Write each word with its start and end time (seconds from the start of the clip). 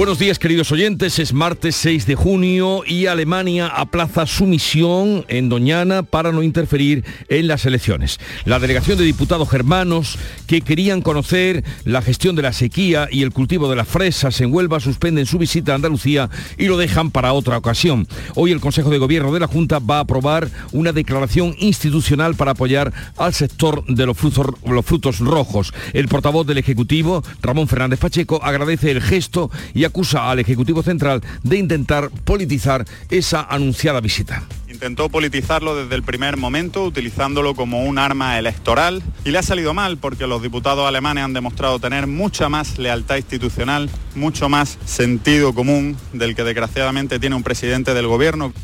Buenos 0.00 0.18
días 0.18 0.38
queridos 0.38 0.72
oyentes, 0.72 1.18
es 1.18 1.34
martes 1.34 1.76
6 1.76 2.06
de 2.06 2.14
junio 2.14 2.84
y 2.86 3.04
Alemania 3.04 3.66
aplaza 3.66 4.24
su 4.24 4.46
misión 4.46 5.26
en 5.28 5.50
Doñana 5.50 6.04
para 6.04 6.32
no 6.32 6.42
interferir 6.42 7.04
en 7.28 7.46
las 7.46 7.66
elecciones. 7.66 8.18
La 8.46 8.58
delegación 8.58 8.96
de 8.96 9.04
diputados 9.04 9.50
germanos 9.50 10.18
que 10.46 10.62
querían 10.62 11.02
conocer 11.02 11.64
la 11.84 12.00
gestión 12.00 12.34
de 12.34 12.40
la 12.40 12.54
sequía 12.54 13.08
y 13.10 13.20
el 13.20 13.30
cultivo 13.30 13.68
de 13.68 13.76
las 13.76 13.88
fresas 13.88 14.40
en 14.40 14.54
Huelva 14.54 14.80
suspenden 14.80 15.26
su 15.26 15.36
visita 15.36 15.72
a 15.72 15.74
Andalucía 15.74 16.30
y 16.56 16.64
lo 16.64 16.78
dejan 16.78 17.10
para 17.10 17.34
otra 17.34 17.58
ocasión. 17.58 18.08
Hoy 18.36 18.52
el 18.52 18.60
Consejo 18.60 18.88
de 18.88 18.96
Gobierno 18.96 19.34
de 19.34 19.40
la 19.40 19.48
Junta 19.48 19.80
va 19.80 19.98
a 19.98 20.00
aprobar 20.00 20.48
una 20.72 20.92
declaración 20.92 21.54
institucional 21.58 22.36
para 22.36 22.52
apoyar 22.52 22.90
al 23.18 23.34
sector 23.34 23.84
de 23.84 24.06
los 24.06 24.16
frutos, 24.16 24.46
los 24.64 24.86
frutos 24.86 25.18
rojos. 25.18 25.74
El 25.92 26.08
portavoz 26.08 26.46
del 26.46 26.56
Ejecutivo, 26.56 27.22
Ramón 27.42 27.68
Fernández 27.68 28.00
Pacheco, 28.00 28.42
agradece 28.42 28.92
el 28.92 29.02
gesto 29.02 29.50
y 29.74 29.89
acusa 29.90 30.30
al 30.30 30.38
Ejecutivo 30.38 30.82
Central 30.82 31.20
de 31.42 31.58
intentar 31.58 32.10
politizar 32.24 32.84
esa 33.10 33.42
anunciada 33.42 34.00
visita. 34.00 34.42
Intentó 34.68 35.08
politizarlo 35.08 35.76
desde 35.76 35.94
el 35.96 36.02
primer 36.02 36.36
momento, 36.36 36.84
utilizándolo 36.84 37.54
como 37.54 37.84
un 37.84 37.98
arma 37.98 38.38
electoral 38.38 39.02
y 39.24 39.30
le 39.30 39.38
ha 39.38 39.42
salido 39.42 39.74
mal 39.74 39.98
porque 39.98 40.26
los 40.26 40.42
diputados 40.42 40.86
alemanes 40.86 41.24
han 41.24 41.32
demostrado 41.34 41.78
tener 41.80 42.06
mucha 42.06 42.48
más 42.48 42.78
lealtad 42.78 43.16
institucional, 43.16 43.90
mucho 44.14 44.48
más 44.48 44.78
sentido 44.86 45.52
común 45.54 45.96
del 46.12 46.34
que 46.34 46.44
desgraciadamente 46.44 47.18
tiene 47.18 47.36
un 47.36 47.42
presidente 47.42 47.92
del 47.92 48.06
gobierno. 48.06 48.54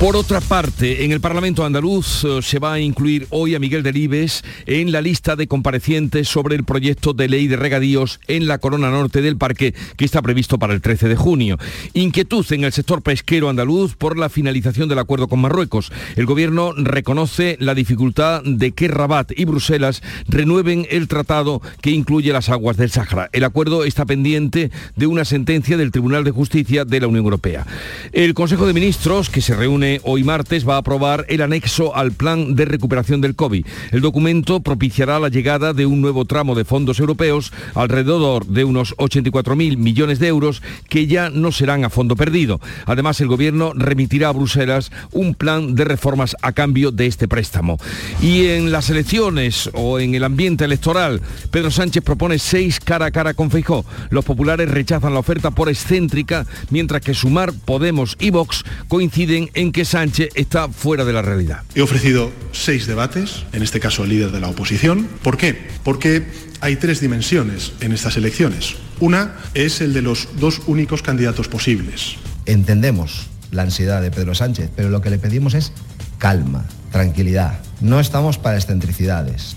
Por 0.00 0.16
otra 0.16 0.40
parte, 0.40 1.04
en 1.04 1.12
el 1.12 1.20
Parlamento 1.20 1.62
andaluz 1.62 2.24
eh, 2.24 2.40
se 2.40 2.58
va 2.58 2.72
a 2.72 2.80
incluir 2.80 3.26
hoy 3.28 3.54
a 3.54 3.58
Miguel 3.58 3.82
Delibes 3.82 4.42
en 4.64 4.92
la 4.92 5.02
lista 5.02 5.36
de 5.36 5.46
comparecientes 5.46 6.26
sobre 6.26 6.56
el 6.56 6.64
proyecto 6.64 7.12
de 7.12 7.28
ley 7.28 7.48
de 7.48 7.56
regadíos 7.56 8.18
en 8.26 8.46
la 8.46 8.56
corona 8.56 8.90
norte 8.90 9.20
del 9.20 9.36
parque 9.36 9.74
que 9.96 10.06
está 10.06 10.22
previsto 10.22 10.58
para 10.58 10.72
el 10.72 10.80
13 10.80 11.08
de 11.08 11.16
junio. 11.16 11.58
Inquietud 11.92 12.46
en 12.50 12.64
el 12.64 12.72
sector 12.72 13.02
pesquero 13.02 13.50
andaluz 13.50 13.94
por 13.94 14.16
la 14.16 14.30
finalización 14.30 14.88
del 14.88 15.00
acuerdo 15.00 15.28
con 15.28 15.42
Marruecos. 15.42 15.92
El 16.16 16.24
gobierno 16.24 16.72
reconoce 16.72 17.58
la 17.60 17.74
dificultad 17.74 18.42
de 18.42 18.72
que 18.72 18.88
Rabat 18.88 19.32
y 19.36 19.44
Bruselas 19.44 20.02
renueven 20.28 20.86
el 20.90 21.08
tratado 21.08 21.60
que 21.82 21.90
incluye 21.90 22.32
las 22.32 22.48
aguas 22.48 22.78
del 22.78 22.90
Sáhara. 22.90 23.28
El 23.34 23.44
acuerdo 23.44 23.84
está 23.84 24.06
pendiente 24.06 24.70
de 24.96 25.06
una 25.06 25.26
sentencia 25.26 25.76
del 25.76 25.90
Tribunal 25.90 26.24
de 26.24 26.30
Justicia 26.30 26.86
de 26.86 27.00
la 27.00 27.06
Unión 27.06 27.24
Europea. 27.24 27.66
El 28.12 28.32
Consejo 28.32 28.66
de 28.66 28.72
Ministros, 28.72 29.28
que 29.28 29.42
se 29.42 29.54
reúne 29.54 29.69
hoy 30.02 30.24
martes 30.24 30.68
va 30.68 30.74
a 30.74 30.78
aprobar 30.78 31.24
el 31.28 31.42
anexo 31.42 31.94
al 31.94 32.10
plan 32.10 32.56
de 32.56 32.64
recuperación 32.64 33.20
del 33.20 33.36
COVID. 33.36 33.64
El 33.92 34.00
documento 34.00 34.60
propiciará 34.60 35.20
la 35.20 35.28
llegada 35.28 35.72
de 35.72 35.86
un 35.86 36.00
nuevo 36.00 36.24
tramo 36.24 36.56
de 36.56 36.64
fondos 36.64 36.98
europeos, 36.98 37.52
alrededor 37.74 38.46
de 38.46 38.64
unos 38.64 38.96
84.000 38.96 39.76
millones 39.76 40.18
de 40.18 40.26
euros, 40.26 40.60
que 40.88 41.06
ya 41.06 41.30
no 41.30 41.52
serán 41.52 41.84
a 41.84 41.90
fondo 41.90 42.16
perdido. 42.16 42.60
Además, 42.86 43.20
el 43.20 43.28
Gobierno 43.28 43.72
remitirá 43.74 44.30
a 44.30 44.32
Bruselas 44.32 44.90
un 45.12 45.34
plan 45.34 45.76
de 45.76 45.84
reformas 45.84 46.34
a 46.42 46.50
cambio 46.50 46.90
de 46.90 47.06
este 47.06 47.28
préstamo. 47.28 47.78
Y 48.20 48.46
en 48.46 48.72
las 48.72 48.90
elecciones 48.90 49.70
o 49.74 50.00
en 50.00 50.16
el 50.16 50.24
ambiente 50.24 50.64
electoral, 50.64 51.20
Pedro 51.52 51.70
Sánchez 51.70 52.02
propone 52.02 52.40
seis 52.40 52.80
cara 52.80 53.06
a 53.06 53.10
cara 53.12 53.34
con 53.34 53.50
Feijó. 53.50 53.84
Los 54.10 54.24
populares 54.24 54.68
rechazan 54.68 55.14
la 55.14 55.20
oferta 55.20 55.52
por 55.52 55.68
excéntrica, 55.68 56.44
mientras 56.70 57.02
que 57.02 57.14
Sumar, 57.14 57.52
Podemos 57.52 58.16
y 58.18 58.30
Vox 58.30 58.64
coinciden 58.88 59.50
en 59.54 59.59
que 59.68 59.84
Sánchez 59.84 60.30
está 60.34 60.68
fuera 60.68 61.04
de 61.04 61.12
la 61.12 61.20
realidad. 61.20 61.62
He 61.74 61.82
ofrecido 61.82 62.32
seis 62.52 62.86
debates, 62.86 63.44
en 63.52 63.62
este 63.62 63.78
caso 63.80 64.04
el 64.04 64.08
líder 64.10 64.32
de 64.32 64.40
la 64.40 64.48
oposición. 64.48 65.06
¿Por 65.22 65.36
qué? 65.36 65.68
Porque 65.84 66.24
hay 66.62 66.76
tres 66.76 67.00
dimensiones 67.00 67.72
en 67.80 67.92
estas 67.92 68.16
elecciones. 68.16 68.76
Una 68.98 69.36
es 69.52 69.82
el 69.82 69.92
de 69.92 70.00
los 70.00 70.28
dos 70.38 70.62
únicos 70.66 71.02
candidatos 71.02 71.48
posibles. 71.48 72.16
Entendemos 72.46 73.28
la 73.50 73.62
ansiedad 73.62 74.00
de 74.00 74.10
Pedro 74.10 74.34
Sánchez, 74.34 74.70
pero 74.74 74.88
lo 74.88 75.02
que 75.02 75.10
le 75.10 75.18
pedimos 75.18 75.52
es 75.52 75.72
calma, 76.18 76.64
tranquilidad. 76.90 77.60
No 77.82 78.00
estamos 78.00 78.38
para 78.38 78.56
excentricidades. 78.56 79.56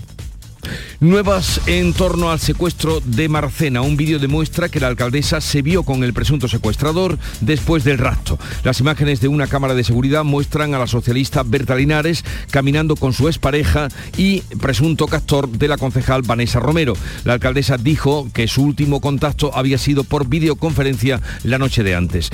Nuevas 1.00 1.60
en 1.66 1.92
torno 1.92 2.30
al 2.30 2.40
secuestro 2.40 3.00
de 3.04 3.28
Marcena. 3.28 3.82
Un 3.82 3.96
vídeo 3.96 4.18
demuestra 4.18 4.68
que 4.68 4.80
la 4.80 4.88
alcaldesa 4.88 5.40
se 5.40 5.60
vio 5.60 5.82
con 5.82 6.02
el 6.04 6.14
presunto 6.14 6.48
secuestrador 6.48 7.18
después 7.40 7.84
del 7.84 7.98
rapto. 7.98 8.38
Las 8.62 8.80
imágenes 8.80 9.20
de 9.20 9.28
una 9.28 9.46
cámara 9.46 9.74
de 9.74 9.84
seguridad 9.84 10.24
muestran 10.24 10.74
a 10.74 10.78
la 10.78 10.86
socialista 10.86 11.42
Berta 11.42 11.74
Linares 11.74 12.24
caminando 12.50 12.96
con 12.96 13.12
su 13.12 13.28
expareja 13.28 13.88
y 14.16 14.40
presunto 14.60 15.06
castor 15.06 15.48
de 15.50 15.68
la 15.68 15.76
concejal 15.76 16.22
Vanessa 16.22 16.60
Romero. 16.60 16.94
La 17.24 17.34
alcaldesa 17.34 17.76
dijo 17.76 18.28
que 18.32 18.48
su 18.48 18.62
último 18.62 19.00
contacto 19.00 19.50
había 19.54 19.78
sido 19.78 20.04
por 20.04 20.28
videoconferencia 20.28 21.20
la 21.42 21.58
noche 21.58 21.82
de 21.82 21.94
antes. 21.94 22.30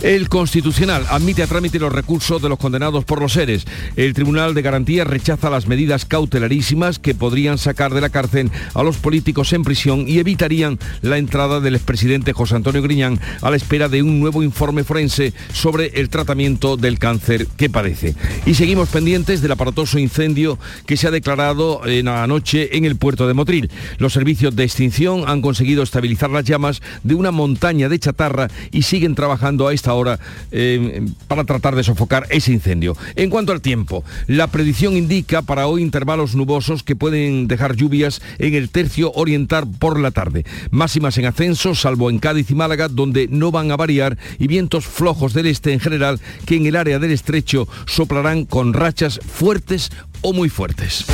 El 0.00 0.28
Constitucional 0.28 1.04
admite 1.10 1.42
a 1.42 1.46
trámite 1.46 1.78
los 1.78 1.92
recursos 1.92 2.40
de 2.40 2.48
los 2.48 2.58
condenados 2.58 3.04
por 3.04 3.20
los 3.20 3.32
seres. 3.32 3.64
El 3.96 4.14
Tribunal 4.14 4.54
de 4.54 4.62
Garantía 4.62 5.04
rechaza 5.04 5.50
las 5.50 5.66
medidas 5.66 6.04
cautelarísimas 6.04 6.98
que 6.98 7.14
podrían 7.14 7.58
sacar 7.58 7.73
de 7.74 8.00
la 8.00 8.08
cárcel 8.08 8.50
a 8.72 8.82
los 8.82 8.96
políticos 8.98 9.52
en 9.52 9.64
prisión 9.64 10.04
y 10.06 10.18
evitarían 10.18 10.78
la 11.02 11.18
entrada 11.18 11.60
del 11.60 11.74
expresidente 11.74 12.32
José 12.32 12.54
Antonio 12.54 12.82
Griñán 12.82 13.20
a 13.42 13.50
la 13.50 13.56
espera 13.56 13.88
de 13.88 14.00
un 14.00 14.20
nuevo 14.20 14.42
informe 14.42 14.84
forense 14.84 15.34
sobre 15.52 15.86
el 15.94 16.08
tratamiento 16.08 16.76
del 16.76 16.98
cáncer 16.98 17.48
que 17.56 17.68
padece. 17.68 18.14
Y 18.46 18.54
seguimos 18.54 18.88
pendientes 18.90 19.42
del 19.42 19.52
aparatoso 19.52 19.98
incendio 19.98 20.58
que 20.86 20.96
se 20.96 21.08
ha 21.08 21.10
declarado 21.10 21.84
en 21.84 22.06
la 22.06 22.26
noche 22.26 22.76
en 22.76 22.84
el 22.84 22.96
puerto 22.96 23.26
de 23.26 23.34
Motril. 23.34 23.70
Los 23.98 24.12
servicios 24.12 24.54
de 24.54 24.64
extinción 24.64 25.24
han 25.26 25.42
conseguido 25.42 25.82
estabilizar 25.82 26.30
las 26.30 26.44
llamas 26.44 26.80
de 27.02 27.14
una 27.14 27.32
montaña 27.32 27.88
de 27.88 27.98
chatarra 27.98 28.48
y 28.70 28.82
siguen 28.82 29.14
trabajando 29.14 29.66
a 29.66 29.74
esta 29.74 29.94
hora 29.94 30.20
eh, 30.52 31.04
para 31.26 31.44
tratar 31.44 31.74
de 31.74 31.82
sofocar 31.82 32.26
ese 32.30 32.52
incendio. 32.52 32.96
En 33.16 33.30
cuanto 33.30 33.52
al 33.52 33.60
tiempo, 33.60 34.04
la 34.28 34.46
predicción 34.46 34.96
indica 34.96 35.42
para 35.42 35.66
hoy 35.66 35.82
intervalos 35.82 36.34
nubosos 36.34 36.82
que 36.82 36.96
pueden 36.96 37.48
dejar 37.48 37.63
lluvias 37.72 38.20
en 38.38 38.54
el 38.54 38.68
tercio 38.68 39.12
oriental 39.12 39.66
por 39.78 39.98
la 39.98 40.10
tarde. 40.10 40.44
Máximas 40.70 41.16
en 41.18 41.26
ascenso, 41.26 41.74
salvo 41.74 42.10
en 42.10 42.18
Cádiz 42.18 42.50
y 42.50 42.54
Málaga, 42.54 42.88
donde 42.88 43.28
no 43.30 43.50
van 43.50 43.70
a 43.70 43.76
variar, 43.76 44.18
y 44.38 44.46
vientos 44.46 44.84
flojos 44.84 45.32
del 45.32 45.46
este 45.46 45.72
en 45.72 45.80
general, 45.80 46.20
que 46.44 46.56
en 46.56 46.66
el 46.66 46.76
área 46.76 46.98
del 46.98 47.12
estrecho 47.12 47.66
soplarán 47.86 48.44
con 48.44 48.74
rachas 48.74 49.20
fuertes 49.24 49.90
o 50.20 50.32
muy 50.32 50.48
fuertes. 50.48 51.06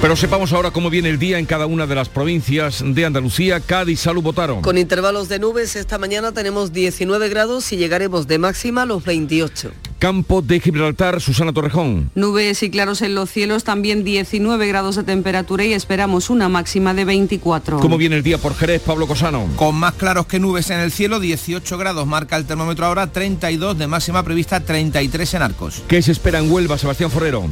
Pero 0.00 0.14
sepamos 0.14 0.52
ahora 0.52 0.70
cómo 0.70 0.90
viene 0.90 1.08
el 1.08 1.18
día 1.18 1.38
en 1.38 1.46
cada 1.46 1.66
una 1.66 1.86
de 1.86 1.94
las 1.94 2.10
provincias 2.10 2.84
de 2.84 3.04
Andalucía. 3.06 3.60
Cádiz, 3.60 4.00
Salud, 4.00 4.22
votaron. 4.22 4.60
Con 4.60 4.76
intervalos 4.76 5.28
de 5.28 5.38
nubes, 5.38 5.74
esta 5.74 5.98
mañana 5.98 6.32
tenemos 6.32 6.72
19 6.72 7.28
grados 7.30 7.72
y 7.72 7.76
llegaremos 7.78 8.26
de 8.26 8.38
máxima 8.38 8.82
a 8.82 8.86
los 8.86 9.04
28. 9.04 9.72
Campo 9.98 10.42
de 10.42 10.60
Gibraltar, 10.60 11.22
Susana 11.22 11.54
Torrejón. 11.54 12.10
Nubes 12.14 12.62
y 12.62 12.68
claros 12.70 13.00
en 13.00 13.14
los 13.14 13.30
cielos, 13.30 13.64
también 13.64 14.04
19 14.04 14.66
grados 14.68 14.96
de 14.96 15.02
temperatura 15.02 15.64
y 15.64 15.72
esperamos 15.72 16.28
una 16.28 16.50
máxima 16.50 16.92
de 16.92 17.06
24. 17.06 17.80
¿Cómo 17.80 17.96
viene 17.96 18.16
el 18.16 18.22
día 18.22 18.36
por 18.36 18.54
Jerez, 18.54 18.82
Pablo 18.82 19.06
Cosano? 19.06 19.48
Con 19.56 19.74
más 19.76 19.94
claros 19.94 20.26
que 20.26 20.38
nubes 20.38 20.68
en 20.68 20.80
el 20.80 20.92
cielo, 20.92 21.20
18 21.20 21.78
grados 21.78 22.06
marca 22.06 22.36
el 22.36 22.44
termómetro 22.44 22.84
ahora, 22.84 23.06
32 23.06 23.78
de 23.78 23.86
máxima 23.86 24.22
prevista, 24.22 24.60
33 24.60 25.34
en 25.34 25.42
Arcos. 25.42 25.82
¿Qué 25.88 26.02
se 26.02 26.12
espera 26.12 26.38
en 26.38 26.52
Huelva, 26.52 26.76
Sebastián 26.76 27.10
Forrero? 27.10 27.48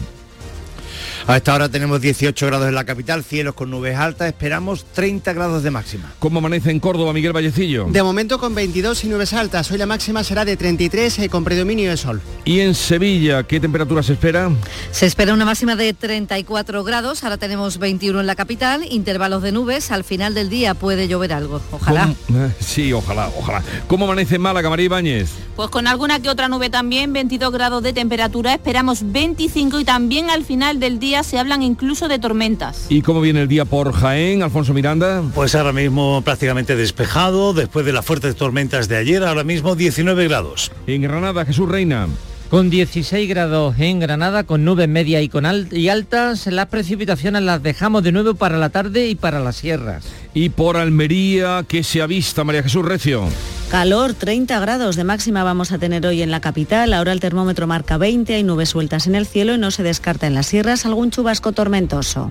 A 1.27 1.39
esta 1.39 1.55
hora 1.55 1.71
tenemos 1.71 2.03
18 2.03 2.47
grados 2.47 2.69
en 2.69 2.75
la 2.75 2.85
capital, 2.85 3.25
cielos 3.25 3.55
con 3.55 3.71
nubes 3.71 3.97
altas, 3.97 4.29
esperamos 4.29 4.85
30 4.93 5.33
grados 5.33 5.63
de 5.63 5.71
máxima. 5.71 6.13
¿Cómo 6.19 6.41
amanece 6.41 6.71
en 6.71 6.81
Córdoba, 6.81 7.15
Miguel 7.15 7.33
Vallecillo? 7.33 7.87
De 7.87 8.03
momento 8.03 8.39
con 8.39 8.55
22 8.55 9.05
y 9.05 9.09
nubes 9.09 9.33
altas, 9.33 9.71
hoy 9.71 9.79
la 9.79 9.87
máxima 9.87 10.23
será 10.23 10.45
de 10.45 10.59
33 10.59 11.21
eh, 11.21 11.29
con 11.31 11.43
predominio 11.43 11.89
de 11.89 11.97
sol. 11.97 12.21
¿Y 12.45 12.61
en 12.61 12.75
Sevilla 12.75 13.43
qué 13.45 13.59
temperatura 13.59 14.03
se 14.03 14.13
espera? 14.13 14.51
Se 14.91 15.07
espera 15.07 15.33
una 15.33 15.47
máxima 15.47 15.77
de 15.77 15.95
34 15.95 16.85
grados, 16.85 17.25
ahora 17.25 17.39
tenemos 17.39 17.79
21 17.79 18.21
en 18.21 18.27
la 18.27 18.35
capital, 18.35 18.85
intervalos 18.91 19.43
de 19.43 19.53
nubes, 19.53 19.91
al 19.93 20.05
final 20.05 20.35
del 20.35 20.51
día 20.51 20.75
puede 20.75 21.09
llover 21.09 21.33
algo, 21.33 21.63
ojalá. 21.73 22.15
¿Cómo? 22.27 22.51
Sí, 22.61 22.93
ojalá, 22.93 23.31
ojalá. 23.39 23.63
¿Cómo 23.87 24.05
amanece 24.05 24.35
en 24.35 24.43
Málaga, 24.43 24.69
María 24.69 24.87
Ibáñez? 24.87 25.31
Pues 25.57 25.71
con 25.71 25.87
alguna 25.87 26.21
que 26.21 26.29
otra 26.29 26.49
nube 26.49 26.69
también, 26.69 27.13
22 27.13 27.53
grados 27.53 27.83
de 27.83 27.93
temperatura, 27.93 28.53
esperamos 28.55 29.13
25 29.13 29.81
y 29.81 29.85
también 29.85 30.29
al 30.29 30.45
final 30.45 30.81
del 30.81 30.99
día 30.99 31.14
se 31.23 31.39
hablan 31.39 31.63
incluso 31.63 32.09
de 32.09 32.19
tormentas. 32.19 32.87
¿Y 32.89 33.03
cómo 33.03 33.21
viene 33.21 33.43
el 33.43 33.49
día 33.49 33.65
por 33.65 33.93
Jaén, 33.93 34.43
Alfonso 34.43 34.75
Miranda? 34.75 35.23
Pues 35.35 35.55
ahora 35.55 35.73
mismo 35.73 36.23
prácticamente 36.23 36.77
despejado, 36.77 37.55
después 37.55 37.87
de 37.87 37.93
las 37.93 38.05
fuertes 38.05 38.37
tormentas 38.37 38.89
de 38.89 38.97
ayer, 38.97 39.25
ahora 39.25 39.45
mismo 39.45 39.77
19 39.77 40.29
grados. 40.29 40.73
En 40.87 41.03
Granada, 41.03 41.45
Jesús 41.45 41.69
Reina. 41.69 42.09
Con 42.55 42.71
16 42.71 43.29
grados 43.29 43.75
en 43.81 43.99
Granada, 43.99 44.45
con 44.45 44.65
nubes 44.65 44.89
medias 44.89 45.25
y, 45.25 45.29
con 45.29 45.45
y 45.73 45.89
altas, 45.89 46.47
las 46.47 46.67
precipitaciones 46.67 47.43
las 47.43 47.61
dejamos 47.65 48.05
de 48.05 48.13
nuevo 48.13 48.37
para 48.37 48.59
la 48.59 48.69
tarde 48.69 49.09
y 49.09 49.17
para 49.17 49.41
las 49.41 49.57
sierras. 49.57 50.05
Y 50.35 50.51
por 50.51 50.77
Almería, 50.77 51.65
¿qué 51.67 51.83
se 51.83 52.01
avista, 52.01 52.45
María 52.45 52.63
Jesús 52.63 52.85
Recio? 52.85 53.25
Calor, 53.73 54.15
30 54.15 54.61
grados 54.61 54.95
de 54.95 55.03
máxima 55.03 55.43
vamos 55.43 55.73
a 55.73 55.79
tener 55.79 56.07
hoy 56.07 56.23
en 56.23 56.31
la 56.31 56.41
capital. 56.41 56.95
Ahora 56.95 57.11
el 57.11 57.19
termómetro 57.19 57.67
marca 57.67 57.99
20, 57.99 58.35
hay 58.35 58.45
nubes 58.45 58.69
sueltas 58.69 59.09
en 59.09 59.17
el 59.17 59.27
cielo 59.27 59.57
y 59.57 59.59
no 59.59 59.73
se 59.73 59.83
descarta 59.83 60.29
en 60.29 60.35
las 60.35 60.47
sierras 60.47 60.87
algún 60.87 61.11
chubasco 61.11 61.51
tormentoso. 61.51 62.31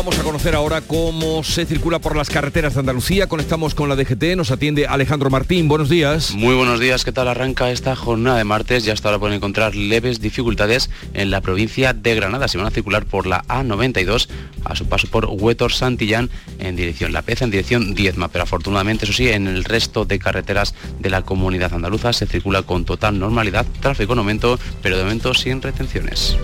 Vamos 0.00 0.18
a 0.18 0.22
conocer 0.22 0.54
ahora 0.54 0.80
cómo 0.80 1.44
se 1.44 1.66
circula 1.66 1.98
por 1.98 2.16
las 2.16 2.30
carreteras 2.30 2.72
de 2.72 2.80
Andalucía. 2.80 3.26
Conectamos 3.26 3.74
con 3.74 3.90
la 3.90 3.96
DGT, 3.96 4.34
nos 4.34 4.50
atiende 4.50 4.86
Alejandro 4.86 5.28
Martín. 5.28 5.68
Buenos 5.68 5.90
días. 5.90 6.30
Muy 6.30 6.54
buenos 6.54 6.80
días, 6.80 7.04
¿qué 7.04 7.12
tal 7.12 7.28
arranca 7.28 7.70
esta 7.70 7.94
jornada 7.94 8.38
de 8.38 8.44
martes? 8.44 8.86
Ya 8.86 8.94
hasta 8.94 9.10
ahora 9.10 9.18
pueden 9.18 9.36
encontrar 9.36 9.74
leves 9.74 10.22
dificultades 10.22 10.88
en 11.12 11.30
la 11.30 11.42
provincia 11.42 11.92
de 11.92 12.14
Granada. 12.14 12.48
Se 12.48 12.56
van 12.56 12.66
a 12.66 12.70
circular 12.70 13.04
por 13.04 13.26
la 13.26 13.42
A92 13.42 14.28
a 14.64 14.74
su 14.74 14.86
paso 14.88 15.06
por 15.06 15.26
Huetor 15.26 15.70
Santillán 15.70 16.30
en 16.60 16.76
dirección 16.76 17.12
La 17.12 17.20
Peza, 17.20 17.44
en 17.44 17.50
dirección 17.50 17.92
Diezma. 17.92 18.28
Pero 18.28 18.44
afortunadamente, 18.44 19.04
eso 19.04 19.12
sí, 19.12 19.28
en 19.28 19.48
el 19.48 19.64
resto 19.64 20.06
de 20.06 20.18
carreteras 20.18 20.74
de 20.98 21.10
la 21.10 21.20
comunidad 21.26 21.74
andaluza 21.74 22.14
se 22.14 22.24
circula 22.24 22.62
con 22.62 22.86
total 22.86 23.18
normalidad, 23.18 23.66
tráfico 23.82 24.14
en 24.14 24.20
aumento, 24.20 24.58
pero 24.80 24.96
de 24.96 25.02
momento 25.02 25.34
sin 25.34 25.60
retenciones. 25.60 26.38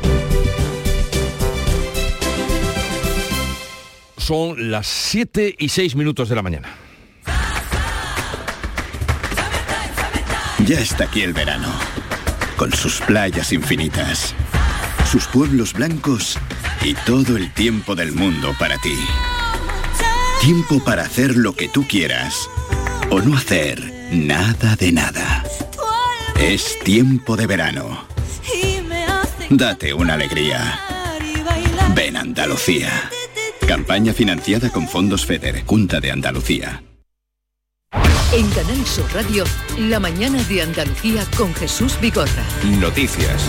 Son 4.26 4.72
las 4.72 4.88
7 4.88 5.54
y 5.56 5.68
6 5.68 5.94
minutos 5.94 6.28
de 6.28 6.34
la 6.34 6.42
mañana. 6.42 6.74
Ya 10.66 10.80
está 10.80 11.04
aquí 11.04 11.22
el 11.22 11.32
verano, 11.32 11.68
con 12.56 12.72
sus 12.72 13.00
playas 13.02 13.52
infinitas, 13.52 14.34
sus 15.08 15.28
pueblos 15.28 15.74
blancos 15.74 16.40
y 16.82 16.94
todo 16.94 17.36
el 17.36 17.52
tiempo 17.54 17.94
del 17.94 18.10
mundo 18.10 18.52
para 18.58 18.78
ti. 18.78 18.98
Tiempo 20.40 20.82
para 20.82 21.02
hacer 21.02 21.36
lo 21.36 21.52
que 21.52 21.68
tú 21.68 21.86
quieras 21.86 22.50
o 23.10 23.20
no 23.20 23.36
hacer 23.36 24.10
nada 24.10 24.74
de 24.74 24.90
nada. 24.90 25.44
Es 26.36 26.80
tiempo 26.80 27.36
de 27.36 27.46
verano. 27.46 28.08
Date 29.50 29.94
una 29.94 30.14
alegría. 30.14 30.80
Ven 31.94 32.16
Andalucía. 32.16 33.08
Campaña 33.66 34.12
financiada 34.12 34.70
con 34.70 34.86
fondos 34.86 35.26
FEDER, 35.26 35.64
Junta 35.66 35.98
de 35.98 36.12
Andalucía. 36.12 36.84
En 38.32 38.48
Canal 38.50 38.86
Sur 38.86 39.12
Radio, 39.12 39.44
la 39.76 39.98
mañana 39.98 40.40
de 40.44 40.62
Andalucía 40.62 41.24
con 41.36 41.52
Jesús 41.52 41.98
Bigorra. 42.00 42.44
Noticias. 42.80 43.42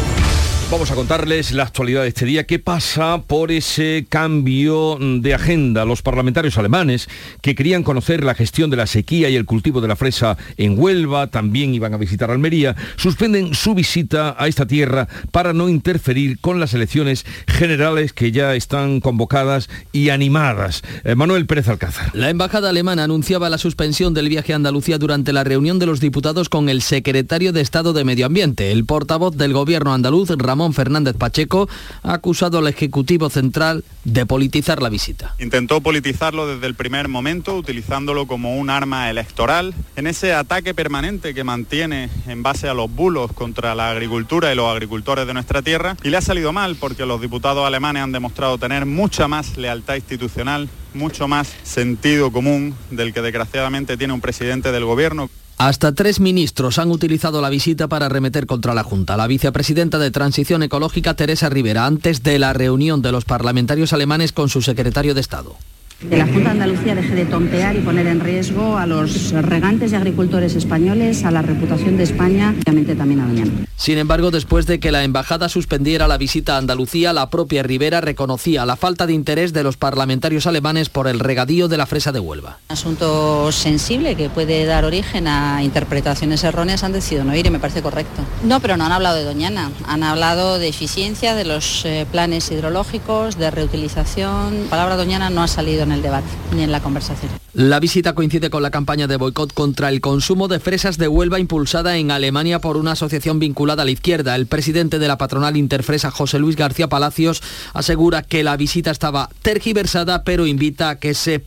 Vamos 0.70 0.92
a 0.92 0.96
contarles 0.96 1.54
la 1.54 1.64
actualidad 1.64 2.02
de 2.02 2.10
este 2.10 2.26
día. 2.26 2.46
¿Qué 2.46 2.60
pasa 2.60 3.22
por 3.26 3.54
ese 3.54 4.06
cambio 4.10 4.98
de 5.00 5.34
agenda? 5.34 5.86
Los 5.86 6.02
parlamentarios 6.02 6.58
alemanes 6.58 7.08
que 7.40 7.56
querían 7.56 7.84
conocer 7.84 8.22
la 8.26 8.36
gestión 8.36 8.70
de 8.70 8.76
la 8.76 8.86
sequía 8.86 9.30
y 9.30 9.38
el 9.38 9.46
cultivo 9.46 9.80
de 9.80 9.88
la 9.88 9.96
fresa 9.96 10.38
en 10.58 10.78
Huelva, 10.78 11.28
también 11.28 11.74
iban 11.74 11.94
a 11.94 11.98
visitar 11.98 12.32
Almería, 12.32 12.76
suspenden 12.98 13.56
su 13.56 13.76
visita 13.76 14.36
a 14.38 14.50
esta 14.50 14.68
tierra 14.68 15.08
para 15.32 15.54
no 15.54 15.70
interferir 15.70 16.38
con 16.42 16.60
las 16.60 16.74
elecciones 16.74 17.26
generales 17.48 18.12
que 18.12 18.34
ya 18.34 18.54
están 18.54 19.00
convocadas 19.00 19.70
y 19.94 20.10
animadas. 20.10 20.82
Eh, 21.06 21.16
Manuel 21.16 21.46
Pérez 21.46 21.70
Alcázar. 21.70 22.14
La 22.14 22.30
embajada 22.30 22.72
alemana 22.72 23.06
anunciaba 23.06 23.50
la 23.50 23.58
suspensión 23.58 24.14
del 24.14 24.28
viaje 24.28 24.52
a 24.52 24.58
Andalucía 24.58 24.98
durante 24.98 25.32
la 25.32 25.46
reunión 25.46 25.80
de 25.80 25.86
los 25.86 26.02
diputados 26.02 26.50
con 26.50 26.68
el 26.68 26.82
secretario 26.82 27.54
de 27.54 27.62
Estado 27.62 27.94
de 27.94 28.04
Medio 28.04 28.26
Ambiente. 28.26 28.74
El 28.74 28.84
portavoz 28.84 29.38
del 29.38 29.54
gobierno 29.54 29.94
andaluz, 29.94 30.30
Ramón 30.38 30.57
Ramón 30.58 30.74
Fernández 30.74 31.16
Pacheco 31.16 31.70
ha 32.02 32.14
acusado 32.14 32.58
al 32.58 32.68
Ejecutivo 32.68 33.30
Central 33.30 33.84
de 34.06 34.26
politizar 34.26 34.82
la 34.82 34.90
visita. 34.90 35.36
Intentó 35.38 35.82
politizarlo 35.82 36.48
desde 36.48 36.66
el 36.66 36.74
primer 36.74 37.10
momento, 37.10 37.56
utilizándolo 37.56 38.26
como 38.26 38.58
un 38.58 38.72
arma 38.72 39.12
electoral, 39.12 39.76
en 39.96 40.08
ese 40.08 40.34
ataque 40.34 40.74
permanente 40.74 41.36
que 41.36 41.44
mantiene 41.44 42.10
en 42.26 42.42
base 42.42 42.68
a 42.68 42.74
los 42.74 42.92
bulos 42.92 43.34
contra 43.34 43.76
la 43.76 43.92
agricultura 43.92 44.52
y 44.52 44.56
los 44.56 44.68
agricultores 44.68 45.28
de 45.28 45.36
nuestra 45.36 45.62
tierra, 45.62 45.96
y 46.04 46.10
le 46.10 46.18
ha 46.18 46.22
salido 46.22 46.52
mal 46.52 46.76
porque 46.76 47.06
los 47.06 47.22
diputados 47.22 47.68
alemanes 47.68 48.02
han 48.02 48.12
demostrado 48.12 48.58
tener 48.58 48.88
mucha 48.88 49.28
más 49.28 49.58
lealtad 49.58 49.94
institucional, 49.94 50.70
mucho 50.96 51.28
más 51.28 51.54
sentido 51.62 52.32
común 52.32 52.74
del 52.90 53.14
que 53.14 53.22
desgraciadamente 53.22 53.96
tiene 53.96 54.14
un 54.14 54.22
presidente 54.22 54.72
del 54.72 54.86
gobierno. 54.86 55.30
Hasta 55.58 55.92
tres 55.94 56.20
ministros 56.20 56.78
han 56.78 56.92
utilizado 56.92 57.42
la 57.42 57.50
visita 57.50 57.88
para 57.88 58.06
arremeter 58.06 58.46
contra 58.46 58.76
la 58.76 58.84
Junta. 58.84 59.18
La 59.18 59.26
vicepresidenta 59.26 59.98
de 59.98 60.12
Transición 60.12 60.62
Ecológica, 60.62 61.16
Teresa 61.16 61.50
Rivera, 61.50 61.88
antes 61.88 62.22
de 62.22 62.38
la 62.38 62.54
reunión 62.54 63.02
de 63.02 63.12
los 63.12 63.26
parlamentarios 63.26 63.92
alemanes 63.92 64.32
con 64.34 64.50
su 64.50 64.62
secretario 64.62 65.16
de 65.16 65.22
Estado 65.22 65.56
que 66.00 66.16
la 66.16 66.26
Junta 66.26 66.42
de 66.42 66.50
Andalucía 66.50 66.96
deje 66.96 67.16
de 67.16 67.26
tontear 67.26 67.76
y 67.76 67.80
poner 67.80 68.08
en 68.08 68.20
riesgo 68.20 68.78
a 68.78 68.86
los 68.86 69.32
regantes 69.32 69.92
y 69.92 69.96
agricultores 69.96 70.56
españoles, 70.56 71.24
a 71.24 71.32
la 71.32 71.42
reputación 71.42 71.98
de 71.98 72.04
España 72.04 72.54
y 72.56 72.62
obviamente 72.70 72.96
también 72.96 73.22
a 73.22 73.28
Doñana. 73.28 73.52
Sin 73.76 73.98
embargo, 73.98 74.32
después 74.32 74.68
de 74.68 74.80
que 74.80 74.92
la 74.92 75.04
embajada 75.04 75.50
suspendiera 75.50 76.08
la 76.08 76.18
visita 76.18 76.56
a 76.56 76.58
Andalucía, 76.60 77.14
la 77.14 77.30
propia 77.30 77.64
Rivera 77.64 78.02
reconocía 78.02 78.66
la 78.66 78.76
falta 78.76 79.08
de 79.08 79.14
interés 79.14 79.54
de 79.54 79.64
los 79.64 79.78
parlamentarios 79.78 80.46
alemanes 80.46 80.90
por 80.90 81.08
el 81.08 81.20
regadío 81.20 81.68
de 81.68 81.78
la 81.78 81.86
fresa 81.86 82.12
de 82.12 82.20
Huelva. 82.20 82.60
Asunto 82.70 83.52
sensible 83.52 84.16
que 84.16 84.30
puede 84.30 84.66
dar 84.66 84.86
origen 84.86 85.28
a 85.28 85.64
interpretaciones 85.64 86.44
erróneas 86.44 86.84
han 86.84 86.92
decidido 86.92 87.24
no 87.24 87.36
ir 87.36 87.46
y 87.48 87.50
me 87.50 87.60
parece 87.60 87.82
correcto. 87.82 88.22
No, 88.44 88.60
pero 88.60 88.78
no 88.78 88.86
han 88.86 88.92
hablado 88.92 89.16
de 89.16 89.24
Doñana, 89.24 89.72
han 89.88 90.04
hablado 90.04 90.60
de 90.60 90.68
eficiencia, 90.68 91.34
de 91.34 91.46
los 91.46 91.86
eh, 91.86 92.06
planes 92.12 92.52
hidrológicos, 92.52 93.38
de 93.38 93.50
reutilización. 93.50 94.64
La 94.66 94.70
palabra 94.70 94.96
Doñana 94.96 95.30
no 95.30 95.42
ha 95.42 95.48
salido 95.48 95.87
en 95.88 95.94
el 95.94 96.02
debate 96.02 96.28
ni 96.56 96.64
en 96.64 96.72
la 96.72 96.82
conversación. 96.82 97.32
La 97.54 97.80
visita 97.80 98.14
coincide 98.14 98.50
con 98.52 98.62
la 98.62 98.70
campaña 98.70 99.08
de 99.08 99.18
boicot 99.18 99.54
contra 99.54 99.90
el 99.90 100.00
consumo 100.00 100.48
de 100.48 100.60
fresas 100.60 100.98
de 100.98 101.08
Huelva 101.08 101.40
impulsada 101.40 101.98
en 101.98 102.12
Alemania 102.12 102.60
por 102.60 102.78
una 102.78 102.92
asociación 102.92 103.40
vinculada 103.40 103.82
a 103.82 103.86
la 103.86 103.92
izquierda. 103.92 104.36
El 104.36 104.46
presidente 104.46 105.00
de 105.00 105.08
la 105.08 105.18
patronal 105.18 105.58
Interfresa, 105.58 106.12
José 106.12 106.38
Luis 106.38 106.56
García 106.56 106.88
Palacios, 106.88 107.42
asegura 107.74 108.22
que 108.22 108.44
la 108.44 108.58
visita 108.58 108.92
estaba 108.92 109.30
tergiversada, 109.42 110.24
pero 110.24 110.46
invita 110.46 110.90
a 110.90 111.00
que 111.00 111.14
se, 111.14 111.44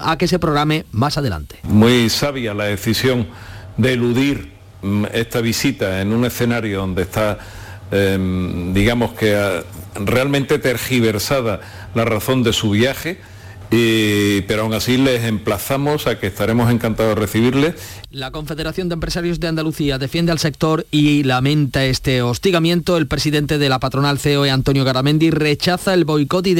a 0.00 0.18
que 0.18 0.28
se 0.28 0.38
programe 0.38 0.84
más 0.92 1.16
adelante. 1.16 1.56
Muy 1.62 2.10
sabia 2.10 2.52
la 2.52 2.64
decisión 2.64 3.28
de 3.76 3.94
eludir 3.94 4.52
mm, 4.82 5.06
esta 5.12 5.40
visita 5.40 6.02
en 6.02 6.12
un 6.12 6.24
escenario 6.24 6.80
donde 6.80 7.02
está, 7.02 7.38
em, 7.90 8.74
digamos 8.74 9.12
que 9.12 9.34
ah, 9.34 9.62
realmente 9.94 10.58
tergiversada 10.58 11.60
la 11.94 12.04
razón 12.04 12.42
de 12.42 12.52
su 12.52 12.70
viaje 12.70 13.18
pero 14.46 14.62
aún 14.62 14.74
así 14.74 14.96
les 14.96 15.24
emplazamos 15.24 16.06
a 16.06 16.18
que 16.18 16.26
estaremos 16.26 16.70
encantados 16.70 17.14
de 17.14 17.20
recibirles. 17.20 17.74
La 18.10 18.30
Confederación 18.30 18.88
de 18.88 18.94
Empresarios 18.94 19.40
de 19.40 19.48
Andalucía 19.48 19.98
defiende 19.98 20.32
al 20.32 20.38
sector 20.38 20.86
y 20.90 21.24
lamenta 21.24 21.84
este 21.84 22.22
hostigamiento. 22.22 22.96
El 22.96 23.06
presidente 23.06 23.58
de 23.58 23.68
la 23.68 23.80
patronal 23.80 24.18
COE, 24.18 24.50
Antonio 24.50 24.84
Garamendi, 24.84 25.30
rechaza 25.30 25.94
el 25.94 26.04
boicot 26.04 26.46
y, 26.46 26.54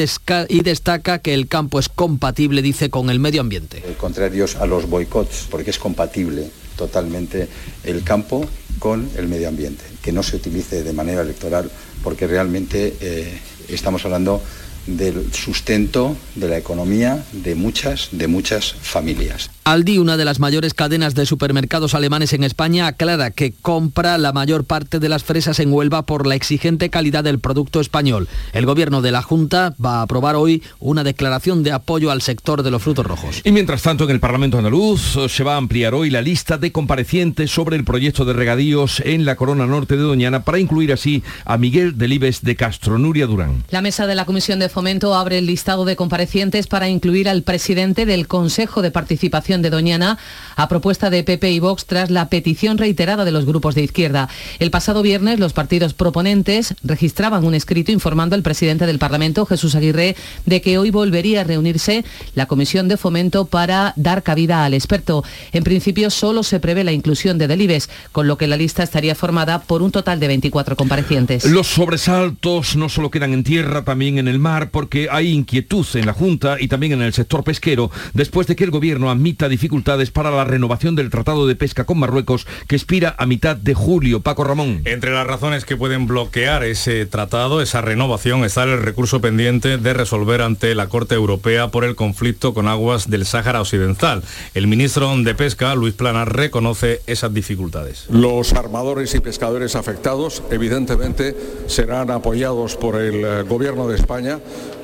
y 0.49 0.59
destaca 0.61 1.19
que 1.19 1.33
el 1.33 1.47
campo 1.47 1.79
es 1.79 1.89
compatible, 1.89 2.61
dice, 2.61 2.89
con 2.89 3.09
el 3.09 3.19
medio 3.19 3.41
ambiente. 3.41 3.81
Contrarios 3.97 4.55
a 4.57 4.65
los 4.65 4.89
boicots, 4.89 5.47
porque 5.49 5.69
es 5.71 5.79
compatible 5.79 6.49
totalmente 6.75 7.47
el 7.83 8.03
campo 8.03 8.45
con 8.79 9.09
el 9.17 9.27
medio 9.27 9.47
ambiente, 9.47 9.83
que 10.01 10.11
no 10.11 10.23
se 10.23 10.35
utilice 10.35 10.83
de 10.83 10.93
manera 10.93 11.21
electoral, 11.21 11.71
porque 12.03 12.27
realmente 12.27 12.95
eh, 12.99 13.39
estamos 13.69 14.03
hablando 14.05 14.41
del 14.87 15.33
sustento 15.33 16.15
de 16.35 16.47
la 16.47 16.57
economía 16.57 17.23
de 17.31 17.55
muchas, 17.55 18.09
de 18.11 18.27
muchas 18.27 18.73
familias. 18.73 19.49
Aldi, 19.67 19.97
una 19.97 20.15
de 20.15 20.25
las 20.25 20.39
mayores 20.39 20.75
cadenas 20.75 21.15
de 21.15 21.25
supermercados 21.25 21.95
alemanes 21.95 22.33
en 22.33 22.43
España, 22.43 22.85
aclara 22.85 23.31
que 23.31 23.51
compra 23.51 24.19
la 24.19 24.31
mayor 24.31 24.63
parte 24.63 24.99
de 24.99 25.09
las 25.09 25.23
fresas 25.23 25.59
en 25.59 25.73
Huelva 25.73 26.03
por 26.03 26.27
la 26.27 26.35
exigente 26.35 26.91
calidad 26.91 27.23
del 27.23 27.39
producto 27.39 27.79
español. 27.79 28.27
El 28.53 28.67
gobierno 28.67 29.01
de 29.01 29.11
la 29.11 29.23
Junta 29.23 29.73
va 29.83 29.97
a 29.97 30.01
aprobar 30.03 30.35
hoy 30.35 30.61
una 30.79 31.03
declaración 31.03 31.63
de 31.63 31.71
apoyo 31.71 32.11
al 32.11 32.21
sector 32.21 32.61
de 32.61 32.69
los 32.69 32.83
frutos 32.83 33.07
rojos. 33.07 33.41
Y 33.43 33.51
mientras 33.51 33.81
tanto, 33.81 34.03
en 34.03 34.11
el 34.11 34.19
Parlamento 34.19 34.59
andaluz 34.59 35.17
se 35.27 35.43
va 35.43 35.55
a 35.55 35.57
ampliar 35.57 35.95
hoy 35.95 36.11
la 36.11 36.21
lista 36.21 36.59
de 36.59 36.71
comparecientes 36.71 37.49
sobre 37.49 37.75
el 37.75 37.85
proyecto 37.85 38.23
de 38.23 38.33
regadíos 38.33 38.99
en 39.03 39.25
la 39.25 39.35
corona 39.35 39.65
norte 39.65 39.97
de 39.97 40.03
Doñana 40.03 40.43
para 40.43 40.59
incluir 40.59 40.93
así 40.93 41.23
a 41.43 41.57
Miguel 41.57 41.97
Delibes 41.97 42.43
de 42.43 42.55
Castro, 42.55 42.99
Nuria 42.99 43.25
Durán. 43.25 43.63
La 43.71 43.81
mesa 43.81 44.05
de 44.05 44.13
la 44.13 44.25
Comisión 44.25 44.59
de 44.59 44.69
Fomento 44.69 45.15
abre 45.15 45.39
el 45.39 45.47
listado 45.47 45.85
de 45.85 45.95
comparecientes 45.95 46.67
para 46.67 46.87
incluir 46.87 47.27
al 47.27 47.41
presidente 47.41 48.05
del 48.05 48.27
Consejo 48.27 48.83
de 48.83 48.91
Participación 48.91 49.54
de 49.61 49.69
Doñana 49.69 50.17
a 50.55 50.67
propuesta 50.67 51.09
de 51.09 51.23
PP 51.23 51.51
y 51.51 51.59
Vox 51.59 51.85
tras 51.85 52.09
la 52.09 52.29
petición 52.29 52.77
reiterada 52.77 53.25
de 53.25 53.31
los 53.31 53.45
grupos 53.45 53.75
de 53.75 53.83
izquierda. 53.83 54.29
El 54.59 54.71
pasado 54.71 55.01
viernes 55.01 55.39
los 55.39 55.53
partidos 55.53 55.93
proponentes 55.93 56.75
registraban 56.83 57.45
un 57.45 57.55
escrito 57.55 57.91
informando 57.91 58.35
al 58.35 58.43
presidente 58.43 58.85
del 58.85 58.99
Parlamento, 58.99 59.45
Jesús 59.45 59.75
Aguirre, 59.75 60.15
de 60.45 60.61
que 60.61 60.77
hoy 60.77 60.91
volvería 60.91 61.41
a 61.41 61.43
reunirse 61.43 62.05
la 62.33 62.45
Comisión 62.45 62.87
de 62.87 62.97
Fomento 62.97 63.45
para 63.45 63.93
dar 63.95 64.23
cabida 64.23 64.65
al 64.65 64.73
experto. 64.73 65.23
En 65.51 65.63
principio 65.63 66.09
solo 66.09 66.43
se 66.43 66.59
prevé 66.59 66.83
la 66.83 66.91
inclusión 66.91 67.37
de 67.37 67.47
Delibes, 67.47 67.89
con 68.11 68.27
lo 68.27 68.37
que 68.37 68.47
la 68.47 68.57
lista 68.57 68.83
estaría 68.83 69.15
formada 69.15 69.61
por 69.61 69.81
un 69.81 69.91
total 69.91 70.19
de 70.19 70.27
24 70.27 70.75
comparecientes. 70.75 71.45
Los 71.45 71.67
sobresaltos 71.67 72.75
no 72.75 72.89
solo 72.89 73.11
quedan 73.11 73.33
en 73.33 73.43
tierra, 73.43 73.83
también 73.83 74.17
en 74.17 74.27
el 74.27 74.39
mar, 74.39 74.71
porque 74.71 75.07
hay 75.11 75.31
inquietud 75.31 75.85
en 75.93 76.05
la 76.05 76.13
Junta 76.13 76.57
y 76.59 76.67
también 76.67 76.93
en 76.93 77.01
el 77.01 77.13
sector 77.13 77.43
pesquero, 77.43 77.91
después 78.13 78.47
de 78.47 78.55
que 78.55 78.63
el 78.63 78.71
Gobierno 78.71 79.09
admita 79.09 79.44
dificultades 79.49 80.11
para 80.11 80.31
la 80.31 80.43
renovación 80.43 80.95
del 80.95 81.09
Tratado 81.09 81.47
de 81.47 81.55
Pesca 81.55 81.85
con 81.85 81.99
Marruecos, 81.99 82.47
que 82.67 82.75
expira 82.75 83.15
a 83.17 83.25
mitad 83.25 83.55
de 83.55 83.73
julio. 83.73 84.21
Paco 84.21 84.43
Ramón. 84.43 84.81
Entre 84.85 85.11
las 85.11 85.27
razones 85.27 85.65
que 85.65 85.77
pueden 85.77 86.07
bloquear 86.07 86.63
ese 86.63 87.05
tratado, 87.05 87.61
esa 87.61 87.81
renovación, 87.81 88.43
está 88.43 88.63
el 88.63 88.81
recurso 88.81 89.21
pendiente 89.21 89.77
de 89.77 89.93
resolver 89.93 90.41
ante 90.41 90.75
la 90.75 90.87
Corte 90.87 91.15
Europea 91.15 91.69
por 91.69 91.83
el 91.83 91.95
conflicto 91.95 92.53
con 92.53 92.67
aguas 92.67 93.09
del 93.09 93.25
Sáhara 93.25 93.61
Occidental. 93.61 94.23
El 94.53 94.67
ministro 94.67 95.15
de 95.15 95.35
Pesca, 95.35 95.75
Luis 95.75 95.93
Plana, 95.93 96.25
reconoce 96.25 97.01
esas 97.07 97.33
dificultades. 97.33 98.05
Los 98.09 98.53
armadores 98.53 99.13
y 99.15 99.19
pescadores 99.19 99.75
afectados, 99.75 100.43
evidentemente, 100.51 101.35
serán 101.67 102.11
apoyados 102.11 102.75
por 102.75 102.95
el 102.95 103.23
eh, 103.23 103.41
Gobierno 103.43 103.87
de 103.87 103.95
España 103.95 104.39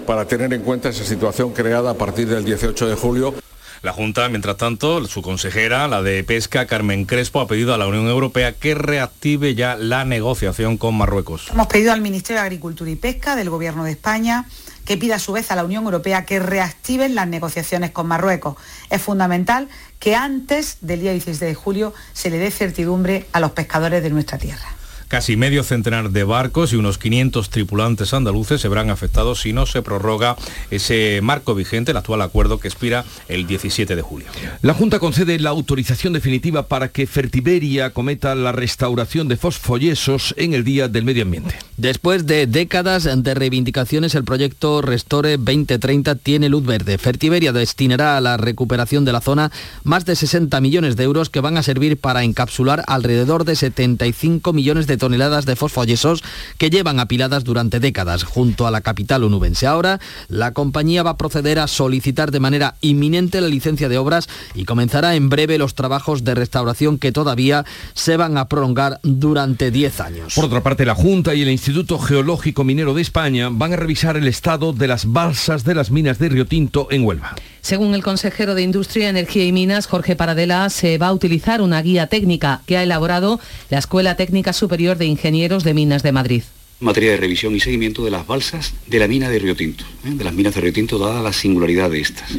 para 0.06 0.26
tener 0.26 0.54
en 0.54 0.62
cuenta 0.62 0.90
esa 0.90 1.04
situación 1.04 1.52
creada 1.52 1.92
a 1.92 1.94
partir 1.96 2.28
del 2.28 2.44
18 2.46 2.88
de 2.88 2.96
julio. 2.96 3.34
La 3.82 3.94
Junta, 3.94 4.30
mientras 4.30 4.58
tanto, 4.58 5.04
su 5.08 5.24
consejera, 5.24 5.88
la 5.88 6.04
de 6.04 6.24
Pesca, 6.24 6.68
Carmen 6.68 7.06
Crespo, 7.06 7.42
ha 7.42 7.48
pedido 7.48 7.74
a 7.74 7.80
la 7.80 7.88
Unión 7.88 8.08
Europea 8.08 8.54
que 8.54 8.76
reactive 8.76 9.56
ya 9.56 9.76
la 9.76 10.06
negociación 10.06 10.78
con 10.78 10.94
Marruecos. 10.94 11.48
Hemos 11.52 11.66
pedido 11.66 11.92
al 11.92 12.00
Ministerio 12.00 12.42
de 12.42 12.46
Agricultura 12.46 12.92
y 12.92 12.96
Pesca 12.96 13.36
del 13.36 13.50
Gobierno 13.50 13.84
de 13.84 13.92
España 13.92 14.46
que 14.86 14.98
pida 14.98 15.16
a 15.16 15.20
su 15.20 15.32
vez 15.32 15.50
a 15.50 15.56
la 15.56 15.64
Unión 15.64 15.84
Europea 15.86 16.26
que 16.26 16.40
reactiven 16.40 17.16
las 17.16 17.28
negociaciones 17.28 17.90
con 17.90 18.06
Marruecos. 18.06 18.56
Es 18.92 19.02
fundamental 19.02 19.68
que 20.00 20.16
antes 20.16 20.78
del 20.82 21.00
día 21.00 21.12
16 21.12 21.40
de 21.40 21.56
julio 21.56 21.94
se 22.14 22.30
le 22.30 22.38
dé 22.38 22.52
certidumbre 22.52 23.26
a 23.32 23.40
los 23.40 23.52
pescadores 23.52 24.04
de 24.04 24.12
nuestra 24.12 24.38
tierra. 24.38 24.76
Casi 25.12 25.36
medio 25.36 25.66
centenar 25.66 26.12
de 26.12 26.24
barcos 26.24 26.72
y 26.72 26.78
unos 26.78 26.98
500 26.98 27.50
tripulantes 27.50 28.14
andaluces 28.14 28.62
se 28.62 28.70
verán 28.70 28.90
afectados 28.90 29.42
si 29.42 29.52
no 29.52 29.66
se 29.66 29.82
prorroga 29.82 30.38
ese 30.70 31.20
marco 31.22 31.54
vigente, 31.54 31.92
el 31.92 31.98
actual 31.98 32.22
acuerdo 32.22 32.62
que 32.62 32.70
expira 32.70 33.04
el 33.28 33.46
17 33.46 33.98
de 33.98 34.02
julio. 34.02 34.28
La 34.62 34.74
Junta 34.74 35.00
concede 35.00 35.38
la 35.40 35.50
autorización 35.50 36.14
definitiva 36.14 36.68
para 36.68 36.88
que 36.88 37.08
Fertiberia 37.08 37.90
cometa 37.90 38.36
la 38.36 38.54
restauración 38.54 39.28
de 39.28 39.36
fosfoyesos 39.36 40.34
en 40.38 40.54
el 40.54 40.64
Día 40.64 40.88
del 40.88 41.04
Medio 41.04 41.24
Ambiente. 41.24 41.56
Después 41.76 42.26
de 42.26 42.48
décadas 42.48 43.10
de 43.14 43.34
reivindicaciones, 43.34 44.16
el 44.16 44.24
proyecto 44.24 44.82
Restore 44.82 45.36
2030 45.36 46.16
tiene 46.16 46.48
luz 46.48 46.66
verde. 46.66 46.98
Fertiberia 46.98 47.52
destinará 47.52 48.16
a 48.16 48.22
la 48.22 48.38
recuperación 48.38 49.04
de 49.04 49.12
la 49.12 49.20
zona 49.20 49.52
más 49.84 50.06
de 50.06 50.16
60 50.16 50.62
millones 50.62 50.96
de 50.96 51.04
euros 51.04 51.30
que 51.30 51.42
van 51.42 51.58
a 51.58 51.64
servir 51.64 51.98
para 51.98 52.24
encapsular 52.24 52.86
alrededor 52.88 53.44
de 53.44 53.58
75 53.58 54.54
millones 54.54 54.88
de 54.88 55.01
toneladas 55.02 55.48
de 55.48 55.56
fosfoyesos 55.56 56.24
que 56.60 56.70
llevan 56.70 57.00
apiladas 57.00 57.44
durante 57.44 57.80
décadas 57.80 58.24
junto 58.24 58.68
a 58.68 58.72
la 58.72 58.82
capital 58.82 59.24
onubense. 59.24 59.66
Ahora, 59.66 60.00
la 60.28 60.52
compañía 60.52 61.02
va 61.02 61.10
a 61.10 61.18
proceder 61.18 61.58
a 61.58 61.66
solicitar 61.66 62.30
de 62.30 62.40
manera 62.40 62.76
inminente 62.82 63.42
la 63.42 63.48
licencia 63.48 63.90
de 63.90 63.98
obras 63.98 64.30
y 64.54 64.66
comenzará 64.66 65.16
en 65.16 65.30
breve 65.30 65.58
los 65.58 65.74
trabajos 65.74 66.24
de 66.24 66.36
restauración 66.36 67.00
que 67.00 67.12
todavía 67.12 67.66
se 67.96 68.16
van 68.16 68.38
a 68.38 68.48
prolongar 68.48 69.00
durante 69.02 69.72
10 69.72 70.00
años. 70.02 70.36
Por 70.36 70.46
otra 70.46 70.62
parte, 70.62 70.86
la 70.86 70.94
Junta 70.94 71.34
y 71.34 71.42
el 71.42 71.50
Instituto 71.50 71.98
Geológico 71.98 72.64
Minero 72.64 72.94
de 72.94 73.02
España 73.02 73.50
van 73.52 73.74
a 73.74 73.78
revisar 73.78 74.18
el 74.18 74.28
estado 74.28 74.72
de 74.72 74.88
las 74.88 75.12
balsas 75.12 75.64
de 75.64 75.74
las 75.74 75.90
minas 75.90 76.20
de 76.20 76.30
Río 76.30 76.46
Tinto 76.46 76.90
en 76.92 77.06
Huelva. 77.06 77.34
Según 77.62 77.94
el 77.94 78.02
consejero 78.02 78.56
de 78.56 78.64
Industria, 78.64 79.10
Energía 79.10 79.46
y 79.46 79.52
Minas, 79.52 79.86
Jorge 79.86 80.16
Paradela, 80.16 80.68
se 80.72 80.98
va 80.98 81.08
a 81.08 81.14
utilizar 81.14 81.62
una 81.62 81.80
guía 81.84 82.08
técnica 82.08 82.62
que 82.66 82.76
ha 82.76 82.84
elaborado 82.84 83.40
la 83.70 83.78
Escuela 83.78 84.16
Técnica 84.16 84.52
Superior 84.52 84.91
de 84.98 85.06
Ingenieros 85.06 85.64
de 85.64 85.74
Minas 85.74 86.04
de 86.04 86.12
Madrid 86.12 86.44
materia 86.82 87.12
de 87.12 87.18
revisión 87.18 87.56
y 87.56 87.60
seguimiento 87.60 88.04
de 88.04 88.12
las 88.12 88.26
balsas 88.26 88.74
de 88.88 89.00
la 89.00 89.08
mina 89.08 89.30
de 89.30 89.38
Río 89.40 89.56
Tinto, 89.56 89.86
¿eh? 90.04 90.10
de 90.12 90.24
las 90.24 90.34
minas 90.34 90.56
de 90.56 90.62
Río 90.62 90.74
Tinto, 90.74 90.98
dada 90.98 91.22
la 91.22 91.32
singularidad 91.32 91.92
de 91.92 92.02
estas 92.02 92.32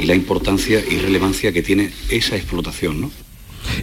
y 0.00 0.04
la 0.04 0.14
importancia 0.14 0.80
y 0.80 0.98
relevancia 0.98 1.52
que 1.52 1.62
tiene 1.62 1.92
esa 2.10 2.36
explotación. 2.36 3.00
¿no? 3.00 3.10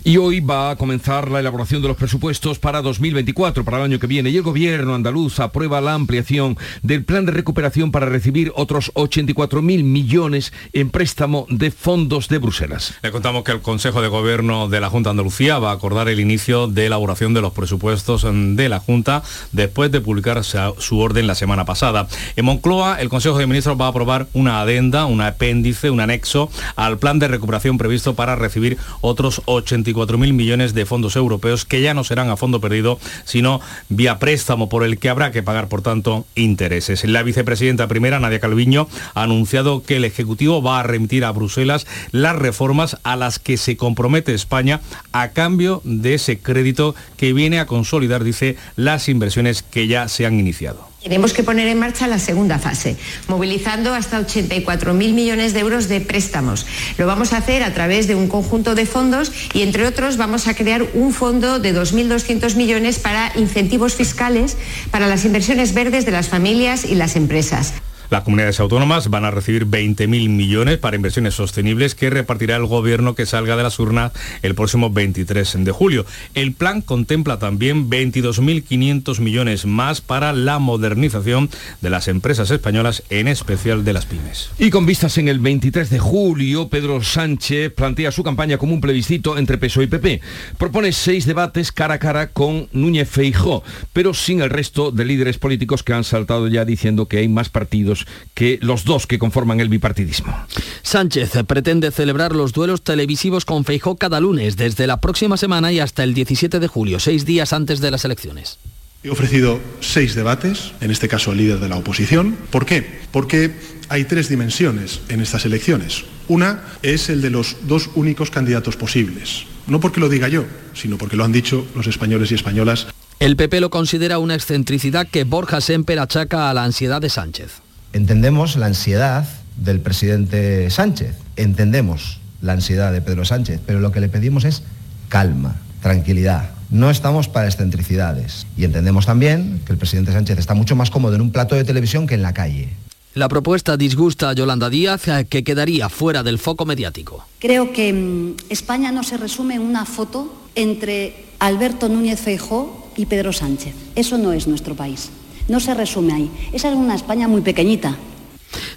Y 0.03 0.17
hoy 0.17 0.39
va 0.39 0.71
a 0.71 0.75
comenzar 0.75 1.29
la 1.29 1.39
elaboración 1.39 1.81
de 1.81 1.87
los 1.87 1.97
presupuestos 1.97 2.59
para 2.59 2.81
2024, 2.81 3.63
para 3.63 3.77
el 3.77 3.83
año 3.83 3.99
que 3.99 4.07
viene, 4.07 4.29
y 4.29 4.37
el 4.37 4.43
gobierno 4.43 4.95
andaluz 4.95 5.39
aprueba 5.39 5.81
la 5.81 5.93
ampliación 5.93 6.57
del 6.81 7.03
plan 7.03 7.25
de 7.25 7.31
recuperación 7.31 7.91
para 7.91 8.05
recibir 8.05 8.51
otros 8.55 8.91
84.000 8.93 9.83
millones 9.83 10.53
en 10.73 10.89
préstamo 10.89 11.45
de 11.49 11.71
fondos 11.71 12.27
de 12.29 12.37
Bruselas. 12.37 12.93
Le 13.01 13.11
contamos 13.11 13.43
que 13.43 13.51
el 13.51 13.61
Consejo 13.61 14.01
de 14.01 14.07
Gobierno 14.07 14.69
de 14.69 14.79
la 14.79 14.89
Junta 14.89 15.09
Andalucía 15.09 15.59
va 15.59 15.71
a 15.71 15.73
acordar 15.73 16.09
el 16.09 16.19
inicio 16.19 16.67
de 16.67 16.85
elaboración 16.87 17.33
de 17.33 17.41
los 17.41 17.53
presupuestos 17.53 18.25
de 18.31 18.69
la 18.69 18.79
Junta 18.79 19.23
después 19.51 19.91
de 19.91 20.01
publicar 20.01 20.41
su 20.43 20.99
orden 20.99 21.27
la 21.27 21.35
semana 21.35 21.65
pasada. 21.65 22.07
En 22.35 22.45
Moncloa, 22.45 23.01
el 23.01 23.09
Consejo 23.09 23.37
de 23.37 23.47
Ministros 23.47 23.79
va 23.79 23.85
a 23.85 23.89
aprobar 23.89 24.27
una 24.33 24.61
adenda, 24.61 25.05
un 25.05 25.21
apéndice, 25.21 25.89
un 25.89 25.99
anexo 25.99 26.49
al 26.75 26.97
plan 26.97 27.19
de 27.19 27.27
recuperación 27.27 27.77
previsto 27.77 28.15
para 28.15 28.35
recibir 28.35 28.77
otros 29.01 29.41
8 29.45 29.70
84.000 29.71 30.33
millones 30.33 30.73
de 30.73 30.85
fondos 30.85 31.15
europeos 31.15 31.65
que 31.65 31.81
ya 31.81 31.93
no 31.93 32.03
serán 32.03 32.29
a 32.29 32.37
fondo 32.37 32.61
perdido, 32.61 32.99
sino 33.23 33.61
vía 33.89 34.19
préstamo 34.19 34.69
por 34.69 34.83
el 34.83 34.97
que 34.97 35.09
habrá 35.09 35.31
que 35.31 35.43
pagar, 35.43 35.67
por 35.67 35.81
tanto, 35.81 36.25
intereses. 36.35 37.03
La 37.05 37.23
vicepresidenta 37.23 37.87
primera, 37.87 38.19
Nadia 38.19 38.39
Calviño, 38.39 38.87
ha 39.13 39.23
anunciado 39.23 39.83
que 39.83 39.97
el 39.97 40.05
Ejecutivo 40.05 40.61
va 40.61 40.79
a 40.79 40.83
remitir 40.83 41.25
a 41.25 41.31
Bruselas 41.31 41.87
las 42.11 42.35
reformas 42.35 42.97
a 43.03 43.15
las 43.15 43.39
que 43.39 43.57
se 43.57 43.77
compromete 43.77 44.33
España 44.33 44.81
a 45.11 45.29
cambio 45.29 45.81
de 45.83 46.15
ese 46.15 46.39
crédito 46.39 46.95
que 47.17 47.33
viene 47.33 47.59
a 47.59 47.65
consolidar, 47.65 48.23
dice, 48.23 48.57
las 48.75 49.09
inversiones 49.09 49.63
que 49.63 49.87
ya 49.87 50.07
se 50.07 50.25
han 50.25 50.39
iniciado. 50.39 50.90
Tenemos 51.01 51.33
que 51.33 51.41
poner 51.41 51.67
en 51.67 51.79
marcha 51.79 52.07
la 52.07 52.19
segunda 52.19 52.59
fase, 52.59 52.95
movilizando 53.27 53.95
hasta 53.95 54.21
84.000 54.21 54.93
millones 55.13 55.53
de 55.53 55.59
euros 55.59 55.87
de 55.87 55.99
préstamos. 55.99 56.67
Lo 56.99 57.07
vamos 57.07 57.33
a 57.33 57.37
hacer 57.37 57.63
a 57.63 57.73
través 57.73 58.07
de 58.07 58.13
un 58.13 58.27
conjunto 58.27 58.75
de 58.75 58.85
fondos 58.85 59.31
y, 59.53 59.63
entre 59.63 59.87
otros, 59.87 60.17
vamos 60.17 60.47
a 60.47 60.53
crear 60.53 60.83
un 60.93 61.11
fondo 61.11 61.57
de 61.57 61.73
2.200 61.73 62.55
millones 62.55 62.99
para 62.99 63.31
incentivos 63.35 63.95
fiscales 63.95 64.57
para 64.91 65.07
las 65.07 65.25
inversiones 65.25 65.73
verdes 65.73 66.05
de 66.05 66.11
las 66.11 66.29
familias 66.29 66.85
y 66.85 66.93
las 66.93 67.15
empresas. 67.15 67.73
Las 68.11 68.23
comunidades 68.23 68.59
autónomas 68.59 69.09
van 69.09 69.23
a 69.23 69.31
recibir 69.31 69.65
20.000 69.65 70.05
millones 70.27 70.77
para 70.79 70.97
inversiones 70.97 71.33
sostenibles 71.33 71.95
que 71.95 72.09
repartirá 72.09 72.57
el 72.57 72.65
gobierno 72.65 73.15
que 73.15 73.25
salga 73.25 73.55
de 73.55 73.63
las 73.63 73.79
urnas 73.79 74.11
el 74.41 74.53
próximo 74.53 74.89
23 74.89 75.63
de 75.63 75.71
julio. 75.71 76.05
El 76.33 76.51
plan 76.51 76.81
contempla 76.81 77.39
también 77.39 77.89
22.500 77.89 79.21
millones 79.21 79.65
más 79.65 80.01
para 80.01 80.33
la 80.33 80.59
modernización 80.59 81.49
de 81.79 81.89
las 81.89 82.09
empresas 82.09 82.51
españolas, 82.51 83.01
en 83.09 83.29
especial 83.29 83.85
de 83.85 83.93
las 83.93 84.07
pymes. 84.07 84.49
Y 84.59 84.71
con 84.71 84.85
vistas 84.85 85.17
en 85.17 85.29
el 85.29 85.39
23 85.39 85.89
de 85.89 85.99
julio, 85.99 86.67
Pedro 86.67 87.01
Sánchez 87.01 87.71
plantea 87.73 88.11
su 88.11 88.23
campaña 88.23 88.57
como 88.57 88.73
un 88.73 88.81
plebiscito 88.81 89.37
entre 89.37 89.57
PSOE 89.57 89.85
y 89.85 89.87
PP. 89.87 90.21
Propone 90.57 90.91
seis 90.91 91.25
debates 91.25 91.71
cara 91.71 91.93
a 91.93 91.99
cara 91.99 92.27
con 92.27 92.67
Núñez 92.73 93.07
Feijó, 93.07 93.63
pero 93.93 94.13
sin 94.13 94.41
el 94.41 94.49
resto 94.49 94.91
de 94.91 95.05
líderes 95.05 95.37
políticos 95.37 95.81
que 95.81 95.93
han 95.93 96.03
saltado 96.03 96.49
ya 96.49 96.65
diciendo 96.65 97.07
que 97.07 97.19
hay 97.19 97.29
más 97.29 97.47
partidos 97.47 98.00
que 98.33 98.59
los 98.61 98.85
dos 98.85 99.07
que 99.07 99.19
conforman 99.19 99.59
el 99.59 99.69
bipartidismo. 99.69 100.35
Sánchez 100.83 101.31
pretende 101.47 101.91
celebrar 101.91 102.35
los 102.35 102.53
duelos 102.53 102.83
televisivos 102.83 103.45
con 103.45 103.65
Feijó 103.65 103.95
cada 103.95 104.19
lunes, 104.19 104.57
desde 104.57 104.87
la 104.87 104.99
próxima 104.99 105.37
semana 105.37 105.71
y 105.71 105.79
hasta 105.79 106.03
el 106.03 106.13
17 106.13 106.59
de 106.59 106.67
julio, 106.67 106.99
seis 106.99 107.25
días 107.25 107.53
antes 107.53 107.81
de 107.81 107.91
las 107.91 108.05
elecciones. 108.05 108.59
He 109.03 109.09
ofrecido 109.09 109.59
seis 109.79 110.13
debates, 110.13 110.73
en 110.79 110.91
este 110.91 111.07
caso 111.07 111.31
al 111.31 111.37
líder 111.37 111.59
de 111.59 111.67
la 111.67 111.77
oposición. 111.77 112.37
¿Por 112.51 112.67
qué? 112.67 112.85
Porque 113.11 113.51
hay 113.89 114.05
tres 114.05 114.29
dimensiones 114.29 115.01
en 115.09 115.21
estas 115.21 115.43
elecciones. 115.45 116.05
Una 116.27 116.61
es 116.83 117.09
el 117.09 117.21
de 117.21 117.31
los 117.31 117.57
dos 117.63 117.89
únicos 117.95 118.29
candidatos 118.29 118.75
posibles. 118.75 119.45
No 119.65 119.79
porque 119.79 119.99
lo 119.99 120.07
diga 120.07 120.27
yo, 120.27 120.45
sino 120.75 120.99
porque 120.99 121.15
lo 121.15 121.23
han 121.23 121.31
dicho 121.31 121.65
los 121.75 121.87
españoles 121.87 122.31
y 122.31 122.35
españolas. 122.35 122.87
El 123.19 123.35
PP 123.35 123.59
lo 123.59 123.71
considera 123.71 124.19
una 124.19 124.35
excentricidad 124.35 125.07
que 125.07 125.23
Borja 125.23 125.61
Semper 125.61 125.99
achaca 125.99 126.49
a 126.49 126.53
la 126.53 126.63
ansiedad 126.63 127.01
de 127.01 127.09
Sánchez. 127.09 127.61
Entendemos 127.93 128.55
la 128.55 128.67
ansiedad 128.67 129.27
del 129.57 129.81
presidente 129.81 130.69
Sánchez, 130.69 131.15
entendemos 131.35 132.19
la 132.41 132.53
ansiedad 132.53 132.91
de 132.93 133.01
Pedro 133.01 133.25
Sánchez, 133.25 133.59
pero 133.65 133.79
lo 133.79 133.91
que 133.91 133.99
le 133.99 134.09
pedimos 134.09 134.45
es 134.45 134.63
calma, 135.09 135.57
tranquilidad. 135.81 136.51
No 136.69 136.89
estamos 136.89 137.27
para 137.27 137.47
excentricidades 137.47 138.47
y 138.55 138.63
entendemos 138.63 139.05
también 139.05 139.61
que 139.65 139.73
el 139.73 139.77
presidente 139.77 140.13
Sánchez 140.13 140.39
está 140.39 140.53
mucho 140.53 140.75
más 140.75 140.89
cómodo 140.89 141.15
en 141.15 141.21
un 141.21 141.31
plato 141.31 141.55
de 141.55 141.65
televisión 141.65 142.07
que 142.07 142.15
en 142.15 142.21
la 142.21 142.33
calle. 142.33 142.69
La 143.13 143.27
propuesta 143.27 143.75
disgusta 143.75 144.29
a 144.29 144.33
Yolanda 144.33 144.69
Díaz, 144.69 145.09
eh, 145.09 145.25
que 145.29 145.43
quedaría 145.43 145.89
fuera 145.89 146.23
del 146.23 146.39
foco 146.39 146.65
mediático. 146.65 147.25
Creo 147.39 147.73
que 147.73 147.91
mm, 147.91 148.35
España 148.49 148.93
no 148.93 149.03
se 149.03 149.17
resume 149.17 149.55
en 149.55 149.63
una 149.63 149.85
foto 149.85 150.33
entre 150.55 151.25
Alberto 151.39 151.89
Núñez 151.89 152.21
Feijó 152.21 152.89
y 152.95 153.07
Pedro 153.07 153.33
Sánchez. 153.33 153.75
Eso 153.95 154.17
no 154.17 154.31
es 154.31 154.47
nuestro 154.47 154.75
país. 154.75 155.09
No 155.51 155.59
se 155.59 155.73
resume 155.73 156.13
ahí. 156.13 156.31
Esa 156.53 156.69
es 156.69 156.75
una 156.75 156.95
España 156.95 157.27
muy 157.27 157.41
pequeñita. 157.41 157.97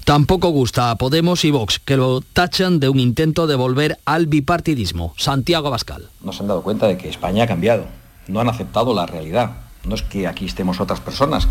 Tampoco 0.04 0.48
gusta 0.48 0.90
a 0.90 0.96
Podemos 0.96 1.44
y 1.44 1.52
Vox, 1.52 1.78
que 1.78 1.96
lo 1.96 2.20
tachan 2.20 2.80
de 2.80 2.88
un 2.88 2.98
intento 2.98 3.46
de 3.46 3.54
volver 3.54 4.00
al 4.04 4.26
bipartidismo. 4.26 5.14
Santiago 5.16 5.68
Abascal. 5.68 6.10
No 6.20 6.32
se 6.32 6.42
han 6.42 6.48
dado 6.48 6.64
cuenta 6.64 6.88
de 6.88 6.98
que 6.98 7.08
España 7.08 7.44
ha 7.44 7.46
cambiado. 7.46 7.86
No 8.26 8.40
han 8.40 8.48
aceptado 8.48 8.92
la 8.92 9.06
realidad. 9.06 9.52
No 9.84 9.94
es 9.94 10.02
que 10.02 10.26
aquí 10.26 10.46
estemos 10.46 10.80
otras 10.80 10.98
personas 10.98 11.46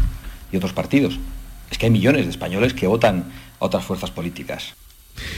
y 0.51 0.57
otros 0.57 0.73
partidos. 0.73 1.17
Es 1.71 1.77
que 1.77 1.85
hay 1.85 1.91
millones 1.93 2.25
de 2.25 2.31
españoles 2.31 2.73
que 2.73 2.87
votan 2.87 3.31
a 3.61 3.65
otras 3.65 3.85
fuerzas 3.85 4.11
políticas. 4.11 4.73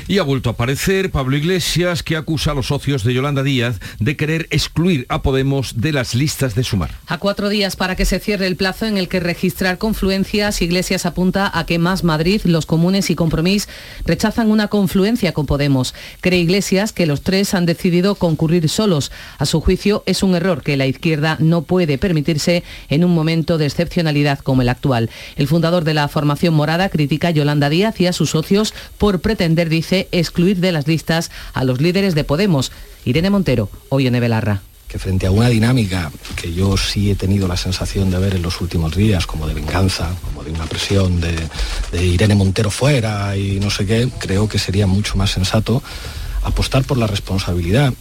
Y 0.08 0.20
ha 0.20 0.24
vuelto 0.24 0.50
a 0.50 0.54
aparecer 0.54 1.12
Pablo 1.12 1.38
Iglesias, 1.38 2.04
que 2.04 2.16
acusa 2.16 2.52
a 2.52 2.54
los 2.54 2.68
socios 2.68 3.04
de 3.04 3.14
Yolanda 3.14 3.44
Díaz 3.44 3.80
de 4.00 4.16
querer 4.16 4.48
excluir 4.52 5.06
a 5.10 5.22
Podemos 5.22 5.82
de 5.82 5.92
las 5.92 6.16
listas 6.16 6.56
de 6.56 6.64
sumar. 6.64 6.92
A 7.08 7.18
cuatro 7.18 7.50
días 7.50 7.76
para 7.76 7.96
que 7.96 8.06
se 8.06 8.20
cierre 8.20 8.48
el 8.48 8.56
plazo 8.56 8.86
en 8.86 8.98
el 8.98 9.08
que 9.08 9.20
registrar 9.20 9.78
confluencias, 9.78 10.62
Iglesias 10.62 11.06
apunta 11.06 11.52
a 11.54 11.66
que 11.66 11.80
Más 11.80 12.04
Madrid, 12.04 12.42
los 12.46 12.66
comunes 12.66 13.10
y 13.10 13.16
Compromís 13.16 13.68
rechazan 14.06 14.52
una 14.52 14.68
confluencia 14.68 15.34
con 15.34 15.46
Podemos. 15.46 15.94
Cree 16.22 16.40
Iglesias 16.40 16.94
que 16.94 17.06
los 17.06 17.22
tres 17.22 17.54
han 17.54 17.66
decidido 17.66 18.16
concurrir 18.16 18.70
solos. 18.70 19.12
A 19.38 19.46
su 19.46 19.62
juicio, 19.62 20.04
es 20.06 20.24
un 20.24 20.36
error 20.36 20.64
que 20.64 20.78
la 20.78 20.88
izquierda 20.88 21.38
no 21.40 21.64
puede 21.64 21.98
permitirse 21.98 22.64
en 22.90 23.04
un 23.04 23.14
momento 23.14 23.58
de 23.58 23.66
excepcionalidad 23.66 24.40
como 24.40 24.62
el 24.62 24.70
actual. 24.70 25.10
El 25.36 25.48
fundador 25.48 25.84
de 25.84 25.94
la 25.94 26.08
formación 26.08 26.54
morada 26.54 26.90
critica 26.90 27.30
a 27.30 27.32
Yolanda 27.32 27.70
Díaz 27.70 28.00
y 28.02 28.08
a 28.08 28.14
sus 28.14 28.32
socios 28.32 28.74
por 28.98 29.20
pretender 29.22 29.70
dice, 29.76 30.08
excluir 30.12 30.58
de 30.60 30.72
las 30.72 30.88
listas 30.88 31.32
a 31.54 31.64
los 31.64 31.82
líderes 31.82 32.16
de 32.16 32.24
Podemos. 32.24 32.72
Irene 33.06 33.30
Montero, 33.30 33.70
hoy 33.90 34.08
en 34.08 34.16
Evelarra 34.16 34.62
que 34.88 35.00
frente 35.00 35.26
a 35.26 35.32
una 35.32 35.50
dinámica 35.50 36.12
que 36.36 36.54
yo 36.54 36.78
sí 36.78 37.10
he 37.10 37.16
tenido 37.16 37.48
la 37.48 37.58
sensación 37.58 38.12
de 38.12 38.20
ver 38.20 38.36
en 38.36 38.44
los 38.44 38.62
últimos 38.62 38.96
días, 38.96 39.26
como 39.26 39.48
de 39.48 39.56
venganza, 39.56 40.16
como 40.24 40.44
de 40.44 40.52
una 40.52 40.66
presión 40.68 41.20
de, 41.20 41.36
de, 41.92 42.06
Irene 42.06 42.36
Montero 42.36 42.70
fuera 42.70 43.36
y 43.36 43.60
no 43.60 43.72
sé 43.72 43.88
qué, 43.88 44.10
creo 44.20 44.48
que 44.48 44.60
sería 44.60 44.86
mucho 44.86 45.18
más 45.18 45.32
sensato 45.32 45.82
apostar 46.44 46.84
por 46.84 47.00
la 47.00 47.08
responsabilidad 47.08 47.94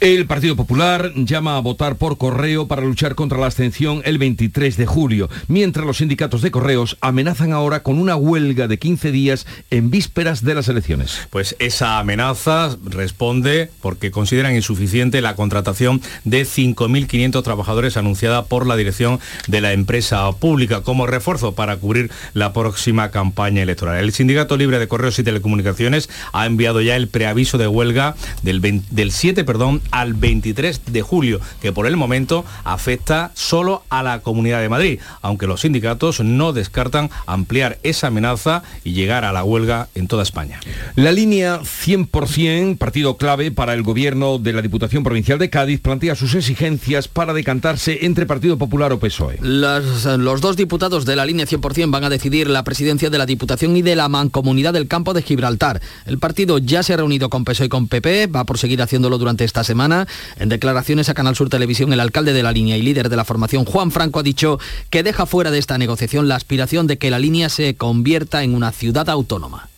el 0.00 0.26
Partido 0.26 0.56
Popular 0.56 1.12
llama 1.14 1.56
a 1.56 1.60
votar 1.60 1.96
por 1.96 2.18
correo 2.18 2.68
para 2.68 2.82
luchar 2.82 3.14
contra 3.14 3.38
la 3.38 3.46
abstención 3.46 4.02
el 4.04 4.18
23 4.18 4.76
de 4.76 4.86
julio, 4.86 5.28
mientras 5.48 5.86
los 5.86 5.98
sindicatos 5.98 6.42
de 6.42 6.50
correos 6.50 6.96
amenazan 7.00 7.52
ahora 7.52 7.82
con 7.82 7.98
una 7.98 8.16
huelga 8.16 8.68
de 8.68 8.78
15 8.78 9.10
días 9.10 9.46
en 9.70 9.90
vísperas 9.90 10.44
de 10.44 10.54
las 10.54 10.68
elecciones. 10.68 11.26
Pues 11.30 11.56
esa 11.58 11.98
amenaza 11.98 12.76
responde 12.84 13.70
porque 13.80 14.10
consideran 14.10 14.54
insuficiente 14.54 15.20
la 15.20 15.34
contratación 15.34 16.02
de 16.24 16.42
5.500 16.42 17.42
trabajadores 17.42 17.96
anunciada 17.96 18.44
por 18.44 18.66
la 18.66 18.76
dirección 18.76 19.20
de 19.46 19.60
la 19.60 19.72
empresa 19.72 20.30
pública 20.32 20.82
como 20.82 21.06
refuerzo 21.06 21.54
para 21.54 21.76
cubrir 21.76 22.10
la 22.34 22.52
próxima 22.52 23.10
campaña 23.10 23.62
electoral. 23.62 23.98
El 23.98 24.12
Sindicato 24.12 24.56
Libre 24.56 24.78
de 24.78 24.88
Correos 24.88 25.18
y 25.18 25.24
Telecomunicaciones 25.24 26.08
ha 26.32 26.46
enviado 26.46 26.80
ya 26.80 26.96
el 26.96 27.08
preaviso 27.08 27.58
de 27.58 27.66
huelga 27.66 28.14
del, 28.42 28.60
20, 28.60 28.88
del 28.90 29.12
7 29.12 29.44
perdón, 29.46 29.80
al 29.90 30.14
23 30.14 30.82
de 30.86 31.02
julio, 31.02 31.40
que 31.62 31.72
por 31.72 31.86
el 31.86 31.96
momento 31.96 32.44
afecta 32.64 33.30
solo 33.34 33.82
a 33.88 34.02
la 34.02 34.20
Comunidad 34.20 34.60
de 34.60 34.68
Madrid, 34.68 35.00
aunque 35.22 35.46
los 35.46 35.62
sindicatos 35.62 36.20
no 36.20 36.52
descartan 36.52 37.10
ampliar 37.26 37.78
esa 37.82 38.08
amenaza 38.08 38.62
y 38.84 38.92
llegar 38.92 39.24
a 39.24 39.32
la 39.32 39.44
huelga 39.44 39.88
en 39.94 40.08
toda 40.08 40.22
España. 40.22 40.60
La 40.94 41.12
línea 41.12 41.60
100%, 41.60 42.78
partido 42.78 43.16
clave 43.16 43.50
para 43.50 43.74
el 43.74 43.82
gobierno 43.82 44.38
de 44.38 44.52
la 44.52 44.62
Diputación 44.62 45.02
Provincial 45.04 45.38
de 45.38 45.50
Cádiz, 45.50 45.80
plantea 45.80 46.14
sus 46.14 46.34
exigencias 46.34 47.08
para 47.08 47.32
decantarse 47.32 48.04
entre 48.04 48.26
Partido 48.26 48.58
Popular 48.58 48.92
o 48.92 48.98
PSOE. 48.98 49.38
Las, 49.40 50.04
los 50.04 50.40
dos 50.40 50.56
diputados 50.56 51.04
de 51.06 51.16
la 51.16 51.24
línea 51.24 51.46
100% 51.46 51.90
van 51.90 52.04
a 52.04 52.10
decidir 52.10 52.48
la 52.48 52.64
presidencia 52.64 53.10
de 53.10 53.18
la 53.18 53.26
Diputación 53.26 53.76
y 53.76 53.82
de 53.82 53.96
la 53.96 54.08
Mancomunidad 54.08 54.72
del 54.72 54.88
Campo 54.88 55.14
de 55.14 55.22
Gibraltar. 55.22 55.80
El 56.04 56.18
partido 56.18 56.58
ya 56.58 56.82
se 56.82 56.94
ha 56.94 56.96
reunido 56.96 57.30
con 57.30 57.44
PSOE 57.44 57.66
y 57.66 57.68
con 57.68 57.88
PP, 57.88 58.26
va 58.28 58.40
a 58.40 58.44
proseguir 58.44 58.82
haciéndolo 58.82 59.18
durante 59.18 59.35
esta 59.44 59.64
semana. 59.64 60.06
En 60.38 60.48
declaraciones 60.48 61.08
a 61.08 61.14
Canal 61.14 61.36
Sur 61.36 61.48
Televisión, 61.48 61.92
el 61.92 62.00
alcalde 62.00 62.32
de 62.32 62.42
la 62.42 62.52
línea 62.52 62.76
y 62.76 62.82
líder 62.82 63.08
de 63.08 63.16
la 63.16 63.24
formación, 63.24 63.64
Juan 63.64 63.90
Franco, 63.90 64.20
ha 64.20 64.22
dicho 64.22 64.58
que 64.90 65.02
deja 65.02 65.26
fuera 65.26 65.50
de 65.50 65.58
esta 65.58 65.78
negociación 65.78 66.28
la 66.28 66.36
aspiración 66.36 66.86
de 66.86 66.98
que 66.98 67.10
la 67.10 67.18
línea 67.18 67.48
se 67.48 67.76
convierta 67.76 68.42
en 68.42 68.54
una 68.54 68.72
ciudad 68.72 69.08
autónoma. 69.10 69.68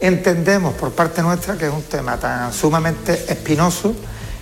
Entendemos 0.00 0.74
por 0.74 0.92
parte 0.92 1.20
nuestra 1.22 1.58
que 1.58 1.66
es 1.66 1.72
un 1.72 1.82
tema 1.82 2.16
tan 2.16 2.52
sumamente 2.52 3.12
espinoso 3.28 3.94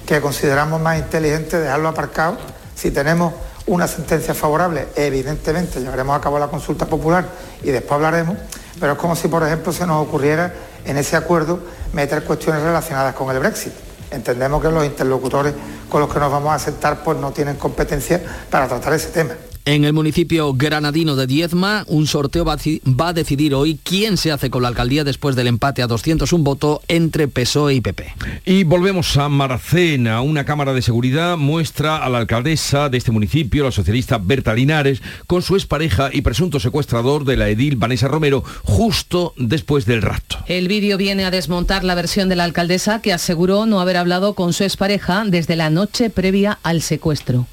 que 0.07 0.21
consideramos 0.21 0.81
más 0.81 0.99
inteligente 0.99 1.59
dejarlo 1.59 1.88
aparcado. 1.88 2.38
Si 2.75 2.90
tenemos 2.93 3.35
una 3.66 3.87
sentencia 3.87 4.35
favorable, 4.35 4.87
evidentemente 4.97 5.81
llevaremos 5.81 6.16
a 6.16 6.21
cabo 6.21 6.38
la 6.38 6.49
consulta 6.49 6.87
popular 6.87 7.29
y 7.62 7.71
después 7.71 7.93
hablaremos, 7.93 8.37
pero 8.81 8.93
es 8.93 8.99
como 8.99 9.14
si, 9.16 9.29
por 9.29 9.43
ejemplo, 9.43 9.73
se 9.73 9.87
nos 9.87 10.07
ocurriera 10.07 10.55
en 10.85 10.97
ese 10.97 11.16
acuerdo 11.16 11.61
meter 11.93 12.23
cuestiones 12.25 12.62
relacionadas 12.62 13.14
con 13.14 13.35
el 13.35 13.40
Brexit. 13.40 13.73
Entendemos 14.11 14.62
que 14.62 14.71
los 14.71 14.85
interlocutores 14.85 15.55
con 15.88 16.01
los 16.01 16.12
que 16.12 16.18
nos 16.18 16.31
vamos 16.31 16.53
a 16.53 16.59
sentar 16.59 17.03
pues 17.03 17.18
no 17.18 17.33
tienen 17.33 17.57
competencia 17.57 18.21
para 18.51 18.68
tratar 18.68 18.92
ese 18.94 19.09
tema. 19.09 19.35
En 19.69 19.85
el 19.85 19.93
municipio 19.93 20.55
granadino 20.55 21.15
de 21.15 21.27
Diezma, 21.27 21.85
un 21.89 22.07
sorteo 22.07 22.43
va 22.43 23.09
a 23.09 23.13
decidir 23.13 23.55
hoy 23.55 23.79
quién 23.83 24.17
se 24.17 24.33
hace 24.33 24.49
con 24.49 24.63
la 24.63 24.69
alcaldía 24.69 25.05
después 25.05 25.37
del 25.37 25.47
empate 25.47 25.83
a 25.83 25.87
201 25.87 26.43
voto 26.43 26.81
entre 26.89 27.29
PSOE 27.29 27.75
y 27.75 27.83
PP. 27.83 28.15
Y 28.47 28.65
volvemos 28.65 29.15
a 29.19 29.29
Maracena. 29.29 30.23
Una 30.23 30.47
cámara 30.47 30.73
de 30.73 30.81
seguridad 30.81 31.37
muestra 31.37 31.99
a 31.99 32.09
la 32.09 32.17
alcaldesa 32.17 32.89
de 32.89 32.97
este 32.97 33.11
municipio, 33.11 33.65
la 33.65 33.71
socialista 33.71 34.17
Berta 34.17 34.55
Linares, 34.55 35.03
con 35.27 35.43
su 35.43 35.55
expareja 35.55 36.09
y 36.15 36.23
presunto 36.23 36.61
secuestrador 36.61 37.27
de 37.27 37.37
la 37.37 37.51
edil 37.51 37.77
Vanessa 37.77 38.09
Romero, 38.09 38.43
justo 38.63 39.35
después 39.37 39.85
del 39.85 40.01
rapto. 40.01 40.39
El 40.47 40.67
vídeo 40.69 40.97
viene 40.97 41.27
a 41.27 41.31
desmontar 41.31 41.85
la 41.85 41.95
versión 41.95 42.31
de 42.31 42.37
la 42.37 42.45
alcaldesa 42.45 43.03
que 43.03 43.13
aseguró 43.13 43.67
no 43.67 43.83
haber 43.83 43.99
hablado 43.99 44.33
con 44.33 44.55
su 44.55 44.65
expareja 44.65 45.25
desde 45.27 45.57
la 45.57 45.69
noche 45.69 46.09
previa 46.09 46.59
al 46.63 46.81
secuestro. 46.81 47.47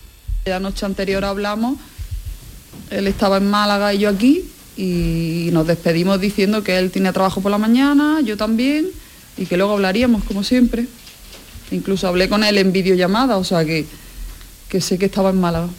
La 0.46 0.62
noche 0.62 0.86
anterior 0.86 1.26
hablamos 1.26 1.78
él 2.90 3.08
estaba 3.08 3.38
en 3.38 3.50
Málaga 3.50 3.94
y 3.94 4.00
yo 4.00 4.10
aquí 4.10 4.44
y 4.78 5.50
nos 5.54 5.68
despedimos 5.68 6.20
diciendo 6.20 6.64
que 6.64 6.78
él 6.78 6.92
tiene 6.92 7.14
trabajo 7.14 7.42
por 7.42 7.52
la 7.52 7.58
mañana, 7.58 8.20
yo 8.22 8.36
también, 8.36 8.88
y 9.38 9.46
que 9.46 9.58
luego 9.58 9.74
hablaríamos 9.74 10.24
como 10.24 10.44
siempre. 10.44 10.86
Incluso 11.72 12.08
hablé 12.08 12.30
con 12.30 12.44
él 12.44 12.58
en 12.58 12.72
videollamada, 12.72 13.38
o 13.38 13.44
sea 13.44 13.66
que, 13.66 13.86
que 14.70 14.82
sé 14.82 14.98
que 14.98 15.06
estaba 15.06 15.30
en 15.30 15.40
Málaga. 15.40 15.70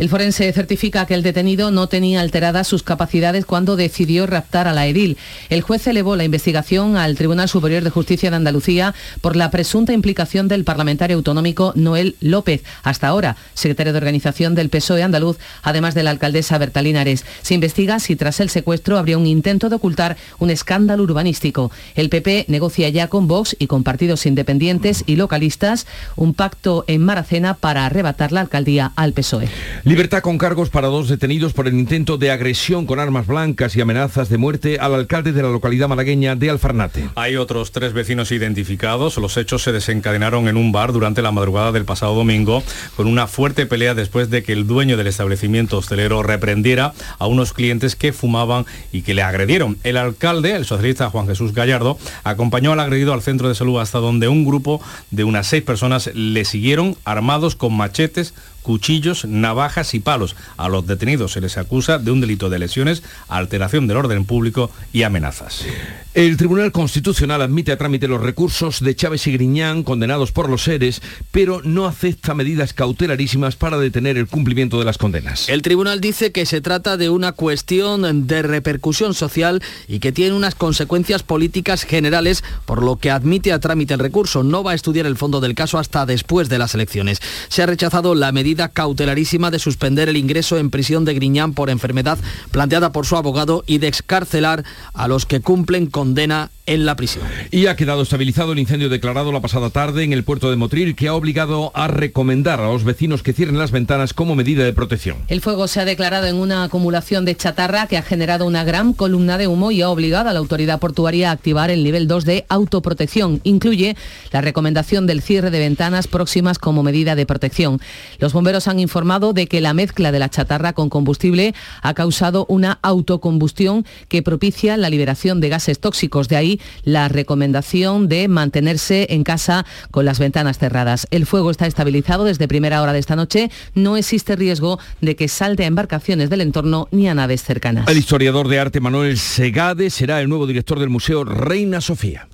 El 0.00 0.08
forense 0.08 0.50
certifica 0.54 1.04
que 1.04 1.12
el 1.12 1.22
detenido 1.22 1.70
no 1.70 1.86
tenía 1.86 2.22
alteradas 2.22 2.66
sus 2.66 2.82
capacidades 2.82 3.44
cuando 3.44 3.76
decidió 3.76 4.26
raptar 4.26 4.66
a 4.66 4.72
la 4.72 4.86
edil. 4.86 5.18
El 5.50 5.60
juez 5.60 5.86
elevó 5.86 6.16
la 6.16 6.24
investigación 6.24 6.96
al 6.96 7.16
Tribunal 7.16 7.50
Superior 7.50 7.84
de 7.84 7.90
Justicia 7.90 8.30
de 8.30 8.36
Andalucía 8.36 8.94
por 9.20 9.36
la 9.36 9.50
presunta 9.50 9.92
implicación 9.92 10.48
del 10.48 10.64
parlamentario 10.64 11.18
autonómico 11.18 11.74
Noel 11.76 12.16
López, 12.22 12.62
hasta 12.82 13.08
ahora 13.08 13.36
secretario 13.52 13.92
de 13.92 13.98
organización 13.98 14.54
del 14.54 14.70
PSOE 14.70 15.02
andaluz, 15.02 15.36
además 15.62 15.94
de 15.94 16.02
la 16.02 16.12
alcaldesa 16.12 16.56
Berta 16.56 16.80
Linares. 16.80 17.26
Se 17.42 17.52
investiga 17.52 17.98
si 17.98 18.16
tras 18.16 18.40
el 18.40 18.48
secuestro 18.48 18.96
habría 18.96 19.18
un 19.18 19.26
intento 19.26 19.68
de 19.68 19.76
ocultar 19.76 20.16
un 20.38 20.48
escándalo 20.48 21.02
urbanístico. 21.02 21.70
El 21.94 22.08
PP 22.08 22.46
negocia 22.48 22.88
ya 22.88 23.08
con 23.08 23.28
Vox 23.28 23.54
y 23.58 23.66
con 23.66 23.84
partidos 23.84 24.24
independientes 24.24 25.04
y 25.04 25.16
localistas 25.16 25.86
un 26.16 26.32
pacto 26.32 26.86
en 26.86 27.02
Maracena 27.02 27.52
para 27.52 27.84
arrebatar 27.84 28.32
la 28.32 28.40
alcaldía 28.40 28.92
al 28.96 29.12
PSOE. 29.12 29.50
Libertad 29.90 30.22
con 30.22 30.38
cargos 30.38 30.70
para 30.70 30.86
dos 30.86 31.08
detenidos 31.08 31.52
por 31.52 31.66
el 31.66 31.74
intento 31.74 32.16
de 32.16 32.30
agresión 32.30 32.86
con 32.86 33.00
armas 33.00 33.26
blancas 33.26 33.74
y 33.74 33.80
amenazas 33.80 34.28
de 34.28 34.38
muerte 34.38 34.78
al 34.78 34.94
alcalde 34.94 35.32
de 35.32 35.42
la 35.42 35.48
localidad 35.48 35.88
malagueña 35.88 36.36
de 36.36 36.48
Alfarnate. 36.48 37.08
Hay 37.16 37.34
otros 37.34 37.72
tres 37.72 37.92
vecinos 37.92 38.30
identificados. 38.30 39.16
Los 39.16 39.36
hechos 39.36 39.64
se 39.64 39.72
desencadenaron 39.72 40.46
en 40.46 40.56
un 40.56 40.70
bar 40.70 40.92
durante 40.92 41.22
la 41.22 41.32
madrugada 41.32 41.72
del 41.72 41.86
pasado 41.86 42.14
domingo 42.14 42.62
con 42.94 43.08
una 43.08 43.26
fuerte 43.26 43.66
pelea 43.66 43.96
después 43.96 44.30
de 44.30 44.44
que 44.44 44.52
el 44.52 44.68
dueño 44.68 44.96
del 44.96 45.08
establecimiento 45.08 45.78
hostelero 45.78 46.22
reprendiera 46.22 46.92
a 47.18 47.26
unos 47.26 47.52
clientes 47.52 47.96
que 47.96 48.12
fumaban 48.12 48.66
y 48.92 49.02
que 49.02 49.14
le 49.14 49.22
agredieron. 49.22 49.76
El 49.82 49.96
alcalde, 49.96 50.54
el 50.54 50.66
socialista 50.66 51.10
Juan 51.10 51.26
Jesús 51.26 51.52
Gallardo, 51.52 51.98
acompañó 52.22 52.70
al 52.70 52.78
agredido 52.78 53.12
al 53.12 53.22
centro 53.22 53.48
de 53.48 53.56
salud 53.56 53.80
hasta 53.80 53.98
donde 53.98 54.28
un 54.28 54.44
grupo 54.44 54.80
de 55.10 55.24
unas 55.24 55.48
seis 55.48 55.64
personas 55.64 56.12
le 56.14 56.44
siguieron 56.44 56.96
armados 57.04 57.56
con 57.56 57.76
machetes, 57.76 58.34
cuchillos, 58.62 59.24
navajas 59.24 59.94
y 59.94 60.00
palos. 60.00 60.36
A 60.56 60.68
los 60.68 60.86
detenidos 60.86 61.32
se 61.32 61.40
les 61.40 61.58
acusa 61.58 61.98
de 61.98 62.10
un 62.10 62.20
delito 62.20 62.50
de 62.50 62.58
lesiones, 62.58 63.02
alteración 63.28 63.86
del 63.86 63.96
orden 63.96 64.24
público 64.24 64.70
y 64.92 65.02
amenazas. 65.02 65.64
El 66.12 66.36
Tribunal 66.36 66.72
Constitucional 66.72 67.40
admite 67.40 67.70
a 67.70 67.78
trámite 67.78 68.08
los 68.08 68.20
recursos 68.20 68.80
de 68.80 68.96
Chávez 68.96 69.28
y 69.28 69.32
Griñán 69.32 69.84
condenados 69.84 70.32
por 70.32 70.50
los 70.50 70.64
seres, 70.64 71.02
pero 71.30 71.62
no 71.62 71.86
acepta 71.86 72.34
medidas 72.34 72.72
cautelarísimas 72.72 73.54
para 73.54 73.78
detener 73.78 74.18
el 74.18 74.26
cumplimiento 74.26 74.80
de 74.80 74.84
las 74.84 74.98
condenas. 74.98 75.48
El 75.48 75.62
tribunal 75.62 76.00
dice 76.00 76.32
que 76.32 76.46
se 76.46 76.60
trata 76.60 76.96
de 76.96 77.10
una 77.10 77.30
cuestión 77.30 78.26
de 78.26 78.42
repercusión 78.42 79.14
social 79.14 79.62
y 79.86 80.00
que 80.00 80.10
tiene 80.10 80.34
unas 80.34 80.56
consecuencias 80.56 81.22
políticas 81.22 81.84
generales, 81.84 82.42
por 82.64 82.82
lo 82.82 82.96
que 82.96 83.12
admite 83.12 83.52
a 83.52 83.60
trámite 83.60 83.94
el 83.94 84.00
recurso. 84.00 84.42
No 84.42 84.64
va 84.64 84.72
a 84.72 84.74
estudiar 84.74 85.06
el 85.06 85.16
fondo 85.16 85.40
del 85.40 85.54
caso 85.54 85.78
hasta 85.78 86.06
después 86.06 86.48
de 86.48 86.58
las 86.58 86.74
elecciones. 86.74 87.20
Se 87.48 87.62
ha 87.62 87.66
rechazado 87.66 88.16
la 88.16 88.32
medida 88.32 88.49
cautelarísima 88.56 89.50
de 89.50 89.58
suspender 89.58 90.08
el 90.08 90.16
ingreso 90.16 90.58
en 90.58 90.70
prisión 90.70 91.04
de 91.04 91.14
Griñán 91.14 91.54
por 91.54 91.70
enfermedad 91.70 92.18
planteada 92.50 92.92
por 92.92 93.06
su 93.06 93.16
abogado 93.16 93.64
y 93.66 93.78
de 93.78 93.88
excarcelar 93.88 94.64
a 94.92 95.08
los 95.08 95.26
que 95.26 95.40
cumplen 95.40 95.86
condena 95.86 96.50
en 96.70 96.86
la 96.86 96.94
prisión. 96.94 97.24
Y 97.50 97.66
ha 97.66 97.74
quedado 97.74 98.02
estabilizado 98.02 98.52
el 98.52 98.60
incendio 98.60 98.88
declarado 98.88 99.32
la 99.32 99.40
pasada 99.40 99.70
tarde 99.70 100.04
en 100.04 100.12
el 100.12 100.22
puerto 100.22 100.50
de 100.50 100.56
Motril 100.56 100.94
que 100.94 101.08
ha 101.08 101.14
obligado 101.14 101.72
a 101.74 101.88
recomendar 101.88 102.60
a 102.60 102.68
los 102.68 102.84
vecinos 102.84 103.24
que 103.24 103.32
cierren 103.32 103.58
las 103.58 103.72
ventanas 103.72 104.14
como 104.14 104.36
medida 104.36 104.62
de 104.62 104.72
protección. 104.72 105.16
El 105.26 105.40
fuego 105.40 105.66
se 105.66 105.80
ha 105.80 105.84
declarado 105.84 106.28
en 106.28 106.36
una 106.36 106.62
acumulación 106.62 107.24
de 107.24 107.34
chatarra 107.34 107.88
que 107.88 107.96
ha 107.96 108.02
generado 108.02 108.46
una 108.46 108.62
gran 108.62 108.92
columna 108.92 109.36
de 109.36 109.48
humo 109.48 109.72
y 109.72 109.82
ha 109.82 109.90
obligado 109.90 110.28
a 110.28 110.32
la 110.32 110.38
autoridad 110.38 110.78
portuaria 110.78 111.30
a 111.30 111.32
activar 111.32 111.70
el 111.70 111.82
nivel 111.82 112.06
2 112.06 112.24
de 112.24 112.46
autoprotección. 112.48 113.40
Incluye 113.42 113.96
la 114.30 114.40
recomendación 114.40 115.08
del 115.08 115.22
cierre 115.22 115.50
de 115.50 115.58
ventanas 115.58 116.06
próximas 116.06 116.60
como 116.60 116.84
medida 116.84 117.16
de 117.16 117.26
protección. 117.26 117.80
Los 118.20 118.32
bomberos 118.32 118.68
han 118.68 118.78
informado 118.78 119.32
de 119.32 119.48
que 119.48 119.60
la 119.60 119.74
mezcla 119.74 120.12
de 120.12 120.20
la 120.20 120.30
chatarra 120.30 120.72
con 120.72 120.88
combustible 120.88 121.52
ha 121.82 121.94
causado 121.94 122.46
una 122.48 122.78
autocombustión 122.82 123.84
que 124.06 124.22
propicia 124.22 124.76
la 124.76 124.88
liberación 124.88 125.40
de 125.40 125.48
gases 125.48 125.80
tóxicos. 125.80 126.28
De 126.28 126.36
ahí 126.36 126.59
la 126.84 127.08
recomendación 127.08 128.08
de 128.08 128.28
mantenerse 128.28 129.06
en 129.10 129.24
casa 129.24 129.66
con 129.90 130.04
las 130.04 130.18
ventanas 130.18 130.58
cerradas. 130.58 131.06
El 131.10 131.26
fuego 131.26 131.50
está 131.50 131.66
estabilizado 131.66 132.24
desde 132.24 132.48
primera 132.48 132.82
hora 132.82 132.92
de 132.92 132.98
esta 132.98 133.16
noche. 133.16 133.50
No 133.74 133.96
existe 133.96 134.36
riesgo 134.36 134.78
de 135.00 135.16
que 135.16 135.28
salte 135.28 135.64
a 135.64 135.66
embarcaciones 135.66 136.30
del 136.30 136.40
entorno 136.40 136.88
ni 136.90 137.08
a 137.08 137.14
naves 137.14 137.42
cercanas. 137.42 137.88
El 137.88 137.98
historiador 137.98 138.48
de 138.48 138.58
arte 138.58 138.80
Manuel 138.80 139.18
Segade 139.18 139.90
será 139.90 140.20
el 140.20 140.28
nuevo 140.28 140.46
director 140.46 140.78
del 140.78 140.90
Museo 140.90 141.24
Reina 141.24 141.80
Sofía. 141.80 142.28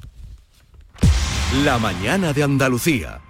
La 1.64 1.78
mañana 1.78 2.32
de 2.32 2.42
Andalucía. 2.42 3.20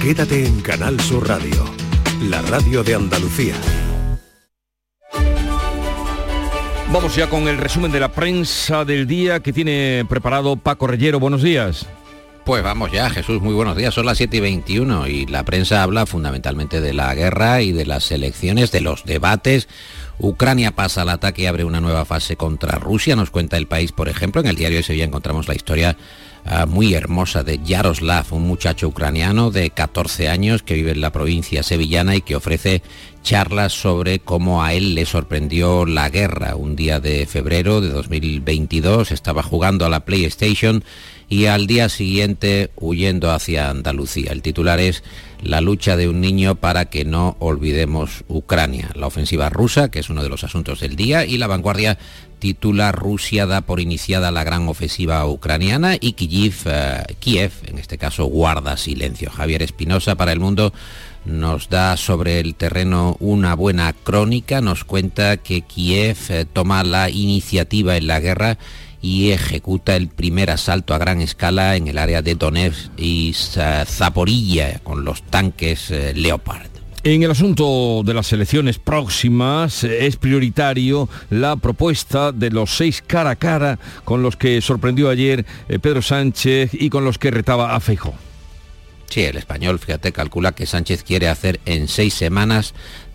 Quédate 0.03 0.47
en 0.47 0.61
Canal 0.61 0.99
Sur 1.01 1.29
Radio, 1.29 1.65
la 2.23 2.43
radio 2.43 2.83
de 2.83 2.95
Andalucía. 2.95 3.55
Vamos 6.93 7.17
ya 7.17 7.29
con 7.29 7.49
el 7.49 7.59
resumen 7.59 7.91
de 7.91 8.01
la 8.01 8.13
prensa 8.13 8.85
del 8.85 9.07
día 9.07 9.41
que 9.41 9.53
tiene 9.53 10.07
preparado 10.09 10.57
Paco 10.57 10.87
Reyero. 10.87 11.19
Buenos 11.19 11.43
días. 11.43 11.87
Pues 12.45 12.63
vamos 12.63 12.93
ya, 12.93 13.09
Jesús, 13.11 13.41
muy 13.41 13.55
buenos 13.55 13.77
días. 13.77 13.95
Son 13.95 14.07
las 14.07 14.19
7 14.19 14.37
y 14.37 14.41
21 14.41 15.07
y 15.09 15.27
la 15.27 15.45
prensa 15.45 15.83
habla 15.83 16.07
fundamentalmente 16.07 16.81
de 16.81 16.93
la 16.93 17.15
guerra 17.15 17.63
y 17.63 17.73
de 17.73 17.87
las 17.87 18.13
elecciones, 18.13 18.71
de 18.71 18.83
los 18.83 19.05
debates. 19.05 19.67
Ucrania 20.19 20.71
pasa 20.71 21.03
al 21.03 21.09
ataque 21.09 21.43
y 21.43 21.47
abre 21.47 21.65
una 21.65 21.81
nueva 21.81 22.05
fase 22.05 22.37
contra 22.37 22.79
Rusia, 22.79 23.17
nos 23.17 23.31
cuenta 23.31 23.57
el 23.57 23.67
país, 23.67 23.93
por 23.93 24.09
ejemplo. 24.09 24.41
En 24.43 24.47
el 24.47 24.57
diario 24.57 24.77
de 24.77 24.85
Sevilla 24.85 25.05
encontramos 25.05 25.49
la 25.49 25.55
historia 25.55 25.97
ah, 26.45 26.67
muy 26.67 26.95
hermosa 26.95 27.43
de 27.43 27.61
Yaroslav, 27.63 28.27
un 28.33 28.47
muchacho 28.47 28.89
ucraniano 28.89 29.51
de 29.51 29.71
14 29.71 30.29
años 30.29 30.63
que 30.63 30.75
vive 30.75 30.93
en 30.93 31.01
la 31.01 31.13
provincia 31.13 31.63
sevillana 31.63 32.17
y 32.17 32.23
que 32.23 32.37
ofrece 32.37 32.83
charlas 33.23 33.73
sobre 33.73 34.19
cómo 34.19 34.63
a 34.63 34.75
él 34.75 34.95
le 34.95 35.07
sorprendió 35.07 35.87
la 35.87 36.11
guerra. 36.11 36.57
Un 36.57 36.77
día 36.77 37.01
de 37.01 37.27
febrero 37.27 37.81
de 37.81 37.89
2022 37.89 39.11
estaba 39.11 39.43
jugando 39.43 39.87
a 39.87 39.89
la 39.89 40.05
PlayStation 40.05 40.85
y 41.29 41.47
al 41.47 41.67
día 41.67 41.89
siguiente 41.89 42.71
huyendo 42.77 43.33
hacia 43.33 43.71
Andalucía. 43.71 44.31
El 44.33 44.43
titular 44.43 44.79
es 44.79 45.03
La 45.45 45.61
lucha 45.61 45.99
de 45.99 46.09
un 46.09 46.23
niño 46.23 46.55
para 46.55 46.87
que 46.87 47.05
no 47.05 47.37
olvidemos 47.39 48.25
Ucrania. 48.29 48.91
La 48.95 49.07
ofensiva 49.07 49.51
rusa, 49.51 49.91
que 49.91 49.99
es 49.99 50.09
uno 50.09 50.23
de 50.23 50.31
los 50.31 50.43
asuntos 50.43 50.81
del 50.81 50.97
día, 50.97 51.27
y 51.27 51.37
la 51.37 51.47
vanguardia 51.47 51.99
titula 52.39 52.93
Rusia 52.93 53.45
da 53.45 53.61
por 53.61 53.79
iniciada 53.79 54.31
la 54.31 54.43
gran 54.43 54.69
ofensiva 54.69 55.27
ucraniana 55.27 55.97
y 56.01 56.15
Kiev, 56.15 56.55
eh, 56.65 57.03
Kiev 57.19 57.53
en 57.67 57.79
este 57.79 57.99
caso, 57.99 58.25
guarda 58.25 58.79
silencio. 58.79 59.31
Javier 59.31 59.63
Espinosa 59.63 60.15
para 60.15 60.33
el 60.33 60.41
mundo 60.41 60.73
nos 61.27 61.69
da 61.69 61.99
sobre 61.99 62.41
el 62.41 62.55
terreno 62.55 63.19
una 63.21 63.55
buena 63.55 63.93
crónica, 63.93 64.63
nos 64.63 64.85
cuenta 64.85 65.37
que 65.37 65.61
Kiev 65.61 66.17
eh, 66.31 66.47
toma 66.51 66.85
la 66.85 67.11
iniciativa 67.11 67.99
en 67.99 68.07
la 68.07 68.21
guerra 68.21 68.57
y 69.05 69.33
ejecuta 69.33 69.97
el 69.97 70.09
primer 70.09 70.51
asalto 70.51 70.95
a 70.95 70.99
gran 70.99 71.21
escala 71.21 71.77
en 71.77 71.89
el 71.89 71.99
área 71.99 72.23
de 72.23 72.37
Donetsk 72.37 72.91
y 72.97 73.35
Zaporilla 73.35 74.79
con 74.79 75.05
los 75.05 75.23
tanques 75.25 75.91
eh, 75.91 76.15
Leopard. 76.15 76.71
En 77.03 77.23
el 77.23 77.31
asunto 77.31 78.01
de 78.03 78.15
las 78.15 78.33
elecciones 78.33 78.79
próximas 78.79 79.85
eh, 79.85 80.07
es 80.07 80.17
prioritario 80.17 81.11
la 81.29 81.57
propuesta 81.57 82.33
de 82.33 82.49
los 82.49 82.79
seis 82.79 83.05
cara 83.07 83.31
a 83.33 83.37
cara 83.37 83.79
con 84.05 84.23
los 84.23 84.37
que 84.37 84.63
sorprendió 84.63 85.11
ayer 85.11 85.45
eh, 85.69 85.79
Pedro 85.79 86.01
Sánchez 86.01 86.71
y 86.73 86.89
con 86.89 87.05
los 87.05 87.19
que 87.19 87.31
retaba 87.31 87.77
a 87.77 87.81
Feijóo. 87.81 88.15
Sí, 89.11 89.23
el 89.23 89.37
español, 89.37 89.79
fíjate, 89.79 90.13
calcula 90.13 90.53
que 90.53 90.67
Sánchez 90.67 91.05
quiere 91.05 91.29
hacer 91.29 91.61
en 91.67 91.89
seis 91.89 92.15
semanas 92.15 92.75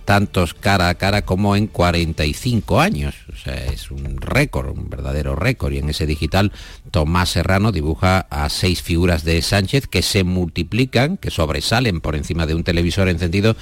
tantos 0.09 0.55
cara 0.55 0.89
a 0.89 0.95
cara 0.95 1.21
como 1.21 1.55
en 1.55 1.67
45 1.67 2.79
años. 2.79 3.13
O 3.31 3.35
sea, 3.37 3.53
es 3.65 3.91
un 3.91 4.17
récord, 4.19 4.75
un 4.75 4.89
verdadero 4.89 5.35
récord. 5.35 5.71
Y 5.71 5.77
en 5.77 5.87
ese 5.87 6.07
digital, 6.07 6.51
Tomás 6.89 7.29
Serrano 7.29 7.71
dibuja 7.71 8.25
a 8.31 8.49
seis 8.49 8.81
figuras 8.81 9.23
de 9.23 9.39
Sánchez 9.43 9.85
que 9.85 10.01
se 10.01 10.23
multiplican, 10.23 11.17
que 11.17 11.29
sobresalen 11.29 12.01
por 12.01 12.15
encima 12.15 12.47
de 12.47 12.55
un 12.55 12.63
televisor 12.63 13.07
encendido 13.07 13.55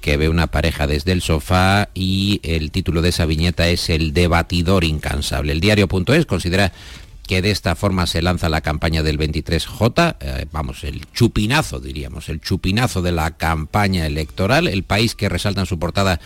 que 0.00 0.16
ve 0.16 0.30
una 0.30 0.46
pareja 0.46 0.86
desde 0.86 1.12
el 1.12 1.20
sofá 1.20 1.90
y 1.92 2.40
el 2.44 2.70
título 2.70 3.02
de 3.02 3.10
esa 3.10 3.26
viñeta 3.26 3.68
es 3.68 3.90
El 3.90 4.14
debatidor 4.14 4.84
incansable. 4.84 5.52
El 5.52 5.60
diario.es 5.60 6.24
considera 6.24 6.72
que 7.30 7.42
de 7.42 7.52
esta 7.52 7.76
forma 7.76 8.08
se 8.08 8.22
lanza 8.22 8.48
la 8.48 8.60
campaña 8.60 9.04
del 9.04 9.16
23J, 9.16 10.16
eh, 10.18 10.46
vamos, 10.50 10.82
el 10.82 11.06
chupinazo 11.12 11.78
diríamos, 11.78 12.28
el 12.28 12.40
chupinazo 12.40 13.02
de 13.02 13.12
la 13.12 13.36
campaña 13.36 14.04
electoral, 14.04 14.66
el 14.66 14.82
país 14.82 15.14
que 15.14 15.28
resalta 15.28 15.60
en 15.60 15.66
su 15.66 15.78
portada 15.78 16.18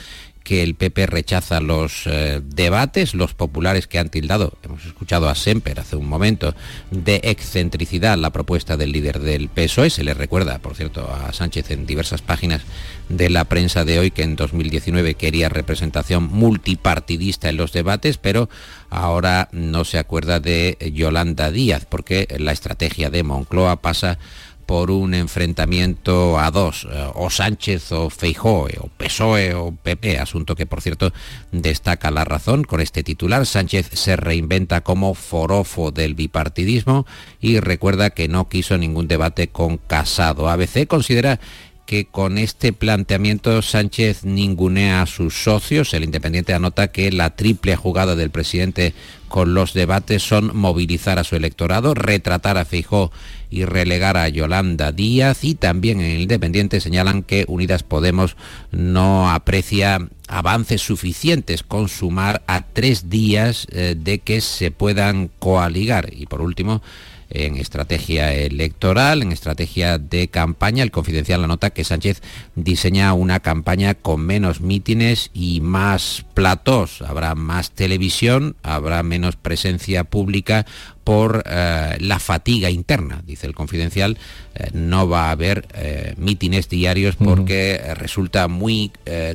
que 0.45 0.63
el 0.63 0.75
PP 0.75 1.07
rechaza 1.07 1.61
los 1.61 2.07
eh, 2.07 2.43
debates, 2.45 3.15
los 3.15 3.33
populares 3.33 3.87
que 3.87 3.99
han 3.99 4.11
tildado, 4.11 4.53
hemos 4.63 4.85
escuchado 4.85 5.29
a 5.29 5.35
Semper 5.35 5.81
hace 5.81 5.97
un 5.97 6.07
momento, 6.07 6.55
de 6.91 7.21
excentricidad 7.25 8.19
la 8.19 8.31
propuesta 8.31 8.77
del 8.77 8.93
líder 8.93 9.21
del 9.21 9.49
PSOE, 9.49 9.89
se 9.89 10.05
le 10.05 10.13
recuerda, 10.13 10.59
por 10.59 10.77
cierto, 10.77 11.11
a 11.11 11.33
Sánchez 11.33 11.71
en 11.71 11.87
diversas 11.87 12.21
páginas 12.21 12.61
de 13.09 13.31
la 13.31 13.47
prensa 13.47 13.85
de 13.85 13.99
hoy 13.99 14.11
que 14.11 14.23
en 14.23 14.37
2019 14.37 15.15
quería 15.15 15.49
representación 15.49 16.25
multipartidista 16.25 17.49
en 17.49 17.57
los 17.57 17.73
debates, 17.73 18.19
pero 18.19 18.51
ahora 18.91 19.49
no 19.53 19.85
se 19.85 19.99
acuerda 19.99 20.41
de 20.41 20.77
Yolanda 20.95 21.51
Díaz, 21.51 21.87
porque 21.89 22.29
la 22.39 22.53
estrategia 22.53 23.09
de 23.09 23.23
Moncloa 23.23 23.81
pasa 23.81 24.19
por 24.67 24.91
un 24.91 25.15
enfrentamiento 25.15 26.39
a 26.39 26.51
dos, 26.51 26.87
eh, 26.91 27.11
o 27.15 27.31
Sánchez 27.31 27.93
o 27.93 28.11
Feijóo, 28.11 28.69
o 28.81 28.89
PSOE 28.89 29.55
o 29.55 29.73
PP, 29.73 30.19
asunto 30.19 30.57
que 30.57 30.67
por 30.67 30.81
cierto 30.81 31.13
destaca 31.53 32.11
la 32.11 32.25
razón 32.25 32.65
con 32.65 32.81
este 32.81 33.03
titular. 33.03 33.47
Sánchez 33.47 33.91
se 33.93 34.17
reinventa 34.17 34.83
como 34.83 35.15
forofo 35.15 35.91
del 35.91 36.15
bipartidismo 36.15 37.07
y 37.41 37.61
recuerda 37.61 38.11
que 38.11 38.29
no 38.29 38.49
quiso 38.49 38.79
ningún 38.79 39.09
debate 39.09 39.49
con 39.49 39.79
Casado. 39.79 40.49
ABC 40.49 40.87
considera 40.87 41.41
que 41.87 42.07
con 42.07 42.39
este 42.39 42.73
planteamiento 42.73 43.61
Sánchez 43.63 44.25
ningunea 44.25 45.03
a 45.03 45.07
sus 45.07 45.35
socios. 45.35 45.93
El 45.95 46.05
Independiente 46.05 46.55
anota 46.55 46.89
que 46.89 47.13
la 47.13 47.37
triple 47.37 47.77
jugada 47.77 48.17
del 48.17 48.31
presidente 48.31 48.95
con 49.29 49.55
los 49.55 49.75
debates 49.75 50.23
son 50.23 50.57
movilizar 50.57 51.19
a 51.19 51.25
su 51.25 51.37
electorado, 51.37 51.95
retratar 51.95 52.57
a 52.57 52.65
Feijó 52.65 53.11
y 53.51 53.65
relegar 53.65 54.17
a 54.17 54.29
Yolanda 54.29 54.93
Díaz 54.93 55.45
y 55.45 55.55
también 55.55 56.01
en 56.01 56.11
el 56.11 56.23
Independiente 56.23 56.81
señalan 56.81 57.23
que 57.23 57.45
Unidas 57.49 57.83
Podemos 57.83 58.37
no 58.71 59.31
aprecia 59.31 60.09
avances 60.29 60.83
suficientes 60.83 61.63
con 61.63 61.89
sumar 61.89 62.43
a 62.47 62.63
tres 62.63 63.11
días 63.11 63.67
eh, 63.73 63.95
de 63.99 64.21
que 64.21 64.41
se 64.41 64.71
puedan 64.71 65.31
coaligar. 65.39 66.11
Y 66.13 66.27
por 66.27 66.41
último, 66.41 66.83
en 67.31 67.57
estrategia 67.57 68.33
electoral, 68.33 69.23
en 69.23 69.33
estrategia 69.33 69.99
de 69.99 70.29
campaña. 70.29 70.83
El 70.83 70.91
confidencial 70.91 71.41
la 71.41 71.47
nota 71.47 71.71
que 71.71 71.85
Sánchez 71.85 72.23
diseña 72.55 73.13
una 73.15 73.41
campaña 73.41 73.95
con 73.95 74.21
menos 74.21 74.61
mítines 74.61 75.31
y 75.33 75.61
más 75.61 76.25
platós. 76.35 77.03
Habrá 77.03 77.35
más 77.35 77.71
televisión, 77.71 78.57
habrá 78.63 79.03
menos 79.03 79.37
presencia 79.37 80.05
pública 80.05 80.67
por 81.05 81.45
eh, 81.47 81.97
la 82.01 82.19
fatiga 82.19 82.71
interna, 82.71 83.23
dice 83.25 83.47
el 83.47 83.55
confidencial. 83.55 84.19
Eh, 84.55 84.71
no 84.73 85.09
va 85.09 85.29
a 85.29 85.31
haber 85.33 85.67
eh, 85.75 86.15
mítines 86.17 86.69
diarios 86.69 87.17
porque 87.17 87.81
resulta 87.95 88.49
muy 88.49 88.91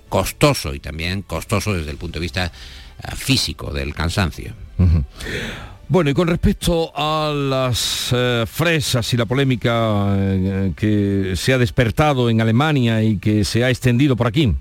costoso 0.10 0.74
y 0.74 0.80
también 0.80 1.22
costoso 1.22 1.74
desde 1.74 1.92
el 1.92 1.98
punto 1.98 2.20
de 2.20 2.24
vista 2.24 2.52
físico 3.16 3.72
del 3.72 3.94
cansancio. 3.94 4.54
Bueno, 5.88 6.12
y 6.12 6.14
con 6.14 6.28
respecto 6.28 6.92
a 6.96 7.34
las 7.34 8.14
eh, 8.14 8.46
fresas 8.48 9.12
y 9.14 9.18
la 9.18 9.26
polémica 9.26 10.16
eh, 10.16 10.72
que 10.76 11.34
se 11.36 11.52
ha 11.54 11.58
despertado 11.58 12.30
en 12.30 12.42
Alemania 12.42 13.02
y 13.02 13.18
que 13.18 13.44
se 13.44 13.64
ha 13.64 13.70
extendido 13.70 14.16
por 14.16 14.28
aquí 14.28 14.54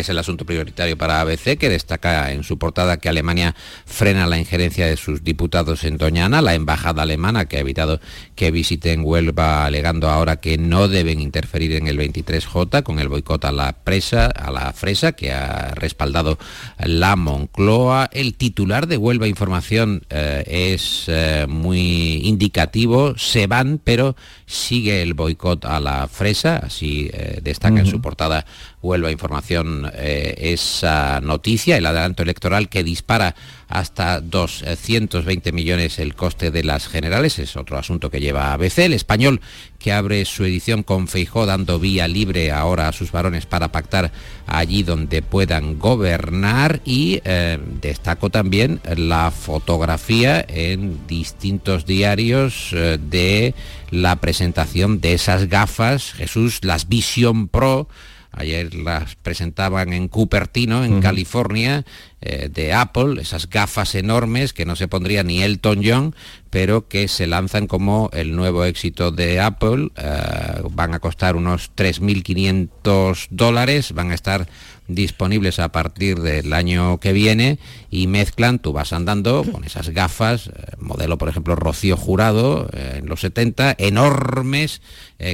es 0.00 0.08
el 0.08 0.18
asunto 0.18 0.44
prioritario 0.44 0.96
para 0.96 1.20
ABC, 1.20 1.58
que 1.58 1.68
destaca 1.68 2.32
en 2.32 2.44
su 2.44 2.58
portada 2.58 2.98
que 2.98 3.08
Alemania 3.08 3.54
frena 3.86 4.26
la 4.26 4.38
injerencia 4.38 4.86
de 4.86 4.96
sus 4.96 5.24
diputados 5.24 5.84
en 5.84 5.96
Doñana, 5.96 6.42
la 6.42 6.54
embajada 6.54 7.02
alemana 7.02 7.46
que 7.46 7.56
ha 7.56 7.60
evitado 7.60 8.00
que 8.34 8.50
visiten 8.50 9.02
Huelva 9.04 9.66
alegando 9.66 10.08
ahora 10.08 10.36
que 10.36 10.58
no 10.58 10.88
deben 10.88 11.20
interferir 11.20 11.72
en 11.72 11.86
el 11.86 11.98
23J 11.98 12.82
con 12.82 12.98
el 12.98 13.08
boicot 13.08 13.44
a 13.44 13.52
la 13.52 13.72
presa, 13.72 14.26
a 14.26 14.50
la 14.50 14.72
fresa 14.72 15.12
que 15.12 15.32
ha 15.32 15.74
respaldado 15.74 16.38
la 16.78 17.16
Moncloa. 17.16 18.08
El 18.12 18.34
titular 18.34 18.86
de 18.86 18.96
Huelva 18.96 19.26
Información 19.26 20.02
eh, 20.10 20.44
es 20.46 21.04
eh, 21.08 21.46
muy 21.48 22.22
indicativo, 22.24 23.16
se 23.16 23.46
van, 23.46 23.80
pero 23.82 24.16
sigue 24.46 25.02
el 25.02 25.14
boicot 25.14 25.64
a 25.64 25.80
la 25.80 26.08
fresa, 26.08 26.56
así 26.56 27.10
eh, 27.12 27.40
destaca 27.42 27.80
en 27.80 27.86
su 27.86 28.00
portada 28.00 28.44
Huelva 28.82 29.10
Información 29.10 29.90
eh, 29.94 30.34
esa 30.38 31.20
noticia, 31.20 31.76
el 31.76 31.86
adelanto 31.86 32.22
electoral 32.22 32.68
que 32.68 32.82
dispara 32.82 33.34
hasta 33.68 34.20
220 34.20 35.52
millones 35.52 35.98
el 35.98 36.14
coste 36.14 36.50
de 36.50 36.64
las 36.64 36.88
generales, 36.88 37.38
es 37.38 37.56
otro 37.56 37.78
asunto 37.78 38.10
que 38.10 38.20
lleva 38.20 38.52
ABC. 38.52 38.78
El 38.80 38.92
español 38.92 39.40
que 39.78 39.92
abre 39.92 40.24
su 40.24 40.44
edición 40.44 40.82
con 40.82 41.08
Feijó 41.08 41.46
dando 41.46 41.78
vía 41.78 42.06
libre 42.06 42.52
ahora 42.52 42.88
a 42.88 42.92
sus 42.92 43.12
varones 43.12 43.46
para 43.46 43.72
pactar 43.72 44.12
allí 44.46 44.82
donde 44.82 45.22
puedan 45.22 45.78
gobernar 45.78 46.80
y 46.84 47.20
eh, 47.24 47.58
destaco 47.80 48.30
también 48.30 48.80
la 48.96 49.30
fotografía 49.30 50.44
en 50.46 51.06
distintos 51.06 51.86
diarios 51.86 52.70
eh, 52.72 52.98
de 53.00 53.54
la 53.90 54.16
presentación 54.16 55.00
de 55.00 55.14
esas 55.14 55.48
gafas, 55.48 56.12
Jesús, 56.12 56.60
las 56.62 56.88
Vision 56.88 57.48
Pro, 57.48 57.88
Ayer 58.32 58.74
las 58.74 59.14
presentaban 59.16 59.92
en 59.92 60.08
Cupertino, 60.08 60.84
en 60.84 61.00
California, 61.00 61.84
eh, 62.24 62.48
de 62.52 62.72
Apple, 62.72 63.20
esas 63.20 63.50
gafas 63.50 63.96
enormes 63.96 64.52
que 64.52 64.64
no 64.64 64.76
se 64.76 64.86
pondría 64.86 65.24
ni 65.24 65.42
Elton 65.42 65.80
John, 65.84 66.14
pero 66.50 66.86
que 66.86 67.08
se 67.08 67.26
lanzan 67.26 67.66
como 67.66 68.10
el 68.12 68.36
nuevo 68.36 68.64
éxito 68.64 69.10
de 69.10 69.40
Apple. 69.40 69.88
Eh, 69.96 70.62
van 70.70 70.94
a 70.94 71.00
costar 71.00 71.34
unos 71.34 71.72
3.500 71.74 73.26
dólares, 73.30 73.90
van 73.92 74.12
a 74.12 74.14
estar 74.14 74.46
disponibles 74.86 75.58
a 75.58 75.72
partir 75.72 76.20
del 76.20 76.52
año 76.52 77.00
que 77.00 77.12
viene 77.12 77.58
y 77.90 78.06
mezclan, 78.06 78.60
tú 78.60 78.72
vas 78.72 78.92
andando 78.92 79.42
con 79.50 79.64
esas 79.64 79.88
gafas, 79.88 80.46
eh, 80.46 80.76
modelo 80.78 81.18
por 81.18 81.28
ejemplo 81.28 81.56
Rocío 81.56 81.96
Jurado 81.96 82.68
en 82.72 83.06
los 83.06 83.20
70, 83.22 83.74
enormes 83.78 84.80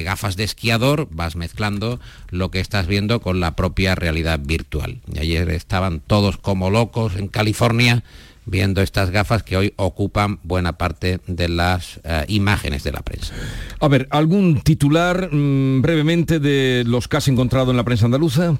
gafas 0.04 0.36
de 0.36 0.44
esquiador, 0.44 1.08
vas 1.10 1.34
mezclando 1.34 1.98
lo 2.28 2.50
que 2.50 2.60
estás 2.60 2.86
viendo 2.86 3.22
con 3.22 3.40
la 3.40 3.56
propia 3.56 3.94
realidad 3.94 4.38
virtual. 4.38 5.00
Y 5.10 5.18
ayer 5.18 5.48
estaban 5.48 6.00
todos 6.00 6.36
como 6.36 6.68
en 7.16 7.28
California 7.28 8.02
viendo 8.48 8.80
estas 8.80 9.10
gafas 9.10 9.42
que 9.42 9.56
hoy 9.56 9.74
ocupan 9.76 10.40
buena 10.42 10.78
parte 10.78 11.20
de 11.26 11.48
las 11.48 12.00
eh, 12.04 12.24
imágenes 12.28 12.82
de 12.82 12.92
la 12.92 13.02
prensa. 13.02 13.34
A 13.80 13.88
ver, 13.88 14.08
¿algún 14.10 14.62
titular 14.62 15.28
mm, 15.30 15.82
brevemente 15.82 16.40
de 16.40 16.84
los 16.86 17.08
que 17.08 17.18
has 17.18 17.28
encontrado 17.28 17.70
en 17.70 17.76
la 17.76 17.84
prensa 17.84 18.06
andaluza? 18.06 18.56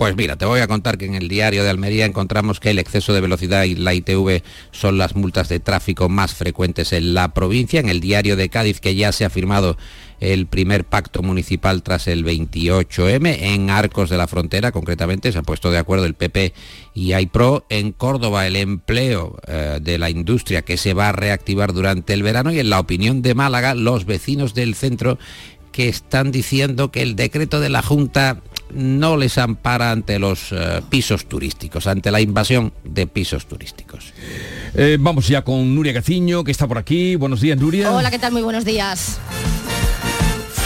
Pues 0.00 0.16
mira, 0.16 0.36
te 0.36 0.46
voy 0.46 0.60
a 0.60 0.66
contar 0.66 0.96
que 0.96 1.04
en 1.04 1.14
el 1.14 1.28
diario 1.28 1.62
de 1.62 1.68
Almería 1.68 2.06
encontramos 2.06 2.58
que 2.58 2.70
el 2.70 2.78
exceso 2.78 3.12
de 3.12 3.20
velocidad 3.20 3.64
y 3.64 3.74
la 3.74 3.92
ITV 3.92 4.42
son 4.70 4.96
las 4.96 5.14
multas 5.14 5.50
de 5.50 5.60
tráfico 5.60 6.08
más 6.08 6.32
frecuentes 6.32 6.94
en 6.94 7.12
la 7.12 7.34
provincia. 7.34 7.80
En 7.80 7.90
el 7.90 8.00
diario 8.00 8.34
de 8.34 8.48
Cádiz, 8.48 8.80
que 8.80 8.94
ya 8.94 9.12
se 9.12 9.26
ha 9.26 9.28
firmado 9.28 9.76
el 10.18 10.46
primer 10.46 10.86
pacto 10.86 11.22
municipal 11.22 11.82
tras 11.82 12.08
el 12.08 12.24
28M. 12.24 13.42
En 13.42 13.68
Arcos 13.68 14.08
de 14.08 14.16
la 14.16 14.26
Frontera, 14.26 14.72
concretamente, 14.72 15.32
se 15.32 15.38
ha 15.38 15.42
puesto 15.42 15.70
de 15.70 15.76
acuerdo 15.76 16.06
el 16.06 16.14
PP 16.14 16.54
y 16.94 17.12
AIPRO. 17.12 17.66
En 17.68 17.92
Córdoba, 17.92 18.46
el 18.46 18.56
empleo 18.56 19.38
eh, 19.46 19.80
de 19.82 19.98
la 19.98 20.08
industria 20.08 20.62
que 20.62 20.78
se 20.78 20.94
va 20.94 21.10
a 21.10 21.12
reactivar 21.12 21.74
durante 21.74 22.14
el 22.14 22.22
verano. 22.22 22.50
Y 22.52 22.58
en 22.58 22.70
la 22.70 22.80
opinión 22.80 23.20
de 23.20 23.34
Málaga, 23.34 23.74
los 23.74 24.06
vecinos 24.06 24.54
del 24.54 24.74
centro 24.76 25.18
que 25.72 25.88
están 25.88 26.32
diciendo 26.32 26.90
que 26.90 27.02
el 27.02 27.16
decreto 27.16 27.60
de 27.60 27.68
la 27.68 27.82
Junta 27.82 28.40
no 28.74 29.16
les 29.16 29.38
ampara 29.38 29.90
ante 29.90 30.18
los 30.18 30.52
eh, 30.52 30.80
pisos 30.88 31.26
turísticos, 31.26 31.86
ante 31.86 32.10
la 32.10 32.20
invasión 32.20 32.72
de 32.84 33.06
pisos 33.06 33.46
turísticos. 33.46 34.12
Eh, 34.74 34.96
vamos 35.00 35.28
ya 35.28 35.42
con 35.42 35.74
Nuria 35.74 35.92
Gaciño, 35.92 36.44
que 36.44 36.50
está 36.50 36.66
por 36.66 36.78
aquí. 36.78 37.16
Buenos 37.16 37.40
días, 37.40 37.58
Nuria. 37.58 37.92
Hola, 37.92 38.10
¿qué 38.10 38.18
tal? 38.18 38.32
Muy 38.32 38.42
buenos 38.42 38.64
días. 38.64 39.20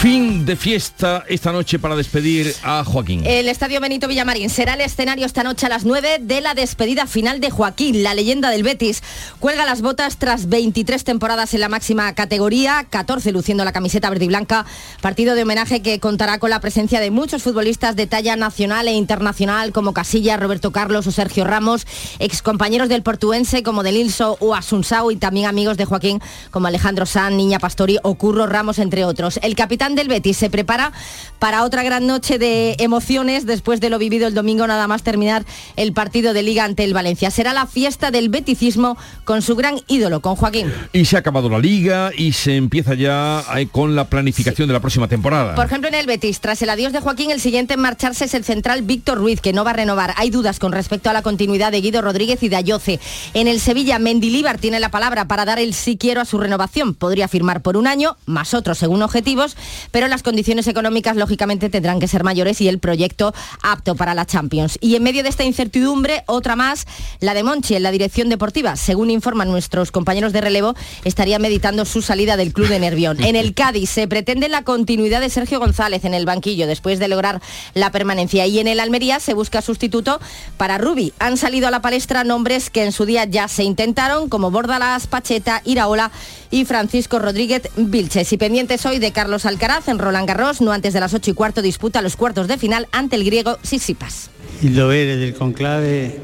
Fin 0.04 0.44
de 0.44 0.54
fiesta 0.54 1.24
esta 1.28 1.50
noche 1.50 1.78
para 1.78 1.96
despedir 1.96 2.54
a 2.62 2.84
Joaquín. 2.84 3.22
El 3.24 3.48
Estadio 3.48 3.80
Benito 3.80 4.06
Villamarín 4.06 4.50
será 4.50 4.74
el 4.74 4.82
escenario 4.82 5.24
esta 5.24 5.42
noche 5.42 5.64
a 5.64 5.70
las 5.70 5.86
9 5.86 6.18
de 6.20 6.42
la 6.42 6.52
despedida 6.52 7.06
final 7.06 7.40
de 7.40 7.48
Joaquín, 7.48 8.02
la 8.02 8.12
leyenda 8.12 8.50
del 8.50 8.64
Betis. 8.64 9.02
Cuelga 9.40 9.64
las 9.64 9.80
botas 9.80 10.18
tras 10.18 10.50
23 10.50 11.02
temporadas 11.04 11.54
en 11.54 11.60
la 11.60 11.70
máxima 11.70 12.14
categoría, 12.14 12.86
14 12.90 13.32
luciendo 13.32 13.64
la 13.64 13.72
camiseta 13.72 14.10
verde 14.10 14.26
y 14.26 14.28
blanca. 14.28 14.66
Partido 15.00 15.34
de 15.34 15.44
homenaje 15.44 15.80
que 15.80 15.98
contará 16.00 16.38
con 16.38 16.50
la 16.50 16.60
presencia 16.60 17.00
de 17.00 17.10
muchos 17.10 17.42
futbolistas 17.42 17.96
de 17.96 18.06
talla 18.06 18.36
nacional 18.36 18.88
e 18.88 18.92
internacional 18.92 19.72
como 19.72 19.94
Casilla, 19.94 20.36
Roberto 20.36 20.70
Carlos 20.70 21.06
o 21.06 21.12
Sergio 21.12 21.44
Ramos, 21.44 21.86
excompañeros 22.18 22.90
del 22.90 23.02
portuense 23.02 23.62
como 23.62 23.82
Del 23.82 23.96
Ilso 23.96 24.36
o 24.40 24.54
Asunsao 24.54 25.10
y 25.10 25.16
también 25.16 25.46
amigos 25.46 25.78
de 25.78 25.86
Joaquín 25.86 26.20
como 26.50 26.66
Alejandro 26.66 27.06
San, 27.06 27.38
Niña 27.38 27.58
Pastori 27.58 27.96
o 28.02 28.16
Curro 28.16 28.46
Ramos, 28.46 28.78
entre 28.78 29.06
otros. 29.06 29.40
El 29.42 29.56
capitán 29.56 29.93
del 29.94 30.08
Betis 30.08 30.36
se 30.36 30.50
prepara 30.50 30.92
para 31.38 31.64
otra 31.64 31.82
gran 31.82 32.06
noche 32.06 32.38
de 32.38 32.76
emociones 32.78 33.44
después 33.44 33.80
de 33.80 33.90
lo 33.90 33.98
vivido 33.98 34.26
el 34.26 34.34
domingo 34.34 34.66
nada 34.66 34.88
más 34.88 35.02
terminar 35.02 35.44
el 35.76 35.92
partido 35.92 36.32
de 36.32 36.42
liga 36.42 36.64
ante 36.64 36.84
el 36.84 36.94
Valencia. 36.94 37.30
Será 37.30 37.52
la 37.52 37.66
fiesta 37.66 38.10
del 38.10 38.28
beticismo 38.28 38.96
con 39.24 39.42
su 39.42 39.54
gran 39.56 39.80
ídolo, 39.88 40.20
con 40.20 40.36
Joaquín. 40.36 40.72
Y 40.92 41.04
se 41.04 41.16
ha 41.16 41.18
acabado 41.18 41.48
la 41.50 41.58
liga 41.58 42.10
y 42.16 42.32
se 42.32 42.56
empieza 42.56 42.94
ya 42.94 43.44
eh, 43.56 43.68
con 43.70 43.94
la 43.94 44.08
planificación 44.08 44.68
de 44.68 44.74
la 44.74 44.80
próxima 44.80 45.08
temporada. 45.08 45.54
Por 45.54 45.66
ejemplo, 45.66 45.88
en 45.88 45.94
el 45.94 46.06
Betis, 46.06 46.40
tras 46.40 46.62
el 46.62 46.70
adiós 46.70 46.92
de 46.92 47.00
Joaquín, 47.00 47.30
el 47.30 47.40
siguiente 47.40 47.74
en 47.74 47.80
marcharse 47.80 48.24
es 48.24 48.34
el 48.34 48.44
central 48.44 48.82
Víctor 48.82 49.18
Ruiz, 49.18 49.40
que 49.40 49.52
no 49.52 49.64
va 49.64 49.70
a 49.70 49.74
renovar. 49.74 50.14
Hay 50.16 50.30
dudas 50.30 50.58
con 50.58 50.72
respecto 50.72 51.10
a 51.10 51.12
la 51.12 51.22
continuidad 51.22 51.72
de 51.72 51.80
Guido 51.80 52.02
Rodríguez 52.02 52.42
y 52.42 52.48
de 52.48 52.56
Ayoce. 52.56 53.00
En 53.34 53.48
el 53.48 53.60
Sevilla, 53.60 53.98
Mendilíbar 53.98 54.58
tiene 54.58 54.80
la 54.80 54.90
palabra 54.90 55.26
para 55.26 55.44
dar 55.44 55.58
el 55.58 55.74
sí 55.74 55.96
quiero 55.96 56.20
a 56.20 56.24
su 56.24 56.38
renovación. 56.38 56.94
Podría 56.94 57.28
firmar 57.28 57.60
por 57.60 57.76
un 57.76 57.86
año, 57.86 58.16
más 58.26 58.54
otro 58.54 58.74
según 58.74 59.02
objetivos, 59.02 59.56
pero 59.90 60.08
las 60.08 60.22
condiciones 60.22 60.66
económicas 60.66 61.16
lógicamente 61.16 61.70
tendrán 61.70 62.00
que 62.00 62.08
ser 62.08 62.24
mayores 62.24 62.60
y 62.60 62.68
el 62.68 62.78
proyecto 62.78 63.34
apto 63.62 63.94
para 63.94 64.14
la 64.14 64.26
Champions. 64.26 64.78
Y 64.80 64.96
en 64.96 65.02
medio 65.02 65.22
de 65.22 65.28
esta 65.28 65.44
incertidumbre, 65.44 66.24
otra 66.26 66.56
más, 66.56 66.86
la 67.20 67.34
de 67.34 67.42
Monchi 67.42 67.74
en 67.74 67.82
la 67.82 67.90
dirección 67.90 68.28
deportiva. 68.28 68.76
Según 68.76 69.10
informan 69.10 69.50
nuestros 69.50 69.90
compañeros 69.90 70.32
de 70.32 70.40
relevo, 70.40 70.74
estaría 71.04 71.38
meditando 71.38 71.84
su 71.84 72.02
salida 72.02 72.36
del 72.36 72.52
club 72.52 72.68
de 72.68 72.80
Nervión. 72.80 73.22
En 73.22 73.36
el 73.36 73.54
Cádiz 73.54 73.90
se 73.90 74.08
pretende 74.08 74.48
la 74.48 74.62
continuidad 74.62 75.20
de 75.20 75.30
Sergio 75.30 75.58
González 75.58 76.04
en 76.04 76.14
el 76.14 76.26
banquillo 76.26 76.66
después 76.66 76.98
de 76.98 77.08
lograr 77.08 77.40
la 77.74 77.90
permanencia 77.90 78.46
y 78.46 78.58
en 78.58 78.68
el 78.68 78.80
Almería 78.80 79.20
se 79.20 79.34
busca 79.34 79.62
sustituto 79.62 80.20
para 80.56 80.78
Rubi. 80.78 81.12
Han 81.18 81.36
salido 81.36 81.68
a 81.68 81.70
la 81.70 81.82
palestra 81.82 82.24
nombres 82.24 82.70
que 82.70 82.84
en 82.84 82.92
su 82.92 83.04
día 83.06 83.24
ya 83.24 83.48
se 83.48 83.64
intentaron 83.64 84.28
como 84.28 84.50
Bordalas, 84.50 85.06
Pacheta, 85.06 85.62
Iraola 85.64 86.10
y 86.50 86.64
Francisco 86.64 87.18
Rodríguez 87.18 87.62
Vilches. 87.76 88.32
Y 88.32 88.36
pendientes 88.36 88.86
hoy 88.86 88.98
de 88.98 89.12
Carlos 89.12 89.46
Alcaraz 89.46 89.73
Alcaraz 89.74 89.88
en 89.88 89.98
Roland 89.98 90.28
Garros, 90.28 90.60
no 90.60 90.70
antes 90.70 90.94
de 90.94 91.00
las 91.00 91.14
8 91.14 91.32
y 91.32 91.34
cuarto 91.34 91.60
disputa 91.60 92.00
los 92.00 92.14
cuartos 92.14 92.46
de 92.46 92.58
final 92.58 92.86
ante 92.92 93.16
el 93.16 93.24
griego 93.24 93.58
Sisipas. 93.62 94.30
Il 94.62 94.72
dovere 94.72 95.16
del 95.16 95.34
conclave 95.34 96.20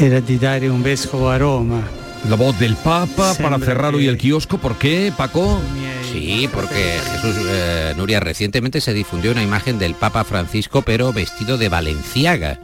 era 0.00 0.20
di 0.20 0.38
dare 0.38 0.70
un 0.70 0.82
vescovo 0.82 1.28
a 1.28 1.36
Roma. 1.36 1.82
La 2.30 2.36
voz 2.36 2.58
del 2.58 2.76
Papa 2.76 3.34
para 3.34 3.58
cerrar 3.58 3.94
hoy 3.94 4.06
el 4.06 4.16
kiosco, 4.16 4.56
¿por 4.56 4.76
qué, 4.76 5.12
Paco? 5.14 5.60
Sí, 6.10 6.48
porque 6.50 6.98
Jesús 7.12 7.36
eh, 7.50 7.92
Nuria 7.94 8.20
recientemente 8.20 8.80
se 8.80 8.94
difundió 8.94 9.30
una 9.30 9.42
imagen 9.42 9.78
del 9.78 9.94
Papa 9.94 10.24
Francisco, 10.24 10.80
pero 10.80 11.12
vestido 11.12 11.58
de 11.58 11.68
Valenciaga. 11.68 12.58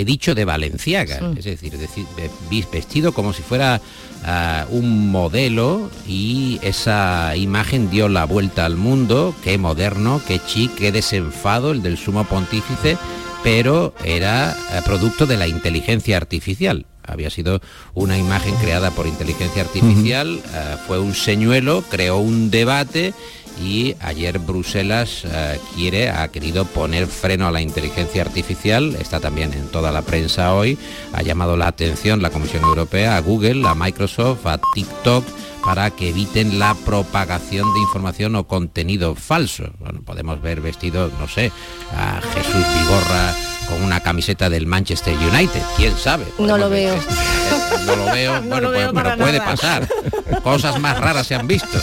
He 0.00 0.04
dicho 0.04 0.34
de 0.34 0.44
Valenciaga, 0.44 1.18
es 1.36 1.44
decir, 1.44 1.72
deci- 1.76 2.06
ve- 2.16 2.64
vestido 2.72 3.12
como 3.12 3.32
si 3.32 3.42
fuera 3.42 3.80
ah, 4.24 4.64
un 4.70 5.10
modelo 5.10 5.90
y 6.06 6.60
esa 6.62 7.34
imagen 7.36 7.90
dio 7.90 8.08
la 8.08 8.24
vuelta 8.24 8.64
al 8.64 8.76
mundo. 8.76 9.34
Qué 9.42 9.58
moderno, 9.58 10.20
qué 10.28 10.40
chic, 10.46 10.72
qué 10.76 10.92
desenfado 10.92 11.72
el 11.72 11.82
del 11.82 11.98
sumo 11.98 12.22
pontífice, 12.24 12.96
pero 13.42 13.92
era 14.04 14.52
eh, 14.72 14.80
producto 14.84 15.26
de 15.26 15.36
la 15.36 15.48
inteligencia 15.48 16.16
artificial. 16.16 16.86
Había 17.04 17.30
sido 17.30 17.62
una 17.94 18.18
imagen 18.18 18.54
creada 18.56 18.90
por 18.90 19.06
inteligencia 19.06 19.62
artificial, 19.62 20.40
eh, 20.54 20.76
fue 20.86 21.00
un 21.00 21.14
señuelo, 21.14 21.82
creó 21.90 22.18
un 22.18 22.50
debate 22.50 23.14
y 23.62 23.96
ayer 24.00 24.38
Bruselas 24.38 25.22
eh, 25.24 25.58
quiere, 25.74 26.10
ha 26.10 26.28
querido 26.28 26.64
poner 26.64 27.06
freno 27.06 27.46
a 27.48 27.50
la 27.50 27.60
inteligencia 27.60 28.22
artificial, 28.22 28.96
está 29.00 29.20
también 29.20 29.52
en 29.52 29.68
toda 29.68 29.92
la 29.92 30.02
prensa 30.02 30.54
hoy, 30.54 30.78
ha 31.12 31.22
llamado 31.22 31.56
la 31.56 31.66
atención 31.68 32.22
la 32.22 32.30
Comisión 32.30 32.62
Europea 32.64 33.16
a 33.16 33.20
Google, 33.20 33.66
a 33.68 33.74
Microsoft, 33.74 34.46
a 34.46 34.58
TikTok 34.74 35.24
para 35.64 35.90
que 35.90 36.10
eviten 36.10 36.58
la 36.58 36.74
propagación 36.74 37.66
de 37.74 37.80
información 37.80 38.36
o 38.36 38.46
contenido 38.46 39.14
falso. 39.16 39.64
Bueno, 39.80 40.00
podemos 40.02 40.40
ver 40.40 40.60
vestido, 40.60 41.10
no 41.18 41.28
sé, 41.28 41.50
a 41.94 42.20
Jesús 42.34 42.64
Vigorra 42.80 43.34
con 43.68 43.82
una 43.82 44.00
camiseta 44.00 44.48
del 44.48 44.66
Manchester 44.66 45.14
United, 45.16 45.60
quién 45.76 45.94
sabe. 45.98 46.24
No 46.38 46.56
lo 46.56 46.70
veo. 46.70 46.94
No 47.86 47.96
lo 47.96 48.04
veo, 48.06 48.42
bueno, 48.48 48.60
lo 48.60 48.72
pues- 48.72 48.88
pero 48.94 49.16
puede 49.16 49.38
nada. 49.38 49.50
pasar. 49.50 49.88
Cosas 50.42 50.78
más 50.78 50.98
raras 50.98 51.26
se 51.26 51.34
han 51.34 51.46
visto. 51.46 51.78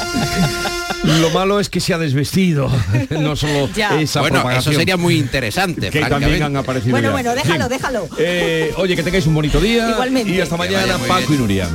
Lo 1.21 1.29
malo 1.29 1.59
es 1.59 1.69
que 1.69 1.79
se 1.79 1.93
ha 1.93 1.97
desvestido, 1.97 2.69
no 3.11 3.35
solo 3.35 3.69
Ya. 3.75 3.99
esa 3.99 4.21
Bueno, 4.21 4.37
eso 4.37 4.43
propagación. 4.43 4.75
sería 4.75 4.97
muy 4.97 5.17
interesante, 5.17 5.89
Que 5.89 6.01
también 6.01 6.41
han 6.43 6.55
aparecido 6.57 6.91
Bueno, 6.91 7.09
ya. 7.09 7.11
bueno, 7.13 7.35
déjalo, 7.35 7.55
Bien. 7.67 7.69
déjalo. 7.69 8.09
Eh, 8.17 8.73
oye, 8.77 8.95
que 8.95 9.03
tengáis 9.03 9.25
un 9.27 9.35
bonito 9.35 9.59
día. 9.59 9.91
Igualmente. 9.91 10.31
Y 10.31 10.41
hasta 10.41 10.57
mañana, 10.57 10.97
Paco 11.07 11.27
bien. 11.27 11.33
y 11.33 11.37
Nuria. 11.37 11.69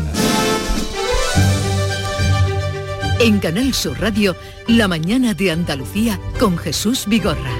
En 3.20 3.38
Canal 3.38 3.74
Sur 3.74 4.00
Radio, 4.00 4.34
La 4.66 4.88
mañana 4.88 5.34
de 5.34 5.50
Andalucía 5.50 6.18
con 6.38 6.56
Jesús 6.56 7.04
Vigorra. 7.06 7.50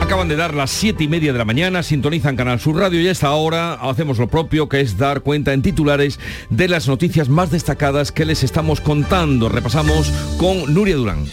Acaban 0.00 0.28
de 0.28 0.36
dar 0.36 0.54
las 0.54 0.70
siete 0.70 1.04
y 1.04 1.08
media 1.08 1.32
de 1.32 1.38
la 1.38 1.44
mañana, 1.44 1.82
sintonizan 1.82 2.36
Canal 2.36 2.60
Sur 2.60 2.76
Radio 2.76 3.00
y 3.00 3.08
a 3.08 3.12
esta 3.12 3.32
hora 3.32 3.74
hacemos 3.74 4.18
lo 4.18 4.28
propio, 4.28 4.68
que 4.68 4.80
es 4.80 4.98
dar 4.98 5.22
cuenta 5.22 5.52
en 5.52 5.62
titulares 5.62 6.20
de 6.50 6.68
las 6.68 6.88
noticias 6.88 7.28
más 7.28 7.50
destacadas 7.50 8.12
que 8.12 8.24
les 8.24 8.42
estamos 8.42 8.80
contando. 8.80 9.48
Repasamos 9.48 10.10
con 10.38 10.72
Nuria 10.72 10.96
Durán. 10.96 11.24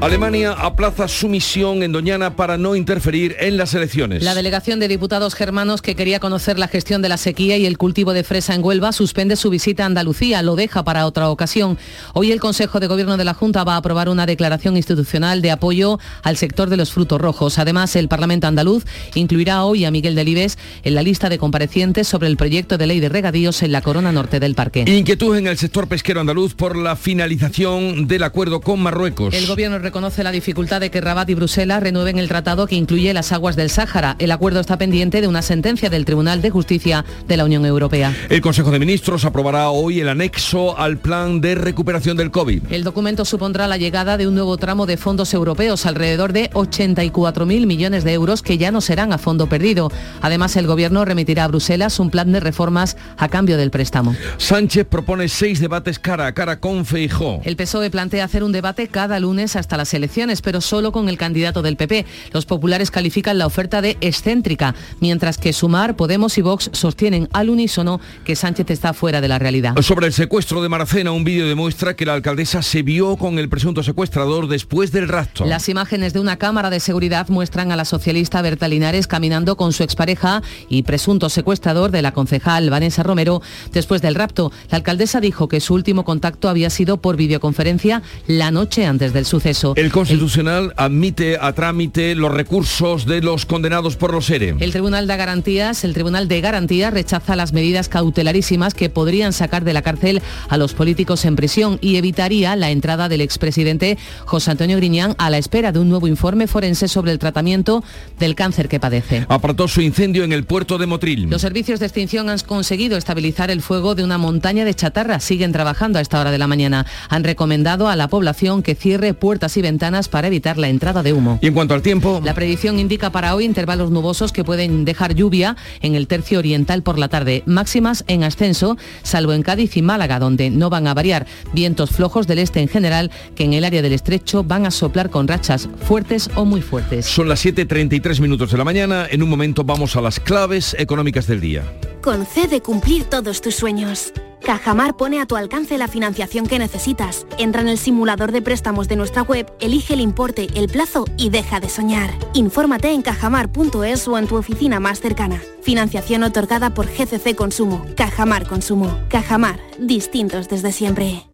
Alemania 0.00 0.52
aplaza 0.52 1.08
su 1.08 1.28
misión 1.28 1.82
en 1.82 1.90
Doñana 1.90 2.36
para 2.36 2.56
no 2.56 2.76
interferir 2.76 3.34
en 3.40 3.56
las 3.56 3.74
elecciones. 3.74 4.22
La 4.22 4.36
delegación 4.36 4.78
de 4.78 4.86
diputados 4.86 5.34
germanos 5.34 5.82
que 5.82 5.96
quería 5.96 6.20
conocer 6.20 6.56
la 6.56 6.68
gestión 6.68 7.02
de 7.02 7.08
la 7.08 7.16
sequía 7.16 7.56
y 7.56 7.66
el 7.66 7.78
cultivo 7.78 8.12
de 8.12 8.22
fresa 8.22 8.54
en 8.54 8.62
Huelva 8.62 8.92
suspende 8.92 9.34
su 9.34 9.50
visita 9.50 9.82
a 9.82 9.86
Andalucía, 9.86 10.40
lo 10.42 10.54
deja 10.54 10.84
para 10.84 11.04
otra 11.04 11.28
ocasión. 11.30 11.78
Hoy 12.14 12.30
el 12.30 12.38
Consejo 12.38 12.78
de 12.78 12.86
Gobierno 12.86 13.16
de 13.16 13.24
la 13.24 13.34
Junta 13.34 13.64
va 13.64 13.74
a 13.74 13.78
aprobar 13.78 14.08
una 14.08 14.24
declaración 14.24 14.76
institucional 14.76 15.42
de 15.42 15.50
apoyo 15.50 15.98
al 16.22 16.36
sector 16.36 16.70
de 16.70 16.76
los 16.76 16.92
frutos 16.92 17.20
rojos. 17.20 17.58
Además, 17.58 17.96
el 17.96 18.06
Parlamento 18.06 18.46
andaluz 18.46 18.84
incluirá 19.16 19.64
hoy 19.64 19.84
a 19.84 19.90
Miguel 19.90 20.14
Delibes 20.14 20.58
en 20.84 20.94
la 20.94 21.02
lista 21.02 21.28
de 21.28 21.38
comparecientes 21.38 22.06
sobre 22.06 22.28
el 22.28 22.36
proyecto 22.36 22.78
de 22.78 22.86
ley 22.86 23.00
de 23.00 23.08
regadíos 23.08 23.64
en 23.64 23.72
la 23.72 23.82
corona 23.82 24.12
norte 24.12 24.38
del 24.38 24.54
parque. 24.54 24.84
Inquietud 24.86 25.36
en 25.36 25.48
el 25.48 25.58
sector 25.58 25.88
pesquero 25.88 26.20
andaluz 26.20 26.54
por 26.54 26.76
la 26.76 26.94
finalización 26.94 28.06
del 28.06 28.22
acuerdo 28.22 28.60
con 28.60 28.80
Marruecos. 28.80 29.34
El 29.34 29.48
gobierno 29.48 29.87
reconoce 29.88 30.22
la 30.22 30.32
dificultad 30.32 30.82
de 30.82 30.90
que 30.90 31.00
Rabat 31.00 31.30
y 31.30 31.34
Bruselas 31.34 31.82
renueven 31.82 32.18
el 32.18 32.28
tratado 32.28 32.66
que 32.66 32.74
incluye 32.74 33.14
las 33.14 33.32
aguas 33.32 33.56
del 33.56 33.70
Sáhara. 33.70 34.16
El 34.18 34.32
acuerdo 34.32 34.60
está 34.60 34.76
pendiente 34.76 35.22
de 35.22 35.28
una 35.28 35.40
sentencia 35.40 35.88
del 35.88 36.04
Tribunal 36.04 36.42
de 36.42 36.50
Justicia 36.50 37.06
de 37.26 37.38
la 37.38 37.46
Unión 37.46 37.64
Europea. 37.64 38.14
El 38.28 38.42
Consejo 38.42 38.70
de 38.70 38.78
Ministros 38.78 39.24
aprobará 39.24 39.70
hoy 39.70 40.00
el 40.00 40.10
anexo 40.10 40.78
al 40.78 40.98
plan 40.98 41.40
de 41.40 41.54
recuperación 41.54 42.18
del 42.18 42.30
COVID. 42.30 42.64
El 42.70 42.84
documento 42.84 43.24
supondrá 43.24 43.66
la 43.66 43.78
llegada 43.78 44.18
de 44.18 44.28
un 44.28 44.34
nuevo 44.34 44.58
tramo 44.58 44.84
de 44.84 44.98
fondos 44.98 45.32
europeos, 45.32 45.86
alrededor 45.86 46.34
de 46.34 46.50
84.000 46.50 47.66
millones 47.66 48.04
de 48.04 48.12
euros 48.12 48.42
que 48.42 48.58
ya 48.58 48.70
no 48.70 48.82
serán 48.82 49.14
a 49.14 49.16
fondo 49.16 49.48
perdido. 49.48 49.90
Además, 50.20 50.54
el 50.56 50.66
Gobierno 50.66 51.06
remitirá 51.06 51.44
a 51.44 51.48
Bruselas 51.48 51.98
un 51.98 52.10
plan 52.10 52.30
de 52.30 52.40
reformas 52.40 52.98
a 53.16 53.30
cambio 53.30 53.56
del 53.56 53.70
préstamo. 53.70 54.14
Sánchez 54.36 54.86
propone 54.86 55.28
seis 55.28 55.60
debates 55.60 55.98
cara 55.98 56.26
a 56.26 56.34
cara 56.34 56.60
con 56.60 56.84
Feijó. 56.84 57.40
El 57.44 57.56
PSOE 57.56 57.88
plantea 57.88 58.26
hacer 58.26 58.44
un 58.44 58.52
debate 58.52 58.88
cada 58.88 59.18
lunes 59.18 59.56
hasta 59.56 59.77
las 59.78 59.94
elecciones, 59.94 60.42
pero 60.42 60.60
solo 60.60 60.92
con 60.92 61.08
el 61.08 61.16
candidato 61.16 61.62
del 61.62 61.76
PP. 61.76 62.04
Los 62.32 62.44
populares 62.44 62.90
califican 62.90 63.38
la 63.38 63.46
oferta 63.46 63.80
de 63.80 63.96
excéntrica, 64.02 64.74
mientras 65.00 65.38
que 65.38 65.54
Sumar, 65.54 65.96
Podemos 65.96 66.36
y 66.36 66.42
Vox 66.42 66.70
sostienen 66.72 67.28
al 67.32 67.48
unísono 67.48 68.00
que 68.24 68.36
Sánchez 68.36 68.70
está 68.70 68.92
fuera 68.92 69.20
de 69.20 69.28
la 69.28 69.38
realidad. 69.38 69.74
Sobre 69.80 70.06
el 70.06 70.12
secuestro 70.12 70.62
de 70.62 70.68
Maracena, 70.68 71.12
un 71.12 71.24
vídeo 71.24 71.48
demuestra 71.48 71.96
que 71.96 72.04
la 72.04 72.14
alcaldesa 72.14 72.60
se 72.60 72.82
vio 72.82 73.16
con 73.16 73.38
el 73.38 73.48
presunto 73.48 73.82
secuestrador 73.82 74.48
después 74.48 74.92
del 74.92 75.08
rapto. 75.08 75.46
Las 75.46 75.68
imágenes 75.68 76.12
de 76.12 76.20
una 76.20 76.36
cámara 76.36 76.68
de 76.70 76.80
seguridad 76.80 77.28
muestran 77.28 77.72
a 77.72 77.76
la 77.76 77.84
socialista 77.84 78.42
Berta 78.42 78.68
Linares 78.68 79.06
caminando 79.06 79.56
con 79.56 79.72
su 79.72 79.82
expareja 79.82 80.42
y 80.68 80.82
presunto 80.82 81.28
secuestrador 81.28 81.90
de 81.90 82.02
la 82.02 82.12
concejal 82.12 82.70
Vanessa 82.70 83.02
Romero 83.02 83.40
después 83.72 84.02
del 84.02 84.14
rapto. 84.14 84.52
La 84.70 84.76
alcaldesa 84.76 85.20
dijo 85.20 85.48
que 85.48 85.60
su 85.60 85.74
último 85.74 86.04
contacto 86.04 86.48
había 86.48 86.70
sido 86.70 86.98
por 87.00 87.16
videoconferencia 87.16 88.02
la 88.26 88.50
noche 88.50 88.86
antes 88.86 89.12
del 89.12 89.24
suceso. 89.24 89.67
El 89.76 89.92
Constitucional 89.92 90.72
admite 90.76 91.38
a 91.40 91.52
trámite 91.52 92.14
los 92.14 92.32
recursos 92.32 93.06
de 93.06 93.20
los 93.20 93.46
condenados 93.46 93.96
por 93.96 94.12
los 94.12 94.28
ERE. 94.30 94.56
El 94.60 94.72
Tribunal 94.72 95.06
de 95.06 95.16
Garantías, 95.16 95.84
el 95.84 95.94
Tribunal 95.94 96.28
de 96.28 96.40
Garantías 96.40 96.92
rechaza 96.92 97.36
las 97.36 97.52
medidas 97.52 97.88
cautelarísimas 97.88 98.74
que 98.74 98.90
podrían 98.90 99.32
sacar 99.32 99.64
de 99.64 99.72
la 99.72 99.82
cárcel 99.82 100.22
a 100.48 100.56
los 100.56 100.74
políticos 100.74 101.24
en 101.24 101.36
prisión 101.36 101.78
y 101.80 101.96
evitaría 101.96 102.56
la 102.56 102.70
entrada 102.70 103.08
del 103.08 103.20
expresidente 103.20 103.98
José 104.24 104.50
Antonio 104.50 104.76
Griñán 104.76 105.14
a 105.18 105.30
la 105.30 105.38
espera 105.38 105.72
de 105.72 105.78
un 105.78 105.88
nuevo 105.88 106.06
informe 106.06 106.46
forense 106.46 106.88
sobre 106.88 107.12
el 107.12 107.18
tratamiento 107.18 107.82
del 108.18 108.34
cáncer 108.34 108.68
que 108.68 108.80
padece. 108.80 109.26
Apartó 109.28 109.68
su 109.68 109.80
incendio 109.80 110.24
en 110.24 110.32
el 110.32 110.44
puerto 110.44 110.78
de 110.78 110.86
Motril. 110.86 111.28
Los 111.30 111.42
servicios 111.42 111.80
de 111.80 111.86
extinción 111.86 112.28
han 112.28 112.38
conseguido 112.40 112.96
estabilizar 112.96 113.50
el 113.50 113.62
fuego 113.62 113.94
de 113.94 114.04
una 114.04 114.18
montaña 114.18 114.64
de 114.64 114.74
chatarra. 114.74 115.20
Siguen 115.20 115.52
trabajando 115.52 115.98
a 115.98 116.02
esta 116.02 116.20
hora 116.20 116.30
de 116.30 116.38
la 116.38 116.46
mañana. 116.46 116.86
Han 117.08 117.24
recomendado 117.24 117.88
a 117.88 117.96
la 117.96 118.08
población 118.08 118.62
que 118.62 118.74
cierre 118.74 119.14
puertas 119.14 119.56
y 119.56 119.57
ventanas 119.62 120.08
para 120.08 120.28
evitar 120.28 120.58
la 120.58 120.68
entrada 120.68 121.02
de 121.02 121.12
humo. 121.12 121.38
Y 121.42 121.46
en 121.48 121.54
cuanto 121.54 121.74
al 121.74 121.82
tiempo, 121.82 122.20
La 122.24 122.34
predicción 122.34 122.78
indica 122.78 123.10
para 123.10 123.34
hoy 123.34 123.44
intervalos 123.44 123.90
nubosos 123.90 124.32
que 124.32 124.44
pueden 124.44 124.84
dejar 124.84 125.14
lluvia 125.14 125.56
en 125.80 125.94
el 125.94 126.06
tercio 126.06 126.38
oriental 126.38 126.82
por 126.82 126.98
la 126.98 127.08
tarde. 127.08 127.42
Máximas 127.46 128.04
en 128.08 128.24
ascenso, 128.24 128.76
salvo 129.02 129.32
en 129.32 129.42
Cádiz 129.42 129.76
y 129.76 129.82
Málaga, 129.82 130.18
donde 130.18 130.50
no 130.50 130.70
van 130.70 130.86
a 130.86 130.94
variar. 130.94 131.26
Vientos 131.52 131.90
flojos 131.90 132.26
del 132.26 132.38
este 132.38 132.60
en 132.60 132.68
general, 132.68 133.10
que 133.34 133.44
en 133.44 133.52
el 133.52 133.64
área 133.64 133.82
del 133.82 133.92
estrecho 133.92 134.44
van 134.44 134.66
a 134.66 134.70
soplar 134.70 135.10
con 135.10 135.28
rachas 135.28 135.68
fuertes 135.86 136.30
o 136.34 136.44
muy 136.44 136.62
fuertes. 136.62 137.06
son 137.06 137.28
las 137.28 137.44
7.33 137.44 138.20
minutos 138.20 138.50
de 138.50 138.58
la 138.58 138.64
mañana. 138.64 139.06
En 139.10 139.22
un 139.22 139.28
momento 139.28 139.64
vamos 139.64 139.96
a 139.96 140.00
las 140.00 140.20
claves 140.20 140.76
económicas 140.78 141.26
del 141.26 141.40
día. 141.40 141.62
Concede 142.02 142.60
cumplir 142.60 143.04
todos 143.04 143.40
tus 143.40 143.54
sueños. 143.54 144.12
Cajamar 144.44 144.96
pone 144.96 145.20
a 145.20 145.26
tu 145.26 145.36
alcance 145.36 145.78
la 145.78 145.88
financiación 145.88 146.46
que 146.46 146.58
necesitas. 146.58 147.26
Entra 147.38 147.62
en 147.62 147.68
el 147.68 147.78
simulador 147.78 148.32
de 148.32 148.42
préstamos 148.42 148.88
de 148.88 148.96
nuestra 148.96 149.22
web, 149.22 149.52
elige 149.60 149.94
el 149.94 150.00
importe, 150.00 150.48
el 150.54 150.68
plazo 150.68 151.04
y 151.16 151.30
deja 151.30 151.60
de 151.60 151.68
soñar. 151.68 152.10
Infórmate 152.34 152.90
en 152.90 153.02
cajamar.es 153.02 154.08
o 154.08 154.18
en 154.18 154.26
tu 154.26 154.36
oficina 154.36 154.80
más 154.80 155.00
cercana. 155.00 155.42
Financiación 155.62 156.22
otorgada 156.22 156.74
por 156.74 156.86
GCC 156.86 157.34
Consumo. 157.34 157.84
Cajamar 157.96 158.46
Consumo. 158.46 158.98
Cajamar. 159.08 159.60
Distintos 159.78 160.48
desde 160.48 160.72
siempre. 160.72 161.24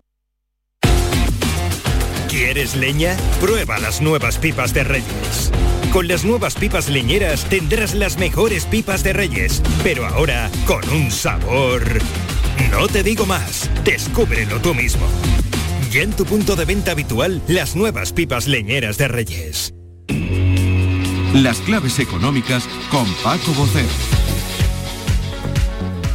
¿Quieres 2.29 2.75
leña? 2.75 3.17
Prueba 3.41 3.79
las 3.79 4.01
nuevas 4.03 4.39
pipas 4.39 4.75
de 4.75 4.83
Reyes. 4.83 5.53
Con 5.93 6.09
las 6.09 6.25
nuevas 6.25 6.57
pipas 6.57 6.89
leñeras 6.89 7.45
tendrás 7.45 7.95
las 7.95 8.19
mejores 8.19 8.67
pipas 8.67 9.05
de 9.05 9.13
Reyes, 9.13 9.63
pero 9.85 10.05
ahora 10.05 10.51
con 10.67 10.83
un 10.91 11.13
sabor... 11.13 11.85
No 12.71 12.87
te 12.89 13.03
digo 13.03 13.27
más, 13.27 13.71
descúbrelo 13.85 14.61
tú 14.61 14.75
mismo. 14.75 15.07
Ya 15.91 16.03
en 16.03 16.13
tu 16.13 16.25
punto 16.25 16.57
de 16.57 16.65
venta 16.65 16.93
habitual, 16.93 17.41
las 17.49 17.77
nuevas 17.77 18.13
pipas 18.13 18.47
leñeras 18.49 18.99
de 18.99 19.09
Reyes. 19.09 19.75
Las 21.35 21.59
claves 21.59 21.99
económicas 21.99 22.69
con 22.91 23.07
Paco 23.23 23.53
Bocero. 23.53 23.89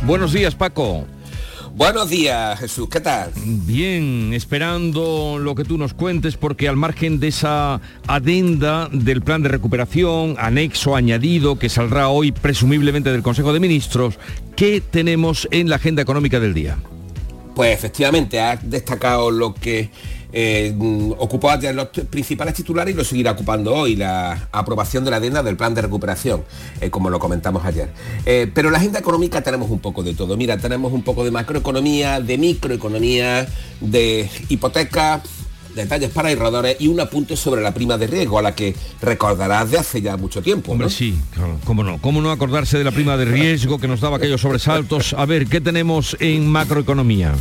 Buenos 0.04 0.34
días, 0.34 0.56
Paco. 0.56 1.06
Buenos 1.80 2.10
días, 2.10 2.60
Jesús, 2.60 2.89
¿qué 2.89 3.00
tal? 3.00 3.32
Bien, 3.38 4.34
esperando 4.34 5.38
lo 5.39 5.56
que 5.56 5.63
tú 5.63 5.78
nos 5.78 5.94
cuentes, 5.94 6.36
porque 6.36 6.68
al 6.68 6.76
margen 6.76 7.22
de 7.22 7.30
esa 7.30 7.80
adenda 8.06 8.89
del 8.92 9.22
plan 9.22 9.44
de 9.44 9.48
recuperación, 9.48 10.36
anexo 10.38 10.98
añadido, 10.98 11.58
que 11.58 11.70
saldrá 11.70 12.10
hoy 12.10 12.34
presumiblemente 12.34 13.13
del 13.13 13.24
Consejo 13.24 13.54
de 13.54 13.62
Ministros, 13.62 14.19
¿qué 14.58 14.82
tenemos 14.82 15.48
en 15.52 15.69
la 15.69 15.77
agenda 15.77 16.02
económica 16.02 16.42
del 16.42 16.54
día? 16.54 16.77
Pues 17.56 17.73
efectivamente, 17.73 18.42
has 18.42 18.69
destacado 18.69 19.32
lo 19.32 19.54
que 19.54 19.90
eh, 20.32 20.75
ocupó 21.17 21.50
ayer 21.50 21.73
los 21.73 21.88
principales 21.88 22.54
titulares 22.54 22.94
y 22.94 22.98
lo 22.98 23.04
seguirá 23.04 23.32
ocupando 23.32 23.73
hoy, 23.73 23.96
la 23.96 24.48
aprobación 24.52 25.04
de 25.04 25.12
la 25.12 25.17
adenda 25.17 25.42
del 25.42 25.58
plan 25.58 25.73
de 25.73 25.82
recuperación, 25.82 26.44
eh, 26.82 26.90
como 26.90 27.10
lo 27.10 27.19
comentamos 27.19 27.65
ayer. 27.65 27.90
Eh, 28.25 28.50
pero 28.54 28.69
en 28.69 28.73
la 28.73 28.80
agenda 28.80 29.00
económica 29.00 29.42
tenemos 29.42 29.69
un 29.69 29.80
poco 29.80 30.04
de 30.04 30.13
todo. 30.13 30.38
Mira, 30.38 30.58
tenemos 30.58 30.94
un 30.94 31.04
poco 31.04 31.23
de 31.23 31.32
macroeconomía, 31.32 32.19
de 32.21 32.38
microeconomía, 32.38 33.48
de 33.82 34.30
hipoteca, 34.50 35.21
detalles 35.75 36.10
para 36.10 36.30
ahorradores 36.30 36.77
y 36.80 36.88
un 36.88 37.00
apunte 37.00 37.36
sobre 37.36 37.62
la 37.62 37.73
prima 37.73 37.98
de 37.98 38.08
riesgo, 38.08 38.40
a 38.40 38.42
la 38.42 38.54
que 38.54 38.75
recordarás 39.02 39.71
de 39.71 39.80
hace 39.80 40.02
ya 40.02 40.17
mucho 40.17 40.42
tiempo. 40.42 40.71
Hombre, 40.73 40.90
sí, 40.90 41.17
claro, 41.34 41.58
cómo 41.63 41.84
no. 41.84 42.00
¿Cómo 42.00 42.21
no 42.21 42.32
acordarse 42.32 42.77
de 42.77 42.84
la 42.84 42.92
prima 42.92 43.17
de 43.17 43.25
riesgo 43.25 43.80
que 43.80 43.88
nos 43.88 44.02
daba 44.02 44.17
aquellos 44.17 44.42
sobresaltos? 44.42 45.13
A 45.13 45.25
ver, 45.25 45.48
¿qué 45.48 45.62
tenemos 45.62 46.17
en 46.19 46.48
macroeconomía? 46.48 47.34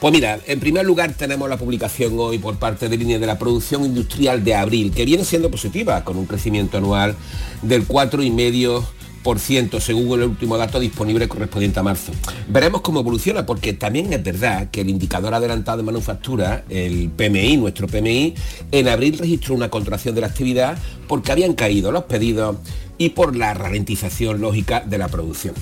Pues 0.00 0.14
mira, 0.14 0.38
en 0.46 0.60
primer 0.60 0.86
lugar 0.86 1.12
tenemos 1.14 1.48
la 1.48 1.56
publicación 1.56 2.12
hoy 2.18 2.38
por 2.38 2.56
parte 2.56 2.88
de 2.88 2.96
línea 2.96 3.18
de 3.18 3.26
la 3.26 3.36
producción 3.36 3.84
industrial 3.84 4.44
de 4.44 4.54
abril, 4.54 4.92
que 4.92 5.04
viene 5.04 5.24
siendo 5.24 5.50
positiva, 5.50 6.04
con 6.04 6.16
un 6.16 6.26
crecimiento 6.26 6.78
anual 6.78 7.16
del 7.62 7.84
4,5% 7.88 9.80
según 9.80 10.20
el 10.20 10.28
último 10.28 10.56
dato 10.56 10.78
disponible 10.78 11.26
correspondiente 11.26 11.80
a 11.80 11.82
marzo. 11.82 12.12
Veremos 12.46 12.82
cómo 12.82 13.00
evoluciona 13.00 13.44
porque 13.44 13.72
también 13.72 14.12
es 14.12 14.22
verdad 14.22 14.70
que 14.70 14.82
el 14.82 14.88
indicador 14.88 15.34
adelantado 15.34 15.78
de 15.78 15.82
manufactura, 15.82 16.62
el 16.68 17.10
PMI, 17.10 17.56
nuestro 17.56 17.88
PMI, 17.88 18.34
en 18.70 18.86
abril 18.86 19.18
registró 19.18 19.56
una 19.56 19.68
contracción 19.68 20.14
de 20.14 20.20
la 20.20 20.28
actividad 20.28 20.78
porque 21.08 21.32
habían 21.32 21.54
caído 21.54 21.90
los 21.90 22.04
pedidos 22.04 22.58
y 22.98 23.08
por 23.08 23.34
la 23.34 23.52
ralentización 23.52 24.40
lógica 24.40 24.80
de 24.80 24.96
la 24.96 25.08
producción. 25.08 25.56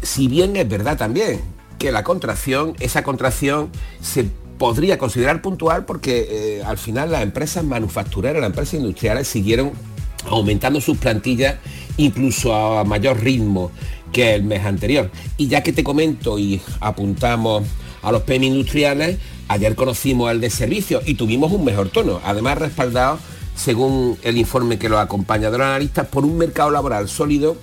Si 0.00 0.26
bien 0.26 0.56
es 0.56 0.66
verdad 0.66 0.96
también 0.96 1.42
que 1.84 1.92
la 1.92 2.02
contracción, 2.02 2.72
esa 2.80 3.02
contracción 3.02 3.68
se 4.00 4.24
podría 4.56 4.96
considerar 4.96 5.42
puntual 5.42 5.84
porque 5.84 6.26
eh, 6.30 6.62
al 6.64 6.78
final 6.78 7.12
las 7.12 7.22
empresas 7.22 7.62
manufactureras, 7.62 8.40
las 8.40 8.48
empresas 8.48 8.72
industriales 8.80 9.28
siguieron 9.28 9.72
aumentando 10.30 10.80
sus 10.80 10.96
plantillas 10.96 11.56
incluso 11.98 12.54
a 12.54 12.84
mayor 12.84 13.20
ritmo 13.20 13.70
que 14.14 14.34
el 14.34 14.44
mes 14.44 14.64
anterior. 14.64 15.10
Y 15.36 15.48
ya 15.48 15.62
que 15.62 15.74
te 15.74 15.84
comento 15.84 16.38
y 16.38 16.62
apuntamos 16.80 17.64
a 18.00 18.10
los 18.10 18.22
PMI 18.22 18.46
industriales, 18.46 19.18
ayer 19.48 19.74
conocimos 19.74 20.32
el 20.32 20.40
de 20.40 20.48
servicios 20.48 21.02
y 21.06 21.16
tuvimos 21.16 21.52
un 21.52 21.66
mejor 21.66 21.90
tono, 21.90 22.22
además 22.24 22.56
respaldado, 22.56 23.18
según 23.54 24.16
el 24.22 24.38
informe 24.38 24.78
que 24.78 24.88
lo 24.88 24.98
acompaña 24.98 25.50
de 25.50 25.58
los 25.58 25.66
analistas, 25.66 26.06
por 26.06 26.24
un 26.24 26.38
mercado 26.38 26.70
laboral 26.70 27.10
sólido 27.10 27.58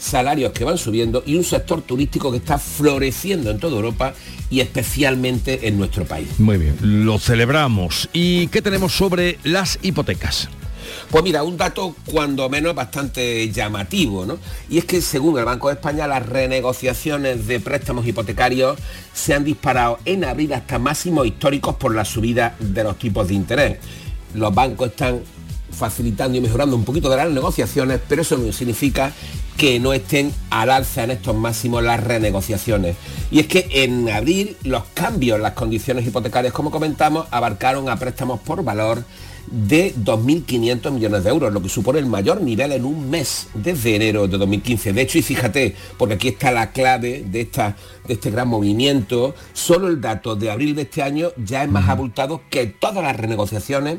salarios 0.00 0.52
que 0.52 0.64
van 0.64 0.78
subiendo 0.78 1.22
y 1.26 1.36
un 1.36 1.44
sector 1.44 1.82
turístico 1.82 2.30
que 2.30 2.38
está 2.38 2.58
floreciendo 2.58 3.50
en 3.50 3.58
toda 3.58 3.76
Europa 3.76 4.14
y 4.50 4.60
especialmente 4.60 5.68
en 5.68 5.78
nuestro 5.78 6.04
país. 6.04 6.28
Muy 6.38 6.58
bien, 6.58 6.76
lo 6.80 7.18
celebramos. 7.18 8.08
¿Y 8.12 8.48
qué 8.48 8.62
tenemos 8.62 8.92
sobre 8.92 9.38
las 9.44 9.78
hipotecas? 9.82 10.48
Pues 11.10 11.24
mira, 11.24 11.42
un 11.42 11.56
dato 11.56 11.94
cuando 12.06 12.48
menos 12.48 12.74
bastante 12.74 13.50
llamativo, 13.50 14.26
¿no? 14.26 14.38
Y 14.68 14.78
es 14.78 14.84
que 14.84 15.00
según 15.00 15.38
el 15.38 15.44
Banco 15.44 15.68
de 15.68 15.74
España, 15.74 16.06
las 16.06 16.26
renegociaciones 16.26 17.46
de 17.46 17.60
préstamos 17.60 18.06
hipotecarios 18.06 18.78
se 19.12 19.34
han 19.34 19.44
disparado 19.44 19.98
en 20.04 20.24
abril 20.24 20.52
hasta 20.52 20.78
máximos 20.78 21.26
históricos 21.26 21.76
por 21.76 21.94
la 21.94 22.04
subida 22.04 22.56
de 22.58 22.84
los 22.84 22.98
tipos 22.98 23.28
de 23.28 23.34
interés. 23.34 23.78
Los 24.34 24.54
bancos 24.54 24.88
están 24.88 25.20
facilitando 25.70 26.38
y 26.38 26.40
mejorando 26.40 26.76
un 26.76 26.84
poquito 26.84 27.08
de 27.08 27.16
las 27.16 27.30
negociaciones, 27.30 28.00
pero 28.08 28.22
eso 28.22 28.36
no 28.36 28.52
significa 28.52 29.12
que 29.56 29.78
no 29.78 29.92
estén 29.92 30.32
al 30.48 30.70
alza 30.70 31.04
en 31.04 31.10
estos 31.10 31.36
máximos 31.36 31.82
las 31.82 32.02
renegociaciones. 32.02 32.96
Y 33.30 33.40
es 33.40 33.46
que 33.46 33.68
en 33.70 34.08
abril 34.08 34.56
los 34.64 34.84
cambios 34.94 35.36
en 35.36 35.42
las 35.42 35.52
condiciones 35.52 36.06
hipotecarias, 36.06 36.52
como 36.52 36.70
comentamos, 36.70 37.26
abarcaron 37.30 37.88
a 37.88 37.96
préstamos 37.96 38.40
por 38.40 38.64
valor 38.64 39.04
de 39.50 39.94
2.500 39.96 40.92
millones 40.92 41.24
de 41.24 41.30
euros, 41.30 41.52
lo 41.52 41.60
que 41.60 41.68
supone 41.68 41.98
el 41.98 42.06
mayor 42.06 42.40
nivel 42.40 42.72
en 42.72 42.84
un 42.84 43.10
mes 43.10 43.48
desde 43.54 43.96
enero 43.96 44.28
de 44.28 44.38
2015. 44.38 44.92
De 44.92 45.02
hecho, 45.02 45.18
y 45.18 45.22
fíjate, 45.22 45.74
porque 45.98 46.14
aquí 46.14 46.28
está 46.28 46.52
la 46.52 46.72
clave 46.72 47.24
de, 47.26 47.40
esta, 47.42 47.76
de 48.06 48.14
este 48.14 48.30
gran 48.30 48.48
movimiento, 48.48 49.34
solo 49.52 49.88
el 49.88 50.00
dato 50.00 50.36
de 50.36 50.50
abril 50.50 50.74
de 50.74 50.82
este 50.82 51.02
año 51.02 51.30
ya 51.36 51.64
es 51.64 51.70
más 51.70 51.88
abultado 51.88 52.42
que 52.48 52.66
todas 52.66 53.02
las 53.02 53.16
renegociaciones 53.16 53.98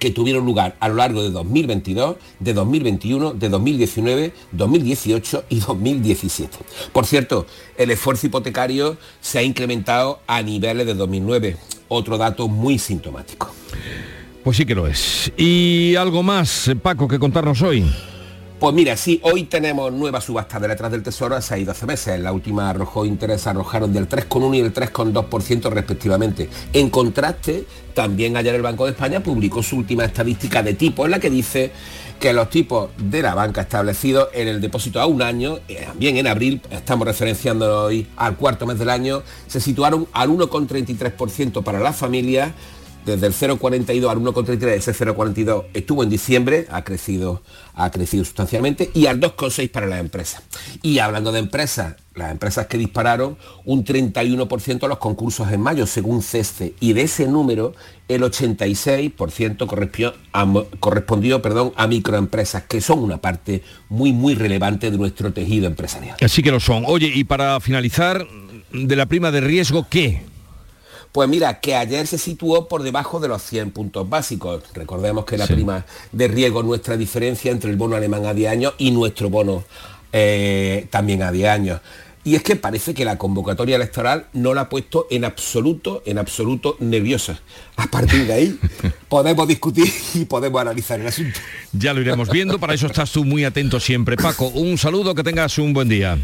que 0.00 0.10
tuvieron 0.10 0.44
lugar 0.44 0.76
a 0.80 0.88
lo 0.88 0.96
largo 0.96 1.22
de 1.22 1.30
2022, 1.30 2.16
de 2.40 2.54
2021, 2.54 3.34
de 3.34 3.48
2019, 3.48 4.32
2018 4.50 5.44
y 5.50 5.60
2017. 5.60 6.58
Por 6.92 7.06
cierto, 7.06 7.46
el 7.76 7.92
esfuerzo 7.92 8.26
hipotecario 8.26 8.96
se 9.20 9.38
ha 9.38 9.42
incrementado 9.42 10.18
a 10.26 10.42
niveles 10.42 10.86
de 10.86 10.94
2009, 10.94 11.56
otro 11.88 12.18
dato 12.18 12.48
muy 12.48 12.78
sintomático. 12.78 13.54
Pues 14.42 14.56
sí 14.56 14.64
que 14.64 14.74
lo 14.74 14.86
es. 14.86 15.30
¿Y 15.36 15.94
algo 15.96 16.22
más, 16.22 16.70
Paco, 16.82 17.06
que 17.06 17.18
contarnos 17.18 17.60
hoy? 17.60 17.84
Pues 18.60 18.74
mira, 18.74 18.94
sí, 18.94 19.18
hoy 19.22 19.44
tenemos 19.44 19.90
nueva 19.90 20.20
subasta 20.20 20.60
de 20.60 20.68
letras 20.68 20.92
del 20.92 21.02
Tesoro 21.02 21.34
a 21.34 21.40
6 21.40 21.62
y 21.62 21.64
12 21.64 21.86
meses. 21.86 22.20
La 22.20 22.30
última 22.30 22.68
arrojó 22.68 23.06
interés, 23.06 23.46
arrojaron 23.46 23.90
del 23.90 24.06
3,1 24.06 24.54
y 24.54 24.60
el 24.60 24.74
3,2% 24.74 25.70
respectivamente. 25.70 26.50
En 26.74 26.90
contraste, 26.90 27.64
también 27.94 28.36
ayer 28.36 28.54
el 28.54 28.60
Banco 28.60 28.84
de 28.84 28.90
España 28.90 29.20
publicó 29.20 29.62
su 29.62 29.78
última 29.78 30.04
estadística 30.04 30.62
de 30.62 30.74
tipo, 30.74 31.06
en 31.06 31.12
la 31.12 31.18
que 31.18 31.30
dice 31.30 31.72
que 32.20 32.34
los 32.34 32.50
tipos 32.50 32.90
de 32.98 33.22
la 33.22 33.34
banca 33.34 33.62
establecidos 33.62 34.28
en 34.34 34.46
el 34.46 34.60
depósito 34.60 35.00
a 35.00 35.06
un 35.06 35.22
año, 35.22 35.60
eh, 35.66 35.84
también 35.86 36.18
en 36.18 36.26
abril, 36.26 36.60
estamos 36.70 37.06
referenciando 37.06 37.84
hoy 37.84 38.08
al 38.18 38.36
cuarto 38.36 38.66
mes 38.66 38.78
del 38.78 38.90
año, 38.90 39.22
se 39.46 39.58
situaron 39.58 40.06
al 40.12 40.28
1,33% 40.28 41.62
para 41.62 41.80
las 41.80 41.96
familias, 41.96 42.52
desde 43.04 43.26
el 43.26 43.32
0,42 43.32 44.10
al 44.10 44.18
1,33, 44.18 44.68
ese 44.68 44.92
0,42 44.92 45.64
estuvo 45.74 46.02
en 46.02 46.10
diciembre, 46.10 46.66
ha 46.70 46.84
crecido, 46.84 47.42
ha 47.74 47.90
crecido 47.90 48.24
sustancialmente, 48.24 48.90
y 48.94 49.06
al 49.06 49.20
2,6 49.20 49.70
para 49.70 49.86
las 49.86 50.00
empresas. 50.00 50.42
Y 50.82 50.98
hablando 50.98 51.32
de 51.32 51.40
empresas, 51.40 51.96
las 52.14 52.32
empresas 52.32 52.66
que 52.66 52.76
dispararon 52.76 53.38
un 53.64 53.84
31% 53.84 54.84
a 54.84 54.88
los 54.88 54.98
concursos 54.98 55.50
en 55.52 55.60
mayo, 55.60 55.86
según 55.86 56.22
CESCE, 56.22 56.74
y 56.80 56.92
de 56.92 57.02
ese 57.02 57.26
número 57.26 57.74
el 58.08 58.22
86% 58.22 59.66
correspondió, 59.66 60.14
a, 60.32 60.46
correspondió 60.80 61.42
perdón, 61.42 61.72
a 61.76 61.86
microempresas, 61.86 62.64
que 62.64 62.80
son 62.80 62.98
una 63.00 63.18
parte 63.18 63.62
muy, 63.88 64.12
muy 64.12 64.34
relevante 64.34 64.90
de 64.90 64.98
nuestro 64.98 65.32
tejido 65.32 65.66
empresarial. 65.66 66.16
Así 66.20 66.42
que 66.42 66.50
lo 66.50 66.60
son. 66.60 66.84
Oye, 66.86 67.10
y 67.14 67.24
para 67.24 67.60
finalizar, 67.60 68.26
de 68.72 68.96
la 68.96 69.06
prima 69.06 69.30
de 69.30 69.40
riesgo, 69.40 69.86
¿qué? 69.88 70.22
Pues 71.12 71.28
mira, 71.28 71.60
que 71.60 71.74
ayer 71.74 72.06
se 72.06 72.18
situó 72.18 72.68
por 72.68 72.82
debajo 72.82 73.18
de 73.18 73.28
los 73.28 73.42
100 73.42 73.72
puntos 73.72 74.08
básicos. 74.08 74.62
Recordemos 74.74 75.24
que 75.24 75.36
la 75.36 75.46
prima 75.46 75.84
de 76.12 76.28
riesgo 76.28 76.60
es 76.60 76.66
nuestra 76.66 76.96
diferencia 76.96 77.50
entre 77.50 77.70
el 77.70 77.76
bono 77.76 77.96
alemán 77.96 78.26
a 78.26 78.34
10 78.34 78.50
años 78.50 78.74
y 78.78 78.92
nuestro 78.92 79.28
bono 79.28 79.64
eh, 80.12 80.86
también 80.90 81.22
a 81.22 81.32
10 81.32 81.48
años. 81.48 81.80
Y 82.22 82.34
es 82.34 82.42
que 82.42 82.54
parece 82.54 82.92
que 82.92 83.04
la 83.04 83.16
convocatoria 83.16 83.76
electoral 83.76 84.26
no 84.34 84.52
la 84.52 84.62
ha 84.62 84.68
puesto 84.68 85.06
en 85.10 85.24
absoluto, 85.24 86.02
en 86.04 86.18
absoluto 86.18 86.76
nerviosa. 86.78 87.40
A 87.76 87.86
partir 87.86 88.26
de 88.26 88.32
ahí 88.32 88.60
podemos 89.08 89.48
discutir 89.48 89.90
y 90.14 90.26
podemos 90.26 90.60
analizar 90.60 91.00
el 91.00 91.06
asunto. 91.06 91.40
Ya 91.72 91.94
lo 91.94 92.02
iremos 92.02 92.28
viendo, 92.28 92.60
para 92.60 92.74
eso 92.74 92.86
estás 92.86 93.10
tú 93.10 93.24
muy 93.24 93.44
atento 93.44 93.80
siempre. 93.80 94.16
Paco, 94.16 94.48
un 94.48 94.76
saludo, 94.76 95.14
que 95.14 95.24
tengas 95.24 95.58
un 95.58 95.72
buen 95.72 95.88
día. 95.88 96.18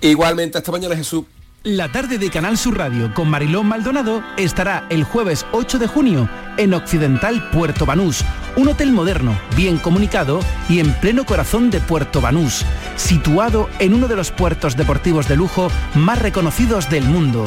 Igualmente, 0.00 0.58
hasta 0.58 0.70
mañana 0.70 0.94
Jesús. 0.94 1.24
La 1.64 1.90
tarde 1.90 2.18
de 2.18 2.28
Canal 2.28 2.58
Sur 2.58 2.76
Radio 2.76 3.14
con 3.14 3.30
Marilón 3.30 3.66
Maldonado 3.66 4.22
estará 4.36 4.84
el 4.90 5.02
jueves 5.02 5.46
8 5.52 5.78
de 5.78 5.86
junio 5.86 6.28
en 6.58 6.74
Occidental 6.74 7.48
Puerto 7.48 7.86
Banús, 7.86 8.22
un 8.54 8.68
hotel 8.68 8.92
moderno, 8.92 9.34
bien 9.56 9.78
comunicado 9.78 10.40
y 10.68 10.80
en 10.80 10.92
pleno 11.00 11.24
corazón 11.24 11.70
de 11.70 11.80
Puerto 11.80 12.20
Banús, 12.20 12.66
situado 12.96 13.70
en 13.78 13.94
uno 13.94 14.08
de 14.08 14.16
los 14.16 14.30
puertos 14.30 14.76
deportivos 14.76 15.26
de 15.26 15.36
lujo 15.36 15.70
más 15.94 16.18
reconocidos 16.18 16.90
del 16.90 17.04
mundo. 17.04 17.46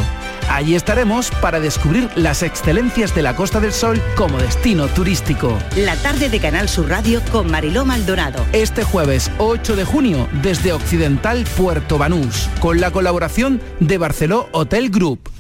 Allí 0.50 0.76
estaremos 0.76 1.30
para 1.42 1.60
descubrir 1.60 2.10
las 2.16 2.42
excelencias 2.42 3.14
de 3.14 3.22
la 3.22 3.36
Costa 3.36 3.60
del 3.60 3.74
Sol 3.74 4.02
como 4.16 4.38
destino 4.38 4.88
turístico. 4.88 5.58
La 5.76 5.96
tarde 5.98 6.30
de 6.30 6.40
Canal 6.40 6.70
Sur 6.70 6.90
Radio 6.90 7.22
con 7.32 7.52
Mariló 7.52 7.86
Maldonado. 7.86 8.46
Este 8.54 8.84
jueves 8.84 9.30
8 9.40 9.76
de 9.76 9.84
junio 9.84 10.28
desde 10.42 10.74
Occidental 10.74 11.46
Puerto 11.58 11.98
Banús, 11.98 12.50
con 12.60 12.80
la 12.80 12.92
colaboración 12.92 13.62
de 13.80 13.98
Barceló 13.98 14.50
Hotel 14.52 14.90
Group. 14.90 15.37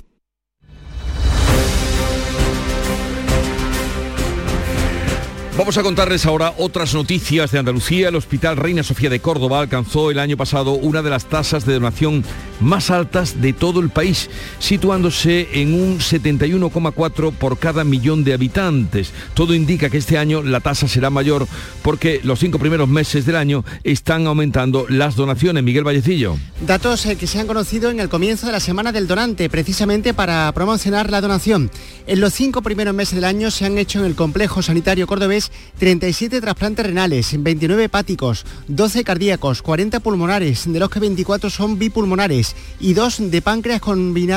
Vamos 5.57 5.75
a 5.75 5.81
contarles 5.81 6.23
ahora 6.27 6.53
otras 6.59 6.93
noticias 6.93 7.49
de 7.49 7.57
Andalucía. 7.57 8.09
El 8.09 8.15
Hospital 8.15 8.57
Reina 8.57 8.83
Sofía 8.83 9.09
de 9.09 9.19
Córdoba 9.19 9.59
alcanzó 9.59 10.11
el 10.11 10.19
año 10.19 10.37
pasado 10.37 10.73
una 10.73 11.01
de 11.01 11.09
las 11.09 11.25
tasas 11.25 11.65
de 11.65 11.73
donación 11.73 12.23
más 12.59 12.91
altas 12.91 13.41
de 13.41 13.53
todo 13.53 13.79
el 13.79 13.89
país, 13.89 14.29
situándose 14.59 15.47
en 15.53 15.73
un 15.73 15.97
71,4 15.97 17.31
por 17.31 17.57
cada 17.57 17.83
millón 17.83 18.23
de 18.23 18.33
habitantes. 18.33 19.11
Todo 19.33 19.55
indica 19.55 19.89
que 19.89 19.97
este 19.97 20.19
año 20.19 20.43
la 20.43 20.59
tasa 20.59 20.87
será 20.87 21.09
mayor 21.09 21.47
porque 21.81 22.21
los 22.23 22.37
cinco 22.37 22.59
primeros 22.59 22.87
meses 22.87 23.25
del 23.25 23.35
año 23.35 23.65
están 23.83 24.27
aumentando 24.27 24.85
las 24.89 25.15
donaciones. 25.15 25.63
Miguel 25.63 25.83
Vallecillo. 25.83 26.37
Datos 26.67 27.05
eh, 27.07 27.15
que 27.15 27.25
se 27.25 27.39
han 27.39 27.47
conocido 27.47 27.89
en 27.89 27.99
el 27.99 28.09
comienzo 28.09 28.45
de 28.45 28.51
la 28.51 28.59
Semana 28.59 28.91
del 28.91 29.07
Donante, 29.07 29.49
precisamente 29.49 30.13
para 30.13 30.51
promocionar 30.53 31.09
la 31.09 31.21
donación. 31.21 31.71
En 32.05 32.21
los 32.21 32.33
cinco 32.33 32.61
primeros 32.61 32.93
meses 32.93 33.15
del 33.15 33.25
año 33.25 33.49
se 33.49 33.65
han 33.65 33.79
hecho 33.79 33.99
en 33.99 34.05
el 34.05 34.15
complejo 34.15 34.61
sanitario 34.61 35.07
cordobés 35.07 35.46
37 35.79 36.41
trasplantes 36.41 36.85
renales, 36.85 37.35
29 37.37 37.85
hepáticos, 37.85 38.45
12 38.67 39.03
cardíacos, 39.03 39.61
40 39.61 39.99
pulmonares, 39.99 40.71
de 40.71 40.79
los 40.79 40.89
que 40.89 40.99
24 40.99 41.49
son 41.49 41.77
bipulmonares 41.77 42.55
y 42.79 42.93
2 42.93 43.31
de 43.31 43.41
páncreas 43.41 43.81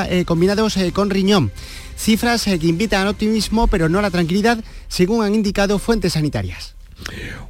eh, 0.09 0.25
combinados 0.25 0.77
eh, 0.77 0.91
con 0.91 1.09
riñón. 1.09 1.51
Cifras 1.97 2.47
eh, 2.47 2.59
que 2.59 2.67
invitan 2.67 3.01
al 3.01 3.09
optimismo 3.09 3.67
pero 3.67 3.89
no 3.89 3.99
a 3.99 4.01
la 4.01 4.11
tranquilidad, 4.11 4.63
según 4.87 5.23
han 5.23 5.35
indicado 5.35 5.79
fuentes 5.79 6.13
sanitarias. 6.13 6.75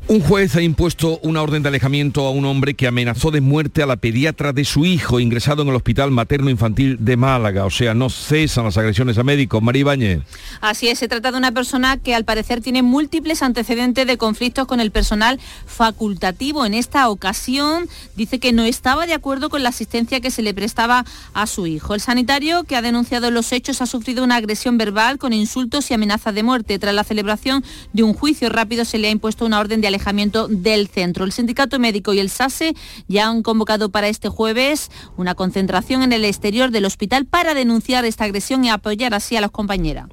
Un 0.07 0.19
juez 0.19 0.55
ha 0.57 0.61
impuesto 0.61 1.19
una 1.23 1.41
orden 1.41 1.63
de 1.63 1.69
alejamiento 1.69 2.25
a 2.25 2.31
un 2.31 2.43
hombre 2.43 2.73
que 2.73 2.87
amenazó 2.87 3.31
de 3.31 3.39
muerte 3.39 3.81
a 3.81 3.85
la 3.85 3.95
pediatra 3.95 4.51
de 4.51 4.65
su 4.65 4.85
hijo 4.85 5.21
ingresado 5.21 5.61
en 5.61 5.69
el 5.69 5.75
Hospital 5.75 6.11
Materno 6.11 6.49
Infantil 6.49 6.97
de 6.99 7.15
Málaga. 7.15 7.63
O 7.65 7.69
sea, 7.69 7.93
no 7.93 8.09
cesan 8.09 8.65
las 8.65 8.77
agresiones 8.77 9.17
a 9.17 9.23
médicos. 9.23 9.61
María 9.61 9.81
Ibáñez. 9.81 10.21
Así 10.59 10.89
es, 10.89 10.99
se 10.99 11.07
trata 11.07 11.31
de 11.31 11.37
una 11.37 11.53
persona 11.53 11.95
que 11.95 12.13
al 12.13 12.25
parecer 12.25 12.59
tiene 12.59 12.81
múltiples 12.81 13.41
antecedentes 13.41 14.05
de 14.05 14.17
conflictos 14.17 14.67
con 14.67 14.81
el 14.81 14.91
personal 14.91 15.39
facultativo. 15.65 16.65
En 16.65 16.73
esta 16.73 17.07
ocasión 17.07 17.87
dice 18.15 18.39
que 18.39 18.51
no 18.51 18.63
estaba 18.63 19.05
de 19.07 19.13
acuerdo 19.13 19.49
con 19.49 19.63
la 19.63 19.69
asistencia 19.69 20.19
que 20.19 20.31
se 20.31 20.41
le 20.41 20.53
prestaba 20.53 21.05
a 21.33 21.47
su 21.47 21.67
hijo. 21.67 21.93
El 21.93 22.01
sanitario 22.01 22.63
que 22.65 22.75
ha 22.75 22.81
denunciado 22.81 23.31
los 23.31 23.53
hechos 23.53 23.81
ha 23.81 23.85
sufrido 23.85 24.25
una 24.25 24.35
agresión 24.35 24.77
verbal 24.77 25.19
con 25.19 25.31
insultos 25.31 25.89
y 25.89 25.93
amenazas 25.93 26.35
de 26.35 26.43
muerte. 26.43 26.79
Tras 26.79 26.93
la 26.93 27.05
celebración 27.05 27.63
de 27.93 28.03
un 28.03 28.13
juicio 28.13 28.49
rápido 28.49 28.83
se 28.83 28.97
le 28.97 29.07
ha 29.07 29.11
impuesto 29.11 29.40
una 29.45 29.59
orden 29.59 29.81
de 29.81 29.87
alejamiento 29.87 30.47
del 30.47 30.87
centro. 30.87 31.25
El 31.25 31.31
sindicato 31.31 31.79
médico 31.79 32.13
y 32.13 32.19
el 32.19 32.29
SASE 32.29 32.73
ya 33.07 33.27
han 33.27 33.43
convocado 33.43 33.89
para 33.89 34.07
este 34.07 34.29
jueves 34.29 34.91
una 35.17 35.35
concentración 35.35 36.03
en 36.03 36.13
el 36.13 36.25
exterior 36.25 36.71
del 36.71 36.85
hospital 36.85 37.25
para 37.25 37.53
denunciar 37.53 38.05
esta 38.05 38.25
agresión 38.25 38.63
y 38.63 38.69
apoyar 38.69 39.13
así 39.13 39.35
a 39.35 39.41
las 39.41 39.51
compañeras. 39.51 40.07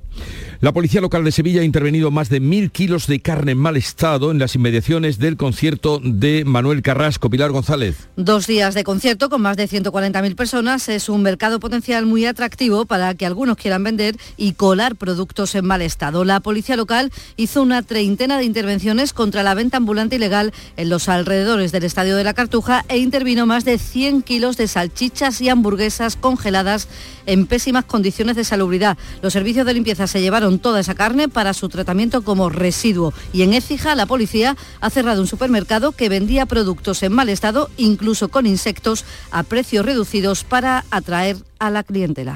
La 0.61 0.73
Policía 0.73 1.01
Local 1.01 1.23
de 1.23 1.31
Sevilla 1.31 1.61
ha 1.61 1.65
intervenido 1.65 2.11
más 2.11 2.31
de 2.31 2.41
mil 2.41 2.73
kilos 2.73 3.07
de 3.07 3.21
carne 3.21 3.53
en 3.53 3.59
mal 3.59 3.77
estado 3.77 4.33
en 4.33 4.41
las 4.41 4.57
inmediaciones 4.57 5.21
del 5.21 5.37
concierto 5.37 6.01
de 6.03 6.45
Manuel 6.45 6.83
Carrasco. 6.83 7.31
Pilar 7.31 7.53
González. 7.53 8.09
Dos 8.17 8.49
días 8.49 8.75
de 8.75 8.83
concierto 8.83 9.31
con 9.31 9.41
más 9.41 9.57
de 9.57 9.69
140.000 9.69 10.35
personas 10.35 10.89
es 10.89 11.09
un 11.09 11.23
mercado 11.23 11.61
potencial 11.61 12.07
muy 12.07 12.27
atractivo 12.27 12.87
para 12.87 13.15
que 13.15 13.25
algunos 13.25 13.57
quieran 13.57 13.85
vender 13.85 14.17
y 14.37 14.55
colar 14.55 14.97
productos 14.97 15.55
en 15.55 15.65
mal 15.65 15.81
estado. 15.81 16.25
La 16.25 16.41
Policía 16.41 16.77
Local 16.77 17.13
hizo 17.37 17.63
una 17.63 17.83
treintena 17.83 18.37
de 18.37 18.45
intervenciones 18.45 19.13
contra 19.19 19.43
la 19.43 19.55
venta 19.55 19.79
ambulante 19.79 20.15
ilegal 20.15 20.53
en 20.77 20.91
los 20.91 21.09
alrededores 21.09 21.73
del 21.73 21.83
Estadio 21.83 22.15
de 22.15 22.23
la 22.23 22.35
Cartuja 22.35 22.85
e 22.89 22.99
intervino 22.99 23.47
más 23.47 23.65
de 23.65 23.77
100 23.77 24.23
kilos 24.23 24.57
de 24.57 24.69
salchichas 24.69 25.41
y 25.41 25.49
hamburguesas 25.49 26.15
congeladas 26.15 26.87
en 27.27 27.49
pésimas 27.49 27.85
condiciones 27.85 28.37
de 28.37 28.45
salubridad. 28.45 28.97
Los 29.21 29.33
servicios 29.33 29.67
de 29.67 29.75
limpieza 29.75 30.07
se 30.07 30.21
llevaron 30.21 30.61
toda 30.61 30.79
esa 30.79 30.95
carne 30.95 31.29
para 31.29 31.53
su 31.53 31.69
tratamiento 31.69 32.23
como 32.23 32.49
residuo. 32.49 33.13
Y 33.33 33.43
en 33.43 33.55
Écija, 33.55 33.97
la 33.97 34.07
policía 34.07 34.57
ha 34.81 34.89
cerrado 34.89 35.21
un 35.21 35.27
supermercado 35.27 35.91
que 35.91 36.09
vendía 36.09 36.47
productos 36.47 37.03
en 37.03 37.13
mal 37.13 37.29
estado, 37.29 37.71
incluso 37.77 38.29
con 38.29 38.47
insectos, 38.47 39.05
a 39.33 39.43
precios 39.43 39.85
reducidos 39.85 40.45
para 40.45 40.85
atraer 40.93 41.39
a 41.59 41.71
la 41.71 41.83
clientela. 41.83 42.35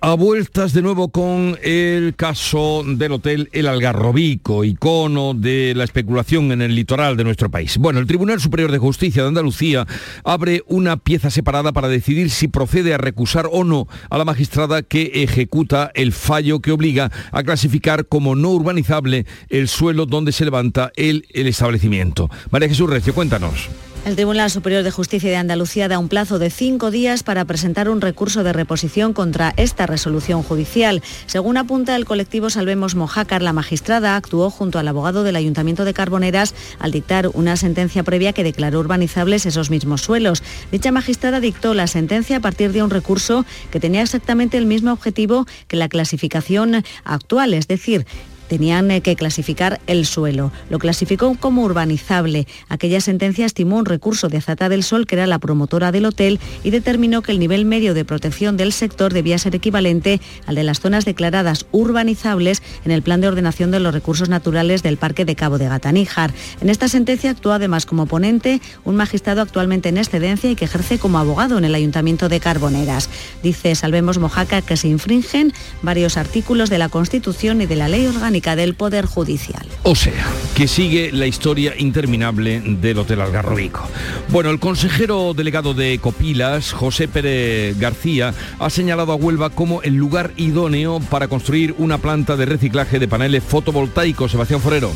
A 0.00 0.14
vueltas 0.14 0.72
de 0.74 0.80
nuevo 0.80 1.08
con 1.08 1.58
el 1.60 2.14
caso 2.14 2.84
del 2.86 3.10
hotel 3.10 3.48
El 3.50 3.66
Algarrobico, 3.66 4.62
icono 4.62 5.34
de 5.34 5.72
la 5.74 5.82
especulación 5.82 6.52
en 6.52 6.62
el 6.62 6.76
litoral 6.76 7.16
de 7.16 7.24
nuestro 7.24 7.50
país. 7.50 7.78
Bueno, 7.78 7.98
el 7.98 8.06
Tribunal 8.06 8.40
Superior 8.40 8.70
de 8.70 8.78
Justicia 8.78 9.22
de 9.22 9.28
Andalucía 9.28 9.88
abre 10.22 10.62
una 10.68 10.98
pieza 10.98 11.30
separada 11.30 11.72
para 11.72 11.88
decidir 11.88 12.30
si 12.30 12.46
procede 12.46 12.94
a 12.94 12.98
recusar 12.98 13.48
o 13.50 13.64
no 13.64 13.88
a 14.08 14.18
la 14.18 14.24
magistrada 14.24 14.82
que 14.82 15.24
ejecuta 15.24 15.90
el 15.94 16.12
fallo 16.12 16.60
que 16.60 16.70
obliga 16.70 17.10
a 17.32 17.42
clasificar 17.42 18.06
como 18.06 18.36
no 18.36 18.50
urbanizable 18.50 19.26
el 19.48 19.66
suelo 19.66 20.06
donde 20.06 20.30
se 20.30 20.44
levanta 20.44 20.92
el, 20.94 21.26
establecimiento. 21.32 22.30
María 22.52 22.68
Jesús 22.68 22.88
Recio, 22.88 23.14
cuéntanos. 23.14 23.68
El 24.04 24.16
Tribunal 24.16 24.50
Superior 24.50 24.84
de 24.84 24.90
Justicia 24.90 25.28
de 25.28 25.36
Andalucía 25.36 25.86
da 25.86 25.98
un 25.98 26.08
plazo 26.08 26.38
de 26.38 26.48
cinco 26.48 26.90
días 26.90 27.22
para 27.22 27.44
presentar 27.44 27.90
un 27.90 28.00
recurso 28.00 28.42
de 28.42 28.54
reposición 28.54 29.12
contra 29.12 29.52
esta 29.58 29.86
resolución 29.86 30.42
judicial. 30.42 31.02
Según 31.26 31.58
apunta 31.58 31.94
el 31.94 32.06
colectivo 32.06 32.48
Salvemos 32.48 32.94
Mojácar, 32.94 33.42
la 33.42 33.52
magistrada 33.52 34.16
actuó 34.16 34.50
junto 34.50 34.78
al 34.78 34.88
abogado 34.88 35.24
del 35.24 35.36
Ayuntamiento 35.36 35.84
de 35.84 35.92
Carboneras 35.92 36.54
al 36.78 36.90
dictar 36.90 37.28
una 37.34 37.56
sentencia 37.56 38.02
previa 38.02 38.32
que 38.32 38.44
declaró 38.44 38.80
urbanizables 38.80 39.44
esos 39.44 39.68
mismos 39.68 40.00
suelos. 40.00 40.42
Dicha 40.72 40.90
magistrada 40.90 41.40
dictó 41.40 41.74
la 41.74 41.86
sentencia 41.86 42.38
a 42.38 42.40
partir 42.40 42.72
de 42.72 42.82
un 42.82 42.90
recurso 42.90 43.44
que 43.70 43.80
tenía 43.80 44.02
exactamente 44.02 44.56
el 44.56 44.64
mismo 44.64 44.92
objetivo 44.92 45.46
que 45.66 45.76
la 45.76 45.90
clasificación 45.90 46.82
actual, 47.04 47.52
es 47.52 47.68
decir, 47.68 48.06
tenían 48.48 48.90
eh, 48.90 49.00
que 49.00 49.16
clasificar 49.16 49.80
el 49.86 50.06
suelo. 50.06 50.50
Lo 50.70 50.78
clasificó 50.78 51.36
como 51.38 51.62
urbanizable. 51.62 52.46
Aquella 52.68 53.00
sentencia 53.00 53.46
estimó 53.46 53.76
un 53.76 53.84
recurso 53.84 54.28
de 54.28 54.38
Azata 54.38 54.68
del 54.68 54.82
Sol, 54.82 55.06
que 55.06 55.16
era 55.16 55.26
la 55.26 55.38
promotora 55.38 55.92
del 55.92 56.06
hotel, 56.06 56.40
y 56.64 56.70
determinó 56.70 57.22
que 57.22 57.32
el 57.32 57.38
nivel 57.38 57.64
medio 57.64 57.94
de 57.94 58.04
protección 58.04 58.56
del 58.56 58.72
sector 58.72 59.12
debía 59.12 59.38
ser 59.38 59.54
equivalente 59.54 60.20
al 60.46 60.54
de 60.54 60.64
las 60.64 60.80
zonas 60.80 61.04
declaradas 61.04 61.66
urbanizables 61.72 62.62
en 62.84 62.92
el 62.92 63.02
Plan 63.02 63.20
de 63.20 63.28
Ordenación 63.28 63.70
de 63.70 63.80
los 63.80 63.94
Recursos 63.94 64.28
Naturales 64.28 64.82
del 64.82 64.96
Parque 64.96 65.24
de 65.24 65.36
Cabo 65.36 65.58
de 65.58 65.68
Gataníjar. 65.68 66.32
En 66.60 66.70
esta 66.70 66.88
sentencia 66.88 67.30
actuó 67.30 67.52
además 67.52 67.86
como 67.86 68.06
ponente 68.06 68.60
un 68.84 68.96
magistrado 68.96 69.42
actualmente 69.42 69.90
en 69.90 69.98
excedencia 69.98 70.50
y 70.50 70.56
que 70.56 70.64
ejerce 70.64 70.98
como 70.98 71.18
abogado 71.18 71.58
en 71.58 71.64
el 71.64 71.74
Ayuntamiento 71.74 72.28
de 72.28 72.40
Carboneras. 72.40 73.10
Dice 73.42 73.74
Salvemos 73.74 74.18
Mojaca 74.18 74.62
que 74.62 74.76
se 74.76 74.88
infringen 74.88 75.52
varios 75.82 76.16
artículos 76.16 76.70
de 76.70 76.78
la 76.78 76.88
Constitución 76.88 77.60
y 77.60 77.66
de 77.66 77.76
la 77.76 77.88
Ley 77.88 78.06
Orgánica 78.06 78.37
del 78.40 78.74
Poder 78.74 79.06
Judicial. 79.06 79.66
O 79.82 79.94
sea, 79.94 80.26
que 80.54 80.68
sigue 80.68 81.10
la 81.12 81.26
historia 81.26 81.74
interminable 81.76 82.60
del 82.60 82.98
Hotel 82.98 83.20
Algarrobico. 83.20 83.88
Bueno, 84.28 84.50
el 84.50 84.58
consejero 84.58 85.34
delegado 85.34 85.74
de 85.74 85.98
Copilas, 85.98 86.72
José 86.72 87.08
Pérez 87.08 87.78
García, 87.78 88.34
ha 88.58 88.70
señalado 88.70 89.12
a 89.12 89.16
Huelva 89.16 89.50
como 89.50 89.82
el 89.82 89.94
lugar 89.94 90.32
idóneo 90.36 91.00
para 91.10 91.28
construir 91.28 91.74
una 91.78 91.98
planta 91.98 92.36
de 92.36 92.46
reciclaje 92.46 92.98
de 92.98 93.08
paneles 93.08 93.42
fotovoltaicos. 93.42 94.30
Sebastián 94.30 94.60
Forero. 94.60 94.90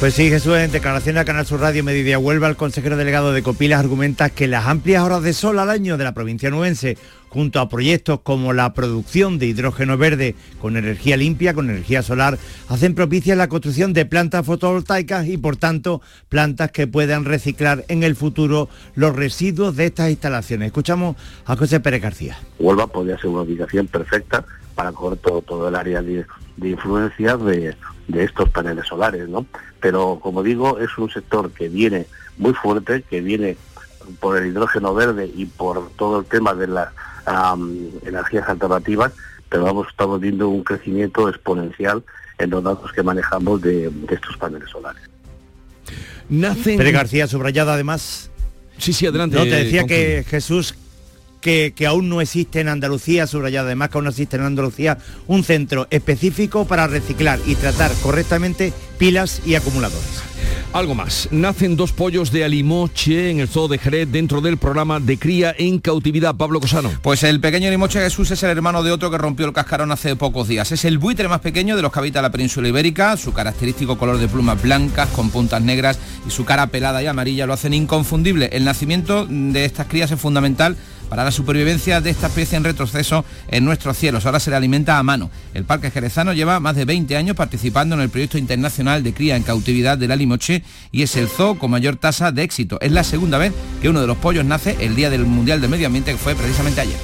Pues 0.00 0.14
sí, 0.14 0.30
Jesús, 0.30 0.56
en 0.56 0.72
declaración 0.72 1.18
a 1.18 1.26
Canal 1.26 1.44
Sur 1.44 1.60
Radio 1.60 1.84
Mediodía 1.84 2.18
Huelva, 2.18 2.48
el 2.48 2.56
consejero 2.56 2.96
delegado 2.96 3.34
de 3.34 3.42
Copilas 3.42 3.80
argumenta 3.80 4.30
que 4.30 4.46
las 4.46 4.66
amplias 4.66 5.02
horas 5.02 5.22
de 5.22 5.34
sol 5.34 5.58
al 5.58 5.68
año 5.68 5.98
de 5.98 6.04
la 6.04 6.14
provincia 6.14 6.48
nuense, 6.48 6.96
junto 7.30 7.60
a 7.60 7.68
proyectos 7.68 8.20
como 8.20 8.52
la 8.52 8.74
producción 8.74 9.38
de 9.38 9.46
hidrógeno 9.46 9.96
verde 9.96 10.34
con 10.60 10.76
energía 10.76 11.16
limpia, 11.16 11.54
con 11.54 11.70
energía 11.70 12.02
solar, 12.02 12.38
hacen 12.68 12.94
propicia 12.94 13.36
la 13.36 13.48
construcción 13.48 13.92
de 13.92 14.04
plantas 14.04 14.44
fotovoltaicas 14.44 15.26
y, 15.26 15.38
por 15.38 15.56
tanto, 15.56 16.02
plantas 16.28 16.72
que 16.72 16.86
puedan 16.86 17.24
reciclar 17.24 17.84
en 17.88 18.02
el 18.02 18.16
futuro 18.16 18.68
los 18.94 19.14
residuos 19.14 19.76
de 19.76 19.86
estas 19.86 20.10
instalaciones. 20.10 20.66
Escuchamos 20.66 21.16
a 21.46 21.56
José 21.56 21.80
Pérez 21.80 22.02
García. 22.02 22.36
Huelva 22.58 22.88
podría 22.88 23.16
ser 23.16 23.30
una 23.30 23.42
ubicación 23.42 23.86
perfecta 23.86 24.44
para 24.74 24.92
coger 24.92 25.18
todo, 25.18 25.68
el 25.68 25.76
área 25.76 26.02
de, 26.02 26.26
influencia 26.62 27.36
de, 27.36 27.76
de 28.08 28.24
estos 28.24 28.48
paneles 28.50 28.86
solares, 28.86 29.28
¿no? 29.28 29.46
Pero 29.80 30.18
como 30.20 30.42
digo, 30.42 30.78
es 30.80 30.96
un 30.98 31.10
sector 31.10 31.52
que 31.52 31.68
viene 31.68 32.06
muy 32.38 32.54
fuerte, 32.54 33.02
que 33.02 33.20
viene 33.20 33.56
por 34.18 34.38
el 34.38 34.48
hidrógeno 34.48 34.94
verde 34.94 35.30
y 35.34 35.46
por 35.46 35.90
todo 35.90 36.20
el 36.20 36.26
tema 36.26 36.54
de 36.54 36.66
las 37.26 37.58
energías 38.06 38.48
alternativas, 38.48 39.12
pero 39.48 39.64
vamos, 39.64 39.88
estamos 39.90 40.20
viendo 40.20 40.48
un 40.48 40.62
crecimiento 40.62 41.28
exponencial 41.28 42.02
en 42.38 42.50
los 42.50 42.62
datos 42.62 42.92
que 42.92 43.02
manejamos 43.02 43.60
de, 43.60 43.90
estos 44.10 44.36
paneles 44.36 44.70
solares. 44.70 45.02
Nacen... 46.28 46.76
Pérez 46.76 46.92
García, 46.92 47.26
subrayada 47.26 47.74
además. 47.74 48.30
Sí, 48.78 48.92
sí, 48.92 49.06
adelante. 49.06 49.36
No, 49.36 49.42
te 49.42 49.64
decía 49.64 49.84
que 49.84 50.24
Jesús 50.26 50.74
que, 51.40 51.74
aún 51.86 52.08
no 52.08 52.20
existe 52.20 52.60
en 52.60 52.68
Andalucía, 52.68 53.26
subrayado 53.26 53.66
además 53.66 53.88
que 53.88 53.98
aún 53.98 54.04
no 54.04 54.10
existe 54.10 54.36
en 54.36 54.42
Andalucía, 54.42 54.98
un 55.26 55.42
centro 55.42 55.86
específico 55.90 56.66
para 56.66 56.86
reciclar 56.86 57.38
y 57.46 57.54
tratar 57.54 57.92
correctamente 58.02 58.72
pilas 58.98 59.42
y 59.46 59.54
acumuladores. 59.54 60.29
Algo 60.72 60.94
más. 60.94 61.28
Nacen 61.32 61.74
dos 61.74 61.90
pollos 61.90 62.30
de 62.30 62.44
Alimoche 62.44 63.30
en 63.30 63.40
el 63.40 63.48
zoo 63.48 63.66
de 63.66 63.76
Jerez 63.76 64.08
dentro 64.12 64.40
del 64.40 64.56
programa 64.56 65.00
de 65.00 65.18
cría 65.18 65.52
en 65.58 65.80
cautividad. 65.80 66.36
Pablo 66.36 66.60
Cosano. 66.60 66.92
Pues 67.02 67.24
el 67.24 67.40
pequeño 67.40 67.66
Alimoche 67.66 67.98
Jesús 67.98 68.30
es 68.30 68.40
el 68.44 68.50
hermano 68.50 68.84
de 68.84 68.92
otro 68.92 69.10
que 69.10 69.18
rompió 69.18 69.46
el 69.46 69.52
cascarón 69.52 69.90
hace 69.90 70.14
pocos 70.14 70.46
días. 70.46 70.70
Es 70.70 70.84
el 70.84 70.98
buitre 70.98 71.26
más 71.26 71.40
pequeño 71.40 71.74
de 71.74 71.82
los 71.82 71.92
que 71.92 71.98
habita 71.98 72.22
la 72.22 72.30
península 72.30 72.68
ibérica. 72.68 73.16
Su 73.16 73.32
característico 73.32 73.98
color 73.98 74.18
de 74.18 74.28
plumas 74.28 74.62
blancas 74.62 75.08
con 75.08 75.30
puntas 75.30 75.60
negras 75.60 75.98
y 76.24 76.30
su 76.30 76.44
cara 76.44 76.68
pelada 76.68 77.02
y 77.02 77.06
amarilla 77.08 77.46
lo 77.46 77.52
hacen 77.52 77.74
inconfundible. 77.74 78.50
El 78.52 78.64
nacimiento 78.64 79.26
de 79.28 79.64
estas 79.64 79.88
crías 79.88 80.12
es 80.12 80.20
fundamental 80.20 80.76
para 81.10 81.24
la 81.24 81.32
supervivencia 81.32 82.00
de 82.00 82.08
esta 82.08 82.28
especie 82.28 82.56
en 82.56 82.64
retroceso 82.64 83.24
en 83.48 83.64
nuestros 83.64 83.98
cielos. 83.98 84.24
Ahora 84.24 84.40
se 84.40 84.48
le 84.48 84.56
alimenta 84.56 84.96
a 84.96 85.02
mano. 85.02 85.28
El 85.52 85.64
Parque 85.64 85.90
Jerezano 85.90 86.32
lleva 86.32 86.60
más 86.60 86.76
de 86.76 86.84
20 86.84 87.16
años 87.16 87.36
participando 87.36 87.96
en 87.96 88.00
el 88.00 88.08
proyecto 88.08 88.38
internacional 88.38 89.02
de 89.02 89.12
cría 89.12 89.36
en 89.36 89.42
cautividad 89.42 89.98
de 89.98 90.06
la 90.06 90.14
limoche 90.14 90.62
y 90.92 91.02
es 91.02 91.16
el 91.16 91.28
zoo 91.28 91.58
con 91.58 91.72
mayor 91.72 91.96
tasa 91.96 92.30
de 92.30 92.44
éxito. 92.44 92.78
Es 92.80 92.92
la 92.92 93.02
segunda 93.02 93.38
vez 93.38 93.52
que 93.82 93.88
uno 93.88 94.00
de 94.00 94.06
los 94.06 94.18
pollos 94.18 94.44
nace 94.44 94.76
el 94.78 94.94
día 94.94 95.10
del 95.10 95.26
Mundial 95.26 95.60
del 95.60 95.68
Medio 95.68 95.88
Ambiente 95.88 96.12
que 96.12 96.18
fue 96.18 96.36
precisamente 96.36 96.80
ayer. 96.80 96.98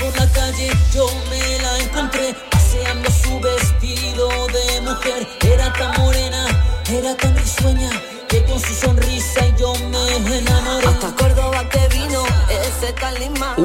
por 0.00 0.18
la 0.18 0.32
calle 0.32 0.70
yo 0.94 1.06
me 1.28 1.62
la 1.62 1.78
encontré 1.78 2.34
paseando 2.50 3.10
su 3.10 3.38
vestido 3.38 4.28
de 4.46 4.80
mujer. 4.80 5.28
Era 5.42 5.70
tan 5.74 6.00
morena, 6.00 6.46
era 6.88 7.14
tan 7.16 7.36
risueña 7.36 7.90
que 8.28 8.42
con 8.44 8.58
su 8.58 8.72
sonrisa 8.72 9.44
yo 9.58 9.74
me 9.90 10.38
enamoré. 10.38 10.86
Hasta 10.86 11.29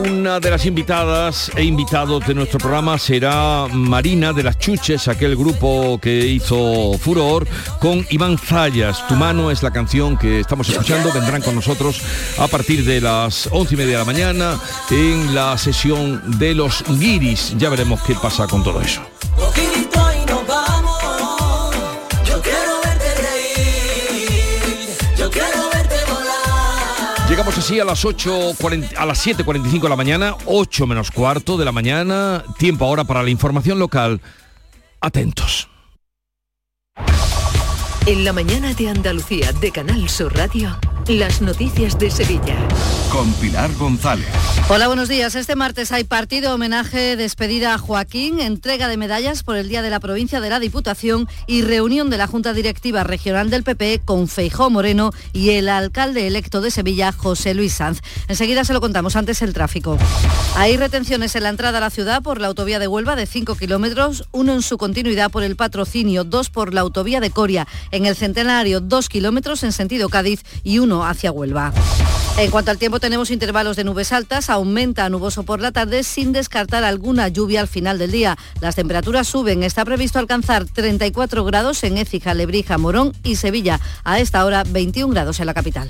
Una 0.07 0.39
de 0.39 0.51
las 0.51 0.67
invitadas 0.67 1.51
e 1.55 1.63
invitados 1.63 2.27
de 2.27 2.35
nuestro 2.35 2.59
programa 2.59 2.99
será 2.99 3.67
Marina 3.71 4.33
de 4.33 4.43
las 4.43 4.59
Chuches, 4.59 5.07
aquel 5.07 5.35
grupo 5.35 5.99
que 5.99 6.27
hizo 6.27 6.95
furor 6.99 7.47
con 7.79 8.05
Iván 8.11 8.37
Zayas. 8.37 9.07
Tu 9.07 9.15
mano 9.15 9.49
es 9.49 9.63
la 9.63 9.71
canción 9.71 10.15
que 10.15 10.41
estamos 10.41 10.69
escuchando. 10.69 11.11
Vendrán 11.11 11.41
con 11.41 11.55
nosotros 11.55 12.01
a 12.37 12.47
partir 12.47 12.85
de 12.85 13.01
las 13.01 13.49
once 13.51 13.73
y 13.73 13.77
media 13.77 13.93
de 13.93 13.99
la 13.99 14.05
mañana 14.05 14.59
en 14.91 15.33
la 15.33 15.57
sesión 15.57 16.37
de 16.37 16.53
los 16.53 16.83
guiris. 16.87 17.55
Ya 17.57 17.69
veremos 17.69 18.01
qué 18.03 18.13
pasa 18.13 18.45
con 18.47 18.63
todo 18.63 18.81
eso. 18.81 19.01
Llegamos 27.35 27.57
así 27.57 27.81
a 27.81 27.83
las 27.83 28.05
8, 28.05 28.53
a 28.95 29.05
las 29.05 29.27
7.45 29.27 29.81
de 29.81 29.89
la 29.89 29.97
mañana, 29.97 30.37
8 30.45 30.87
menos 30.87 31.11
cuarto 31.11 31.57
de 31.57 31.65
la 31.65 31.73
mañana, 31.73 32.45
tiempo 32.57 32.85
ahora 32.85 33.03
para 33.03 33.23
la 33.23 33.29
información 33.29 33.77
local. 33.77 34.21
Atentos. 35.01 35.67
En 38.05 38.23
la 38.23 38.31
mañana 38.31 38.73
de 38.73 38.87
Andalucía 38.87 39.51
de 39.51 39.69
Canal 39.69 40.07
Sur 40.07 40.33
Radio. 40.33 40.79
Las 41.07 41.39
noticias 41.39 41.99
de 41.99 42.09
Sevilla. 42.09 42.57
Con 43.11 43.31
Pilar 43.33 43.71
González. 43.75 44.25
Hola, 44.67 44.87
buenos 44.87 45.07
días. 45.07 45.35
Este 45.35 45.55
martes 45.55 45.91
hay 45.91 46.03
partido 46.03 46.55
homenaje, 46.55 47.15
despedida 47.15 47.75
a 47.75 47.77
Joaquín, 47.77 48.39
entrega 48.39 48.87
de 48.87 48.97
medallas 48.97 49.43
por 49.43 49.55
el 49.55 49.69
Día 49.69 49.83
de 49.83 49.91
la 49.91 49.99
Provincia 49.99 50.41
de 50.41 50.49
la 50.49 50.59
Diputación 50.59 51.29
y 51.45 51.61
reunión 51.61 52.09
de 52.09 52.17
la 52.17 52.25
Junta 52.25 52.53
Directiva 52.53 53.03
Regional 53.03 53.51
del 53.51 53.61
PP 53.61 54.01
con 54.03 54.27
Feijó 54.27 54.71
Moreno 54.71 55.11
y 55.31 55.51
el 55.51 55.69
alcalde 55.69 56.25
electo 56.25 56.59
de 56.59 56.71
Sevilla, 56.71 57.11
José 57.11 57.53
Luis 57.53 57.73
Sanz. 57.73 58.01
Enseguida 58.27 58.65
se 58.65 58.73
lo 58.73 58.81
contamos 58.81 59.15
antes 59.15 59.43
el 59.43 59.53
tráfico. 59.53 59.99
Hay 60.55 60.75
retenciones 60.75 61.35
en 61.35 61.43
la 61.43 61.49
entrada 61.49 61.77
a 61.77 61.81
la 61.81 61.91
ciudad 61.91 62.23
por 62.23 62.41
la 62.41 62.47
autovía 62.47 62.79
de 62.79 62.87
Huelva 62.87 63.15
de 63.15 63.27
5 63.27 63.55
kilómetros, 63.55 64.27
uno 64.31 64.53
en 64.53 64.63
su 64.63 64.79
continuidad 64.79 65.29
por 65.29 65.43
el 65.43 65.55
patrocinio, 65.55 66.23
dos 66.23 66.49
por 66.49 66.73
la 66.73 66.81
autovía 66.81 67.19
de 67.19 67.29
Coria, 67.29 67.67
en 67.91 68.07
el 68.07 68.15
Centenario, 68.15 68.79
dos 68.81 69.07
kilómetros 69.07 69.61
en 69.63 69.71
sentido 69.71 70.09
Cádiz 70.09 70.41
y 70.63 70.79
uno 70.79 70.94
hacia 71.03 71.31
Huelva. 71.31 71.73
En 72.37 72.51
cuanto 72.51 72.69
al 72.69 72.77
tiempo 72.77 72.99
tenemos 72.99 73.31
intervalos 73.31 73.77
de 73.77 73.85
nubes 73.85 74.11
altas, 74.11 74.49
aumenta 74.49 75.09
nuboso 75.09 75.43
por 75.43 75.61
la 75.61 75.71
tarde 75.71 76.03
sin 76.03 76.33
descartar 76.33 76.83
alguna 76.83 77.29
lluvia 77.29 77.61
al 77.61 77.69
final 77.69 77.97
del 77.97 78.11
día. 78.11 78.37
Las 78.59 78.75
temperaturas 78.75 79.25
suben, 79.27 79.63
está 79.63 79.85
previsto 79.85 80.19
alcanzar 80.19 80.65
34 80.65 81.45
grados 81.45 81.83
en 81.85 81.97
Écija, 81.97 82.33
Lebrija, 82.33 82.77
Morón 82.77 83.13
y 83.23 83.37
Sevilla. 83.37 83.79
A 84.03 84.19
esta 84.19 84.43
hora 84.43 84.63
21 84.67 85.13
grados 85.13 85.39
en 85.39 85.45
la 85.45 85.53
capital. 85.53 85.89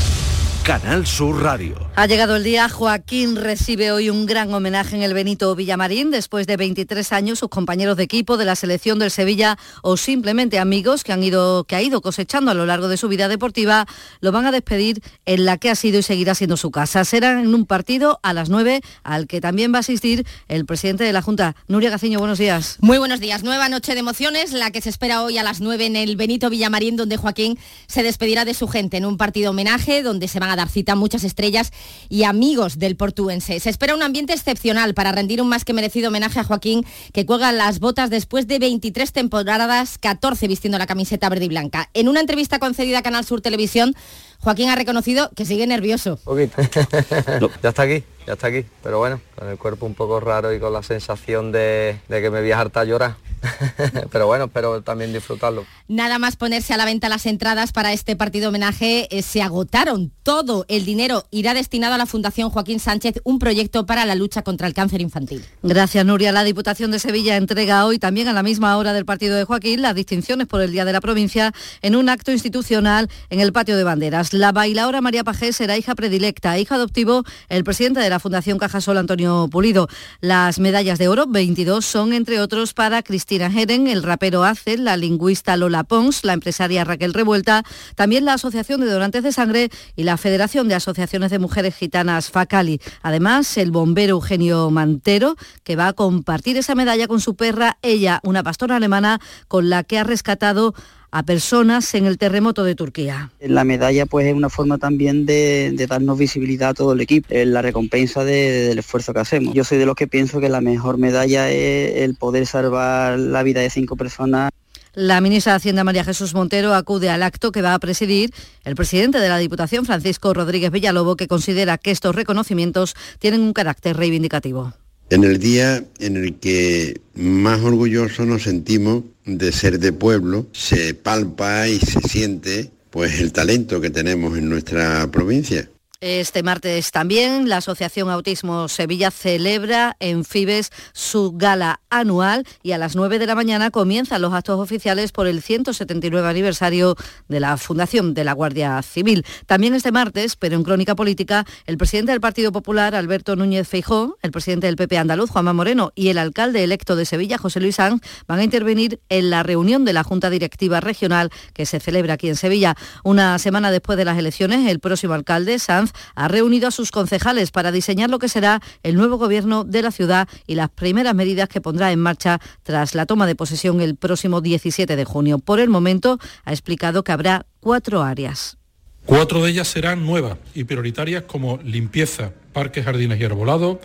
Canal 0.63 1.07
Sur 1.07 1.41
Radio. 1.41 1.75
Ha 1.95 2.05
llegado 2.05 2.35
el 2.35 2.43
día, 2.43 2.69
Joaquín 2.69 3.35
recibe 3.35 3.91
hoy 3.91 4.11
un 4.11 4.27
gran 4.27 4.53
homenaje 4.53 4.95
en 4.95 5.01
el 5.01 5.15
Benito 5.15 5.55
Villamarín. 5.55 6.11
Después 6.11 6.45
de 6.45 6.55
23 6.55 7.11
años, 7.13 7.39
sus 7.39 7.49
compañeros 7.49 7.97
de 7.97 8.03
equipo 8.03 8.37
de 8.37 8.45
la 8.45 8.55
selección 8.55 8.99
del 8.99 9.09
Sevilla 9.09 9.57
o 9.81 9.97
simplemente 9.97 10.59
amigos 10.59 11.03
que, 11.03 11.13
han 11.13 11.23
ido, 11.23 11.63
que 11.63 11.75
ha 11.75 11.81
ido 11.81 12.01
cosechando 12.01 12.51
a 12.51 12.53
lo 12.53 12.67
largo 12.67 12.89
de 12.89 12.97
su 12.97 13.07
vida 13.07 13.27
deportiva, 13.27 13.87
lo 14.19 14.31
van 14.31 14.45
a 14.45 14.51
despedir 14.51 15.01
en 15.25 15.45
la 15.45 15.57
que 15.57 15.71
ha 15.71 15.75
sido 15.75 15.97
y 15.97 16.03
seguirá 16.03 16.35
siendo 16.35 16.57
su 16.57 16.69
casa. 16.69 17.05
Será 17.05 17.31
en 17.41 17.53
un 17.53 17.65
partido 17.65 18.19
a 18.21 18.31
las 18.31 18.49
9 18.49 18.81
al 19.03 19.25
que 19.25 19.41
también 19.41 19.73
va 19.73 19.77
a 19.77 19.79
asistir 19.79 20.27
el 20.47 20.67
presidente 20.67 21.03
de 21.03 21.11
la 21.11 21.23
Junta, 21.23 21.55
Nuria 21.67 21.89
Gaciño. 21.89 22.19
Buenos 22.19 22.37
días. 22.37 22.77
Muy 22.81 22.99
buenos 22.99 23.19
días. 23.19 23.43
Nueva 23.43 23.67
noche 23.67 23.93
de 23.93 23.99
emociones, 23.99 24.53
la 24.53 24.69
que 24.69 24.81
se 24.81 24.89
espera 24.89 25.23
hoy 25.23 25.39
a 25.39 25.43
las 25.43 25.59
9 25.59 25.87
en 25.87 25.95
el 25.95 26.15
Benito 26.17 26.51
Villamarín, 26.51 26.97
donde 26.97 27.17
Joaquín 27.17 27.57
se 27.87 28.03
despedirá 28.03 28.45
de 28.45 28.53
su 28.53 28.67
gente 28.67 28.97
en 28.97 29.05
un 29.05 29.17
partido 29.17 29.49
homenaje 29.49 30.03
donde 30.03 30.27
se 30.27 30.39
van 30.39 30.50
a 30.51 30.55
dar 30.55 30.69
cita 30.69 30.95
muchas 30.95 31.23
estrellas 31.23 31.71
y 32.09 32.23
amigos 32.23 32.79
del 32.79 32.95
portuense. 32.95 33.59
Se 33.59 33.69
espera 33.69 33.95
un 33.95 34.03
ambiente 34.03 34.33
excepcional 34.33 34.93
para 34.93 35.11
rendir 35.11 35.41
un 35.41 35.49
más 35.49 35.65
que 35.65 35.73
merecido 35.73 36.09
homenaje 36.09 36.39
a 36.39 36.43
Joaquín, 36.43 36.85
que 37.13 37.25
cuelga 37.25 37.51
las 37.51 37.79
botas 37.79 38.09
después 38.09 38.47
de 38.47 38.59
23 38.59 39.11
temporadas, 39.11 39.97
14 39.97 40.47
vistiendo 40.47 40.77
la 40.77 40.87
camiseta 40.87 41.29
verde 41.29 41.45
y 41.45 41.49
blanca. 41.49 41.89
En 41.93 42.07
una 42.07 42.19
entrevista 42.19 42.59
concedida 42.59 42.99
a 42.99 43.01
Canal 43.01 43.25
Sur 43.25 43.41
Televisión, 43.41 43.95
Joaquín 44.39 44.69
ha 44.69 44.75
reconocido 44.75 45.29
que 45.35 45.45
sigue 45.45 45.67
nervioso. 45.67 46.19
ya 47.63 47.69
está 47.69 47.83
aquí, 47.83 48.03
ya 48.25 48.33
está 48.33 48.47
aquí, 48.47 48.65
pero 48.81 48.97
bueno, 48.97 49.21
con 49.37 49.47
el 49.47 49.57
cuerpo 49.57 49.85
un 49.85 49.93
poco 49.93 50.19
raro 50.19 50.53
y 50.53 50.59
con 50.59 50.73
la 50.73 50.83
sensación 50.83 51.51
de, 51.51 51.99
que 52.09 52.29
me 52.29 52.41
voy 52.41 52.51
a 52.51 52.59
hartar 52.59 52.87
llorar. 52.87 53.15
pero 54.11 54.27
bueno, 54.27 54.45
espero 54.45 54.81
también 54.81 55.13
disfrutarlo. 55.13 55.65
Nada 55.87 56.19
más 56.19 56.35
ponerse 56.35 56.73
a 56.73 56.77
la 56.77 56.85
venta 56.85 57.09
las 57.09 57.25
entradas 57.25 57.71
para 57.71 57.93
este 57.93 58.15
partido 58.15 58.49
homenaje, 58.49 59.07
eh, 59.15 59.21
se 59.21 59.41
agotaron. 59.41 60.11
Todo 60.23 60.65
el 60.67 60.85
dinero 60.85 61.25
irá 61.31 61.53
destinado 61.53 61.95
a 61.95 61.97
la 61.97 62.05
Fundación 62.05 62.49
Joaquín 62.49 62.79
Sánchez, 62.79 63.21
un 63.23 63.39
proyecto 63.39 63.85
para 63.85 64.05
la 64.05 64.15
lucha 64.15 64.43
contra 64.43 64.67
el 64.67 64.73
cáncer 64.73 65.01
infantil. 65.01 65.43
Gracias, 65.63 66.05
Nuria. 66.05 66.31
La 66.31 66.43
Diputación 66.43 66.91
de 66.91 66.99
Sevilla 66.99 67.37
entrega 67.37 67.85
hoy 67.85 67.99
también 67.99 68.27
a 68.27 68.33
la 68.33 68.43
misma 68.43 68.77
hora 68.77 68.93
del 68.93 69.05
partido 69.05 69.35
de 69.35 69.45
Joaquín 69.45 69.81
las 69.81 69.95
distinciones 69.95 70.47
por 70.47 70.61
el 70.61 70.71
Día 70.71 70.85
de 70.85 70.93
la 70.93 71.01
Provincia 71.01 71.53
en 71.81 71.95
un 71.95 72.09
acto 72.09 72.31
institucional 72.31 73.09
en 73.29 73.39
el 73.39 73.51
patio 73.51 73.77
de 73.77 73.83
banderas. 73.83 74.33
La 74.33 74.51
bailaora 74.51 75.01
María 75.01 75.23
Pajés 75.23 75.55
será 75.55 75.77
hija 75.77 75.95
predilecta, 75.95 76.59
hijo 76.59 76.75
adoptivo 76.75 77.23
el 77.49 77.63
presidente 77.63 77.99
de 77.99 78.09
la 78.09 78.19
Fundación 78.19 78.59
Cajasol, 78.59 78.97
Antonio 78.97 79.47
Pulido. 79.51 79.87
Las 80.19 80.59
medallas 80.59 80.99
de 80.99 81.07
oro, 81.07 81.25
22, 81.27 81.85
son 81.85 82.13
entre 82.13 82.39
otros 82.39 82.73
para 82.73 83.01
Cristina 83.03 83.30
Heren, 83.39 83.87
el 83.87 84.03
rapero 84.03 84.43
Acel, 84.43 84.83
la 84.83 84.97
lingüista 84.97 85.55
Lola 85.55 85.85
Pons, 85.85 86.25
la 86.25 86.33
empresaria 86.33 86.83
Raquel 86.83 87.13
Revuelta, 87.13 87.63
también 87.95 88.25
la 88.25 88.33
Asociación 88.33 88.81
de 88.81 88.91
Donantes 88.91 89.23
de 89.23 89.31
Sangre 89.31 89.69
y 89.95 90.03
la 90.03 90.17
Federación 90.17 90.67
de 90.67 90.75
Asociaciones 90.75 91.31
de 91.31 91.39
Mujeres 91.39 91.75
Gitanas 91.75 92.29
FACALI. 92.29 92.81
Además, 93.01 93.57
el 93.57 93.71
bombero 93.71 94.15
Eugenio 94.15 94.69
Mantero, 94.69 95.37
que 95.63 95.77
va 95.77 95.87
a 95.87 95.93
compartir 95.93 96.57
esa 96.57 96.75
medalla 96.75 97.07
con 97.07 97.21
su 97.21 97.35
perra, 97.35 97.77
ella, 97.81 98.19
una 98.23 98.43
pastora 98.43 98.75
alemana 98.75 99.21
con 99.47 99.69
la 99.69 99.83
que 99.83 99.97
ha 99.97 100.03
rescatado 100.03 100.73
a 101.11 101.23
personas 101.23 101.93
en 101.93 102.05
el 102.05 102.17
terremoto 102.17 102.63
de 102.63 102.73
Turquía. 102.73 103.31
La 103.41 103.63
medalla 103.63 104.05
pues 104.05 104.27
es 104.27 104.33
una 104.33 104.49
forma 104.49 104.77
también 104.77 105.25
de, 105.25 105.75
darnos 105.87 106.17
visibilidad 106.17 106.69
a 106.69 106.73
todo 106.73 106.93
el 106.93 107.01
equipo, 107.01 107.27
es 107.29 107.45
la 107.47 107.61
recompensa 107.61 108.23
del 108.23 108.79
esfuerzo 108.79 109.13
que 109.13 109.19
hacemos. 109.19 109.53
Yo 109.53 109.63
soy 109.63 109.77
de 109.77 109.85
los 109.85 109.95
que 109.95 110.07
pienso 110.07 110.39
que 110.39 110.49
la 110.49 110.61
mejor 110.61 110.97
medalla 110.97 111.49
es 111.49 111.97
el 111.97 112.15
poder 112.15 112.45
salvar 112.45 113.19
la 113.19 113.43
vida 113.43 113.59
de 113.59 113.69
cinco 113.69 113.97
personas 113.97 114.51
La 114.93 115.19
ministra 115.19 115.53
de 115.53 115.57
Hacienda 115.57 115.83
María 115.83 116.05
Jesús 116.05 116.33
Montero 116.33 116.73
acude 116.73 117.09
al 117.09 117.23
acto 117.23 117.51
que 117.51 117.61
va 117.61 117.73
a 117.73 117.79
presidir 117.79 118.33
el 118.63 118.75
presidente 118.75 119.19
de 119.19 119.27
la 119.27 119.37
Diputación, 119.37 119.85
Francisco 119.85 120.33
Rodríguez 120.33 120.71
Villalobo, 120.71 121.17
que 121.17 121.27
considera 121.27 121.77
que 121.77 121.91
estos 121.91 122.15
reconocimientos 122.15 122.95
tienen 123.19 123.41
un 123.41 123.53
carácter 123.53 123.97
reivindicativo. 123.97 124.73
En 125.11 125.25
el 125.25 125.39
día 125.39 125.83
en 125.99 126.15
el 126.15 126.35
que 126.39 127.01
más 127.15 127.59
orgullosos 127.59 128.25
nos 128.25 128.43
sentimos 128.43 129.03
de 129.25 129.51
ser 129.51 129.77
de 129.77 129.91
pueblo, 129.91 130.47
se 130.53 130.93
palpa 130.93 131.67
y 131.67 131.79
se 131.79 131.99
siente 132.07 132.71
pues 132.91 133.19
el 133.19 133.33
talento 133.33 133.81
que 133.81 133.89
tenemos 133.89 134.37
en 134.37 134.47
nuestra 134.47 135.11
provincia. 135.11 135.69
Este 136.01 136.41
martes 136.41 136.89
también 136.89 137.47
la 137.47 137.57
Asociación 137.57 138.09
Autismo 138.09 138.67
Sevilla 138.69 139.11
celebra 139.11 139.97
en 139.99 140.25
Fibes 140.25 140.71
su 140.93 141.33
gala 141.33 141.79
anual 141.91 142.47
y 142.63 142.71
a 142.71 142.79
las 142.79 142.95
9 142.95 143.19
de 143.19 143.27
la 143.27 143.35
mañana 143.35 143.69
comienzan 143.69 144.23
los 144.23 144.33
actos 144.33 144.59
oficiales 144.59 145.11
por 145.11 145.27
el 145.27 145.43
179 145.43 146.27
aniversario 146.27 146.95
de 147.27 147.39
la 147.39 147.55
Fundación 147.55 148.15
de 148.15 148.23
la 148.23 148.33
Guardia 148.33 148.81
Civil. 148.81 149.23
También 149.45 149.75
este 149.75 149.91
martes, 149.91 150.37
pero 150.37 150.55
en 150.55 150.63
crónica 150.63 150.95
política, 150.95 151.45
el 151.67 151.77
presidente 151.77 152.13
del 152.13 152.19
Partido 152.19 152.51
Popular, 152.51 152.95
Alberto 152.95 153.35
Núñez 153.35 153.67
Feijó, 153.67 154.17
el 154.23 154.31
presidente 154.31 154.65
del 154.65 154.77
PP 154.77 154.97
andaluz, 154.97 155.29
Juanma 155.29 155.53
Moreno, 155.53 155.91
y 155.93 156.07
el 156.07 156.17
alcalde 156.17 156.63
electo 156.63 156.95
de 156.95 157.05
Sevilla, 157.05 157.37
José 157.37 157.59
Luis 157.59 157.75
Sanz, 157.75 158.01
van 158.25 158.39
a 158.39 158.43
intervenir 158.43 158.99
en 159.09 159.29
la 159.29 159.43
reunión 159.43 159.85
de 159.85 159.93
la 159.93 160.03
Junta 160.03 160.31
Directiva 160.31 160.79
Regional 160.79 161.29
que 161.53 161.67
se 161.67 161.79
celebra 161.79 162.15
aquí 162.15 162.27
en 162.27 162.37
Sevilla. 162.37 162.75
Una 163.03 163.37
semana 163.37 163.69
después 163.69 163.99
de 163.99 164.05
las 164.05 164.17
elecciones, 164.17 164.67
el 164.67 164.79
próximo 164.79 165.13
alcalde, 165.13 165.59
Sanz, 165.59 165.90
ha 166.15 166.27
reunido 166.27 166.67
a 166.67 166.71
sus 166.71 166.91
concejales 166.91 167.51
para 167.51 167.71
diseñar 167.71 168.09
lo 168.09 168.19
que 168.19 168.29
será 168.29 168.61
el 168.83 168.95
nuevo 168.95 169.17
gobierno 169.17 169.63
de 169.63 169.81
la 169.81 169.91
ciudad 169.91 170.27
y 170.47 170.55
las 170.55 170.69
primeras 170.69 171.15
medidas 171.15 171.49
que 171.49 171.61
pondrá 171.61 171.91
en 171.91 171.99
marcha 171.99 172.39
tras 172.63 172.95
la 172.95 173.05
toma 173.05 173.27
de 173.27 173.35
posesión 173.35 173.81
el 173.81 173.95
próximo 173.95 174.41
17 174.41 174.95
de 174.95 175.05
junio. 175.05 175.39
Por 175.39 175.59
el 175.59 175.69
momento 175.69 176.19
ha 176.45 176.51
explicado 176.51 177.03
que 177.03 177.11
habrá 177.11 177.45
cuatro 177.59 178.01
áreas. 178.03 178.57
Cuatro 179.05 179.43
de 179.43 179.51
ellas 179.51 179.67
serán 179.67 180.05
nuevas 180.05 180.37
y 180.53 180.63
prioritarias 180.63 181.23
como 181.23 181.57
limpieza, 181.63 182.31
parques, 182.53 182.85
jardines 182.85 183.19
y 183.19 183.23
arbolados, 183.23 183.79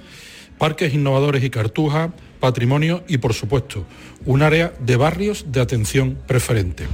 parques 0.59 0.93
innovadores 0.93 1.43
y 1.43 1.51
cartuja, 1.51 2.13
patrimonio 2.41 3.03
y, 3.09 3.19
por 3.19 3.35
supuesto, 3.35 3.85
un 4.25 4.43
área 4.43 4.73
de 4.79 4.97
barrios 4.97 5.47
de 5.49 5.61
atención 5.61 6.19
preferente. 6.27 6.87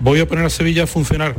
Voy 0.00 0.20
a 0.20 0.28
poner 0.28 0.46
a 0.46 0.50
Sevilla 0.50 0.84
a 0.84 0.86
funcionar 0.86 1.36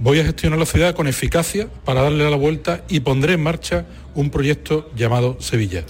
Voy 0.00 0.20
a 0.20 0.24
gestionar 0.24 0.60
la 0.60 0.66
ciudad 0.66 0.94
con 0.94 1.08
eficacia 1.08 1.68
para 1.84 2.02
darle 2.02 2.30
la 2.30 2.36
vuelta 2.36 2.84
y 2.88 3.00
pondré 3.00 3.32
en 3.32 3.42
marcha 3.42 3.84
un 4.14 4.30
proyecto 4.30 4.90
llamado 4.94 5.40
Sevilla. 5.40 5.84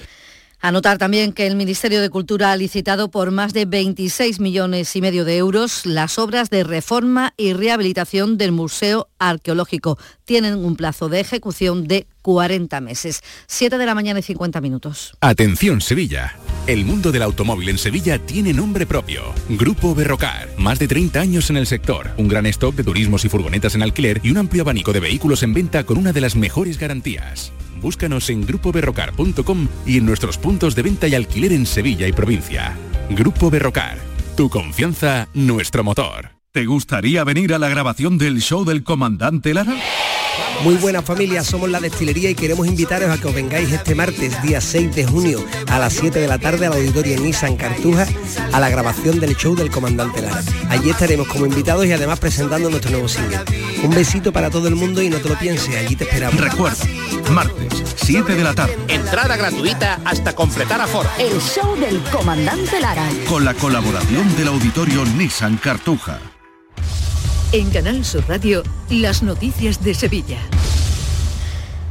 Anotar 0.61 0.99
también 0.99 1.33
que 1.33 1.47
el 1.47 1.55
Ministerio 1.55 2.01
de 2.01 2.11
Cultura 2.11 2.51
ha 2.51 2.57
licitado 2.57 3.13
por 3.13 3.31
más 3.31 3.53
de 3.53 3.65
26 3.65 4.41
millones 4.41 4.97
y 4.97 5.01
medio 5.01 5.25
de 5.25 5.37
euros 5.37 5.87
las 5.87 6.19
obras 6.19 6.51
de 6.51 6.65
reforma 6.65 7.33
y 7.37 7.53
rehabilitación 7.53 8.39
del 8.39 8.51
Museo 8.51 9.09
Arqueológico. 9.21 9.99
Tienen 10.25 10.57
un 10.57 10.75
plazo 10.75 11.09
de 11.09 11.21
ejecución 11.21 11.87
de 11.87 12.09
40 12.23 12.81
meses. 12.81 13.23
7 13.47 13.79
de 13.79 13.87
la 13.87 13.95
mañana 13.95 14.19
y 14.19 14.23
50 14.23 14.61
minutos. 14.61 15.17
Atención 15.21 15.81
Sevilla. 15.81 16.37
El 16.67 16.85
mundo 16.85 17.13
del 17.13 17.23
automóvil 17.23 17.69
en 17.69 17.79
Sevilla 17.79 18.19
tiene 18.19 18.53
nombre 18.53 18.85
propio. 18.85 19.33
Grupo 19.49 19.95
Berrocar. 19.95 20.49
Más 20.59 20.81
de 20.81 20.89
30 20.89 21.21
años 21.21 21.51
en 21.51 21.57
el 21.57 21.69
sector. 21.69 22.11
Un 22.17 22.27
gran 22.27 22.47
stock 22.47 22.75
de 22.75 22.83
turismos 22.83 23.25
y 23.25 23.29
furgonetas 23.29 23.77
en 23.77 23.83
alquiler 23.83 24.21
y 24.25 24.33
un 24.33 24.39
amplio 24.39 24.63
abanico 24.63 24.93
de 24.93 25.01
vehículos 25.01 25.45
en 25.45 25.55
venta 25.55 25.85
con 25.85 25.99
una 25.99 26.13
de 26.13 26.21
las 26.21 26.35
mejores 26.35 26.79
garantías. 26.79 27.53
Búscanos 27.81 28.31
en 28.31 28.47
grupoberrocar.com 28.47 29.69
y 29.87 29.99
en 29.99 30.07
nuestros 30.07 30.39
puntos 30.39 30.75
de 30.75 30.83
venta 30.83 31.09
y 31.09 31.15
alquiler 31.15 31.53
en 31.53 31.67
Sevilla 31.67 32.07
y 32.07 32.13
provincia. 32.13 32.77
Grupo 33.11 33.51
Berrocar. 33.51 33.99
Tu 34.37 34.49
confianza, 34.49 35.29
nuestro 35.35 35.83
motor. 35.83 36.31
¿Te 36.53 36.67
gustaría 36.67 37.25
venir 37.25 37.55
a 37.55 37.59
la 37.59 37.69
grabación 37.69 38.19
del 38.19 38.41
show 38.41 38.65
del 38.65 38.83
comandante 38.83 39.53
Lara? 39.53 39.77
Muy 40.63 40.75
buena 40.75 41.03
familia, 41.03 41.45
somos 41.45 41.71
la 41.71 41.81
destilería 41.81 42.31
y 42.31 42.35
queremos 42.35 42.67
invitaros 42.67 43.11
a 43.11 43.21
que 43.21 43.29
os 43.29 43.35
vengáis 43.35 43.71
este 43.71 43.95
martes, 43.95 44.43
día 44.43 44.61
6 44.61 44.95
de 44.95 45.05
junio, 45.05 45.45
a 45.69 45.79
las 45.79 45.93
7 45.95 46.19
de 46.19 46.27
la 46.27 46.39
tarde 46.39 46.67
al 46.67 46.73
auditorio 46.73 47.21
Nissan 47.21 47.57
Cartuja, 47.57 48.07
a 48.53 48.61
la 48.61 48.69
grabación 48.69 49.21
del 49.21 49.37
show 49.37 49.55
del 49.55 49.71
comandante 49.71 50.21
Lara. 50.21 50.43
Allí 50.69 50.91
estaremos 50.91 51.29
como 51.29 51.47
invitados 51.47 51.87
y 51.87 51.93
además 51.93 52.19
presentando 52.19 52.71
nuestro 52.71 52.91
nuevo 52.91 53.09
single. 53.09 53.41
Un 53.85 53.91
besito 53.91 54.33
para 54.33 54.51
todo 54.51 54.67
el 54.67 54.75
mundo 54.75 55.01
y 55.01 55.11
no 55.11 55.19
te 55.19 55.29
lo 55.29 55.39
pienses, 55.39 55.77
allí 55.77 55.95
te 55.95 56.05
esperamos. 56.05 56.41
Recuerda, 56.41 56.85
martes, 57.31 57.85
7 57.97 58.35
de 58.35 58.45
la 58.45 58.55
tarde. 58.55 58.77
Entrada 58.89 59.37
gratuita 59.37 60.01
hasta 60.05 60.35
completar 60.35 60.81
aforo. 60.81 61.09
El 61.19 61.41
show 61.41 61.77
del 61.77 62.01
comandante 62.11 62.81
Lara. 62.81 63.09
Con 63.29 63.45
la 63.45 63.55
colaboración 63.55 64.37
del 64.37 64.49
auditorio 64.49 65.05
Nissan 65.05 65.57
Cartuja. 65.57 66.19
En 67.53 67.71
Canal 67.71 68.05
Sur 68.05 68.25
Radio, 68.29 68.63
las 68.91 69.23
noticias 69.23 69.83
de 69.83 69.95
Sevilla. 69.95 70.39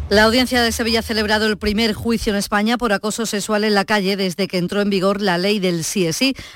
La 0.10 0.24
audiencia 0.24 0.62
de 0.62 0.72
Sevilla 0.72 1.02
ha 1.02 1.04
celebrado 1.04 1.48
el 1.48 1.58
primer 1.58 1.94
juicio 1.94 2.32
en 2.32 2.40
España 2.40 2.78
por 2.78 2.94
acoso 2.94 3.26
sexual 3.26 3.66
en 3.66 3.74
la 3.74 3.84
calle 3.84 4.16
desde 4.16 4.48
que 4.48 4.58
entró 4.58 4.80
en 4.80 4.90
vigor 4.90 5.22
la 5.22 5.38
ley 5.38 5.60
del 5.60 5.84
sí. 5.84 6.08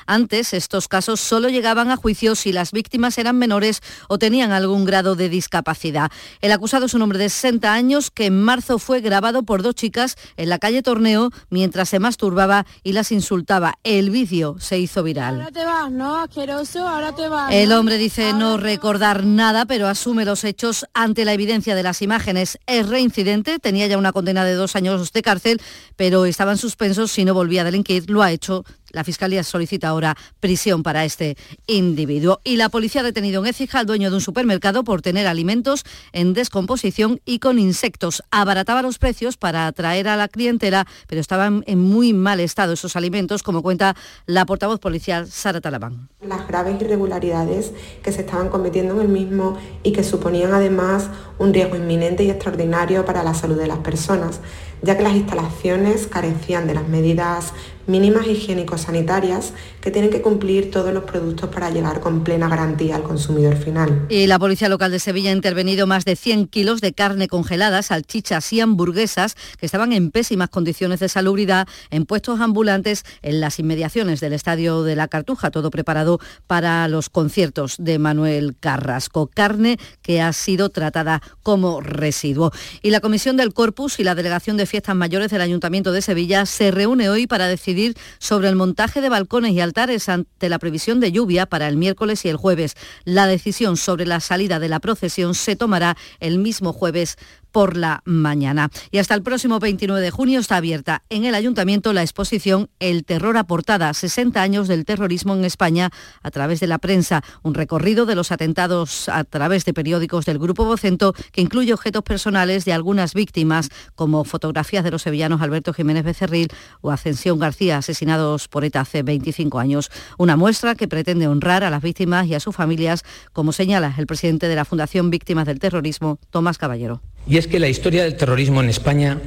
Antes, 0.06 0.54
estos 0.54 0.88
casos 0.88 1.20
solo 1.20 1.50
llegaban 1.50 1.92
a 1.92 1.98
juicio 1.98 2.36
si 2.36 2.54
las 2.54 2.72
víctimas 2.72 3.18
eran 3.18 3.38
menores 3.38 3.82
o 4.08 4.18
tenían 4.18 4.54
algún 4.54 4.86
grado 4.86 5.18
de 5.18 5.28
discapacidad. 5.28 6.10
El 6.40 6.54
acusado 6.54 6.86
es 6.86 6.94
un 6.94 7.02
hombre 7.02 7.20
de 7.20 7.28
60 7.28 7.74
años 7.74 8.10
que 8.10 8.28
en 8.28 8.42
marzo 8.42 8.80
fue 8.80 9.02
grabado 9.02 9.44
por 9.44 9.64
dos 9.64 9.76
chicas 9.76 10.16
en 10.38 10.48
la 10.48 10.58
calle 10.58 10.82
Torneo 10.82 11.30
mientras 11.50 11.90
se 11.90 12.00
masturbaba 12.00 12.66
y 12.84 12.94
las 12.94 13.12
insultaba. 13.12 13.74
El 13.84 14.12
vídeo 14.12 14.56
se 14.60 14.80
hizo 14.80 15.04
viral. 15.04 15.42
Ahora 15.42 15.52
te 15.52 15.66
vas, 15.66 15.92
¿no? 15.92 16.16
Asqueroso, 16.22 16.88
ahora 16.88 17.14
te 17.14 17.28
vas. 17.28 17.54
El 17.54 17.74
hombre 17.74 17.98
dice 17.98 18.32
no 18.32 18.56
recordar 18.56 19.26
nada, 19.26 19.66
pero 19.66 19.90
asume 19.90 20.24
los 20.24 20.46
hechos 20.46 20.86
ante 20.94 21.26
la 21.26 21.34
evidencia 21.34 21.76
de 21.76 21.84
las 21.84 22.02
imágenes. 22.02 22.58
Es 22.66 22.88
reincidente 22.88 23.41
tenía 23.44 23.88
ya 23.88 23.98
una 23.98 24.12
condena 24.12 24.46
de 24.46 24.54
dos 24.54 24.76
años 24.76 25.12
de 25.12 25.22
cárcel, 25.22 25.62
pero 25.96 26.26
estaba 26.26 26.52
en 26.52 26.58
suspenso 26.58 27.08
si 27.08 27.26
no 27.26 27.34
volvía 27.34 27.62
a 27.62 27.66
delinquir. 27.66 28.10
Lo 28.10 28.22
ha 28.22 28.32
hecho 28.32 28.66
la 28.94 29.04
Fiscalía 29.04 29.44
solicita 29.44 29.90
ahora 29.90 30.16
prisión 30.40 30.84
para 30.84 31.06
este 31.06 31.38
individuo. 31.68 32.40
Y 32.44 32.58
la 32.58 32.70
policía 32.70 33.02
ha 33.02 33.04
detenido 33.04 33.42
en 33.42 33.48
Écija 33.48 33.80
al 33.80 33.86
dueño 33.86 34.10
de 34.10 34.16
un 34.16 34.22
supermercado 34.22 34.84
por 34.84 35.02
tener 35.02 35.28
alimentos 35.28 35.84
en 36.14 36.34
descomposición 36.34 37.20
y 37.26 37.40
con 37.40 37.60
insectos. 37.60 38.24
Abarataba 38.32 38.82
los 38.82 38.98
precios 38.98 39.38
para 39.38 39.68
atraer 39.68 40.08
a 40.08 40.18
la 40.18 40.28
clientela, 40.28 40.88
pero 41.08 41.22
estaban 41.22 41.64
en 41.68 41.80
muy 41.80 42.14
mal 42.14 42.40
estado 42.40 42.74
esos 42.74 42.96
alimentos, 42.96 43.44
como 43.44 43.62
cuenta 43.62 43.96
la 44.26 44.46
portavoz 44.46 44.80
policial 44.80 45.28
Sara 45.28 45.62
Talabán. 45.62 46.10
Las 46.22 46.48
graves 46.48 46.82
irregularidades 46.82 47.72
que 48.04 48.12
se 48.12 48.22
estaban 48.22 48.50
cometiendo 48.50 48.96
en 48.96 49.02
el 49.02 49.08
mismo 49.08 49.58
y 49.84 49.92
que 49.92 50.04
suponían 50.04 50.54
además 50.54 51.10
un 51.40 51.54
riesgo 51.54 51.76
inminente 51.76 52.24
y 52.24 52.30
extraordinario 52.30 53.06
para 53.06 53.24
la 53.24 53.34
salud 53.34 53.58
de 53.58 53.68
las 53.68 53.80
personas, 53.80 54.40
ya 54.82 54.98
que 54.98 55.04
las 55.04 55.16
instalaciones 55.16 56.08
carecían 56.08 56.68
de 56.68 56.74
las 56.74 56.88
medidas 56.88 57.54
mínimas 57.92 58.26
higiénico-sanitarias 58.28 59.54
que 59.82 59.92
tienen 59.92 60.10
que 60.10 60.22
cumplir 60.22 60.72
todos 60.72 60.94
los 60.94 61.04
productos 61.04 61.50
para 61.50 61.70
llegar 61.70 62.00
con 62.00 62.24
plena 62.24 62.48
garantía 62.48 62.96
al 62.96 63.04
consumidor 63.04 63.58
final. 63.58 64.06
Y 64.10 64.28
la 64.28 64.40
Policía 64.40 64.70
Local 64.70 64.92
de 64.92 65.00
Sevilla 65.00 65.32
ha 65.32 65.34
intervenido 65.34 65.88
más 65.88 66.06
de 66.06 66.16
100 66.16 66.48
kilos 66.48 66.82
de 66.82 66.94
carne 66.94 67.28
congelada, 67.28 67.82
salchichas 67.82 68.52
y 68.54 68.62
hamburguesas 68.62 69.36
que 69.60 69.66
estaban 69.66 69.94
en 69.94 70.12
pésimas 70.12 70.50
condiciones 70.50 71.00
de 71.00 71.10
salubridad 71.10 71.68
en 71.90 72.06
puestos 72.06 72.40
ambulantes 72.40 73.04
en 73.22 73.42
las 73.42 73.60
inmediaciones 73.60 74.20
del 74.20 74.34
Estadio 74.34 74.84
de 74.84 74.96
la 74.96 75.08
Cartuja, 75.08 75.52
todo 75.52 75.70
preparado 75.70 76.20
para 76.48 76.88
los 76.88 77.10
conciertos 77.10 77.76
de 77.78 78.00
Manuel 78.00 78.56
Carrasco. 78.60 79.28
Carne 79.28 79.78
que 80.02 80.22
ha 80.22 80.34
sido 80.34 80.70
tratada 80.70 81.22
como 81.44 81.82
residuo. 81.82 82.52
Y 82.82 82.92
la 82.92 83.00
Comisión 83.00 83.38
del 83.38 83.54
Corpus 83.54 84.00
y 84.00 84.04
la 84.04 84.16
Delegación 84.16 84.58
de 84.58 84.66
Fiestas 84.66 84.96
Mayores 84.96 85.32
del 85.32 85.42
Ayuntamiento 85.42 85.92
de 85.92 86.02
Sevilla 86.02 86.46
se 86.46 86.72
reúne 86.72 87.10
hoy 87.10 87.28
para 87.28 87.48
decidir 87.48 87.81
sobre 88.20 88.50
el 88.50 88.56
montaje 88.56 89.02
de 89.02 89.10
balcones 89.10 89.54
y 89.54 89.62
altares 89.62 90.10
ante 90.10 90.50
la 90.50 90.60
previsión 90.60 91.00
de 91.00 91.12
lluvia 91.12 91.46
para 91.46 91.68
el 91.68 91.78
miércoles 91.78 92.26
y 92.26 92.30
el 92.30 92.38
jueves. 92.38 92.76
La 93.06 93.28
decisión 93.28 93.78
sobre 93.78 94.06
la 94.06 94.20
salida 94.20 94.60
de 94.60 94.70
la 94.70 94.80
procesión 94.80 95.36
se 95.36 95.56
tomará 95.56 95.98
el 96.20 96.38
mismo 96.38 96.74
jueves 96.74 97.18
por 97.52 97.78
la 97.78 98.02
mañana. 98.06 98.70
Y 98.92 98.98
hasta 98.98 99.16
el 99.16 99.24
próximo 99.24 99.60
29 99.60 100.02
de 100.02 100.12
junio 100.12 100.40
está 100.40 100.58
abierta 100.58 101.04
en 101.10 101.26
el 101.26 101.36
Ayuntamiento 101.36 101.94
la 101.94 102.02
exposición 102.02 102.70
El 102.80 103.06
terror 103.06 103.38
a 103.38 103.44
portada, 103.44 103.94
60 103.94 104.42
años 104.42 104.68
del 104.68 104.86
terrorismo 104.86 105.34
en 105.36 105.46
España 105.46 105.90
a 106.24 106.32
través 106.32 106.60
de 106.60 106.68
la 106.68 106.80
prensa, 106.80 107.24
un 107.44 107.54
recorrido 107.54 108.06
de 108.06 108.16
los 108.16 108.32
atentados 108.32 109.10
a 109.10 109.24
través 109.24 109.66
de 109.66 109.74
periódicos 109.74 110.26
del 110.26 110.40
Grupo 110.40 110.66
Vocento 110.66 111.14
que 111.32 111.42
incluye 111.42 111.74
objetos 111.74 112.04
personales 112.04 112.66
de 112.66 112.74
algunas 112.74 113.14
víctimas, 113.14 113.70
como 113.96 114.24
fotografías 114.24 114.84
de 114.84 114.92
los 114.92 115.02
sevillanos 115.02 115.42
Alberto 115.42 115.74
Jiménez 115.74 116.04
Becerril 116.04 116.48
o 116.82 116.92
Ascensión 116.92 117.40
García, 117.40 117.78
asesinados 117.78 118.48
por 118.48 118.66
ETA 118.66 118.82
hace 118.82 119.04
25 119.04 119.60
años. 119.60 119.92
Una 120.18 120.38
muestra 120.38 120.76
que 120.76 120.88
pretende 120.88 121.28
honrar 121.28 121.64
a 121.64 121.70
las 121.70 121.82
víctimas 121.82 122.28
y 122.28 122.36
a 122.36 122.40
sus 122.40 122.56
familias, 122.56 123.04
como 123.34 123.52
señala 123.52 123.94
el 123.98 124.08
presidente 124.08 124.48
de 124.48 124.56
la 124.56 124.66
Fundación 124.66 125.10
Víctimas 125.10 125.46
del 125.46 125.60
Terrorismo, 125.60 126.20
Tomás 126.30 126.58
Caballero. 126.58 127.02
Y 127.28 127.38
es 127.38 127.48
que 127.48 127.60
la 127.60 127.70
historia 127.70 128.04
del 128.04 128.16
terrorismo 128.16 128.62
en 128.62 128.70
España 128.70 129.20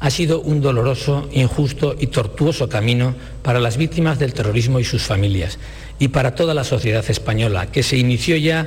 ha 0.00 0.10
sido 0.10 0.40
un 0.40 0.60
doloroso, 0.60 1.28
injusto 1.32 1.94
y 1.98 2.08
tortuoso 2.08 2.68
camino 2.68 3.14
para 3.42 3.60
las 3.60 3.76
víctimas 3.76 4.18
del 4.18 4.34
terrorismo 4.34 4.80
y 4.80 4.84
sus 4.84 5.02
familias. 5.02 5.58
y 5.98 6.08
para 6.08 6.34
toda 6.34 6.52
la 6.52 6.64
sociedad 6.64 7.08
española, 7.08 7.70
que 7.70 7.84
se 7.84 7.96
inició 7.96 8.36
ya 8.36 8.66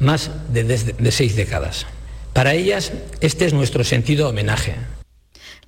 más 0.00 0.30
de, 0.52 1.10
seis 1.10 1.34
décadas. 1.34 1.86
Para 2.34 2.52
ellas, 2.52 2.92
este 3.22 3.46
es 3.46 3.54
nuestro 3.54 3.84
sentido 3.84 4.28
homenaje. 4.28 4.74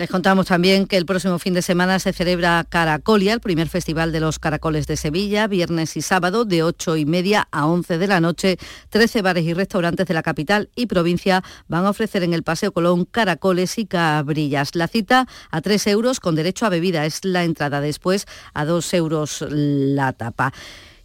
Les 0.00 0.08
contamos 0.08 0.46
también 0.46 0.86
que 0.86 0.96
el 0.96 1.04
próximo 1.04 1.38
fin 1.38 1.52
de 1.52 1.60
semana 1.60 1.98
se 1.98 2.14
celebra 2.14 2.64
Caracolia, 2.66 3.34
el 3.34 3.40
primer 3.40 3.68
festival 3.68 4.12
de 4.12 4.20
los 4.20 4.38
caracoles 4.38 4.86
de 4.86 4.96
Sevilla, 4.96 5.46
viernes 5.46 5.94
y 5.94 6.00
sábado 6.00 6.46
de 6.46 6.62
8 6.62 6.96
y 6.96 7.04
media 7.04 7.48
a 7.50 7.66
11 7.66 7.98
de 7.98 8.06
la 8.06 8.18
noche. 8.18 8.56
13 8.88 9.20
bares 9.20 9.44
y 9.44 9.52
restaurantes 9.52 10.06
de 10.06 10.14
la 10.14 10.22
capital 10.22 10.70
y 10.74 10.86
provincia 10.86 11.44
van 11.68 11.84
a 11.84 11.90
ofrecer 11.90 12.22
en 12.22 12.32
el 12.32 12.44
Paseo 12.44 12.72
Colón 12.72 13.04
caracoles 13.04 13.76
y 13.76 13.84
cabrillas. 13.84 14.74
La 14.74 14.88
cita 14.88 15.28
a 15.50 15.60
3 15.60 15.88
euros 15.88 16.18
con 16.18 16.34
derecho 16.34 16.64
a 16.64 16.70
bebida 16.70 17.04
es 17.04 17.22
la 17.22 17.44
entrada, 17.44 17.82
después 17.82 18.24
a 18.54 18.64
2 18.64 18.94
euros 18.94 19.44
la 19.50 20.14
tapa. 20.14 20.54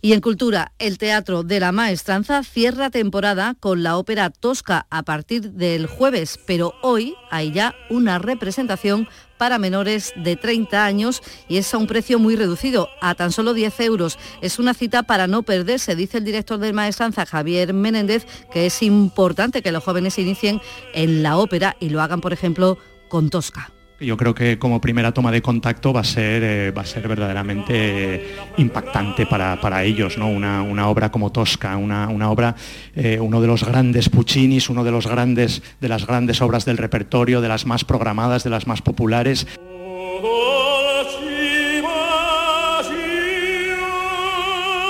Y 0.06 0.14
en 0.14 0.22
cultura, 0.22 0.72
el 0.78 1.00
Teatro 1.00 1.42
de 1.42 1.60
la 1.60 1.72
Maestranza 1.72 2.44
cierra 2.44 2.92
temporada 2.92 3.56
con 3.60 3.82
la 3.82 3.98
ópera 3.98 4.30
Tosca 4.30 4.86
a 4.92 5.02
partir 5.02 5.54
del 5.54 5.88
jueves, 5.88 6.40
pero 6.46 6.76
hoy 6.84 7.16
hay 7.32 7.52
ya 7.52 7.74
una 7.90 8.20
representación 8.20 9.10
para 9.40 9.58
menores 9.58 10.14
de 10.16 10.36
30 10.36 10.86
años 10.86 11.24
y 11.48 11.58
es 11.58 11.74
a 11.74 11.80
un 11.80 11.88
precio 11.88 12.20
muy 12.20 12.36
reducido, 12.36 12.88
a 13.02 13.16
tan 13.16 13.32
solo 13.32 13.56
10 13.56 13.80
euros. 13.80 14.20
Es 14.44 14.60
una 14.60 14.76
cita 14.76 15.02
para 15.02 15.26
no 15.26 15.42
perderse, 15.42 15.96
dice 15.96 16.20
el 16.20 16.24
director 16.24 16.60
de 16.60 16.72
Maestranza, 16.72 17.26
Javier 17.26 17.74
Menéndez, 17.74 18.28
que 18.54 18.68
es 18.68 18.84
importante 18.84 19.64
que 19.64 19.72
los 19.72 19.84
jóvenes 19.84 20.14
se 20.14 20.22
inicien 20.22 20.62
en 20.94 21.24
la 21.24 21.38
ópera 21.38 21.78
y 21.80 21.90
lo 21.90 22.04
hagan, 22.04 22.22
por 22.22 22.32
ejemplo, 22.32 22.78
con 23.10 23.32
Tosca. 23.32 23.75
Yo 24.00 24.18
creo 24.18 24.36
que 24.36 24.60
como 24.60 24.82
primera 24.82 25.14
toma 25.14 25.32
de 25.32 25.42
contacto 25.42 25.94
va 25.94 26.02
a 26.02 26.04
ser, 26.04 26.44
eh, 26.44 26.72
va 26.72 26.82
a 26.82 26.86
ser 26.86 27.08
verdaderamente 27.08 28.36
impactante 28.58 29.26
para, 29.26 29.84
ellos, 29.84 30.18
¿no? 30.18 30.28
Una, 30.28 30.90
obra 30.90 31.12
como 31.12 31.32
Tosca, 31.32 31.78
una, 31.78 32.30
obra, 32.30 32.56
eh, 32.94 33.20
uno 33.22 33.40
de 33.40 33.48
los 33.48 33.64
grandes 33.64 34.10
Puccinis, 34.10 34.70
uno 34.70 34.84
de 34.84 34.92
los 34.92 35.08
grandes, 35.08 35.62
de 35.80 35.88
las 35.88 36.06
grandes 36.06 36.42
obras 36.42 36.66
del 36.66 36.78
repertorio, 36.78 37.40
de 37.40 37.48
las 37.48 37.66
más 37.66 37.86
programadas, 37.86 38.44
de 38.44 38.50
las 38.50 38.68
más 38.68 38.82
populares. 38.82 39.48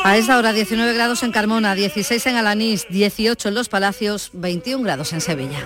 A 0.03 0.17
esta 0.17 0.37
hora 0.37 0.53
19 0.53 0.93
grados 0.93 1.23
en 1.23 1.31
Carmona, 1.31 1.73
16 1.73 2.25
en 2.27 2.35
Alanís, 2.35 2.85
18 2.89 3.49
en 3.49 3.55
Los 3.55 3.69
Palacios, 3.69 4.29
21 4.33 4.83
grados 4.83 5.13
en 5.13 5.21
Sevilla. 5.21 5.65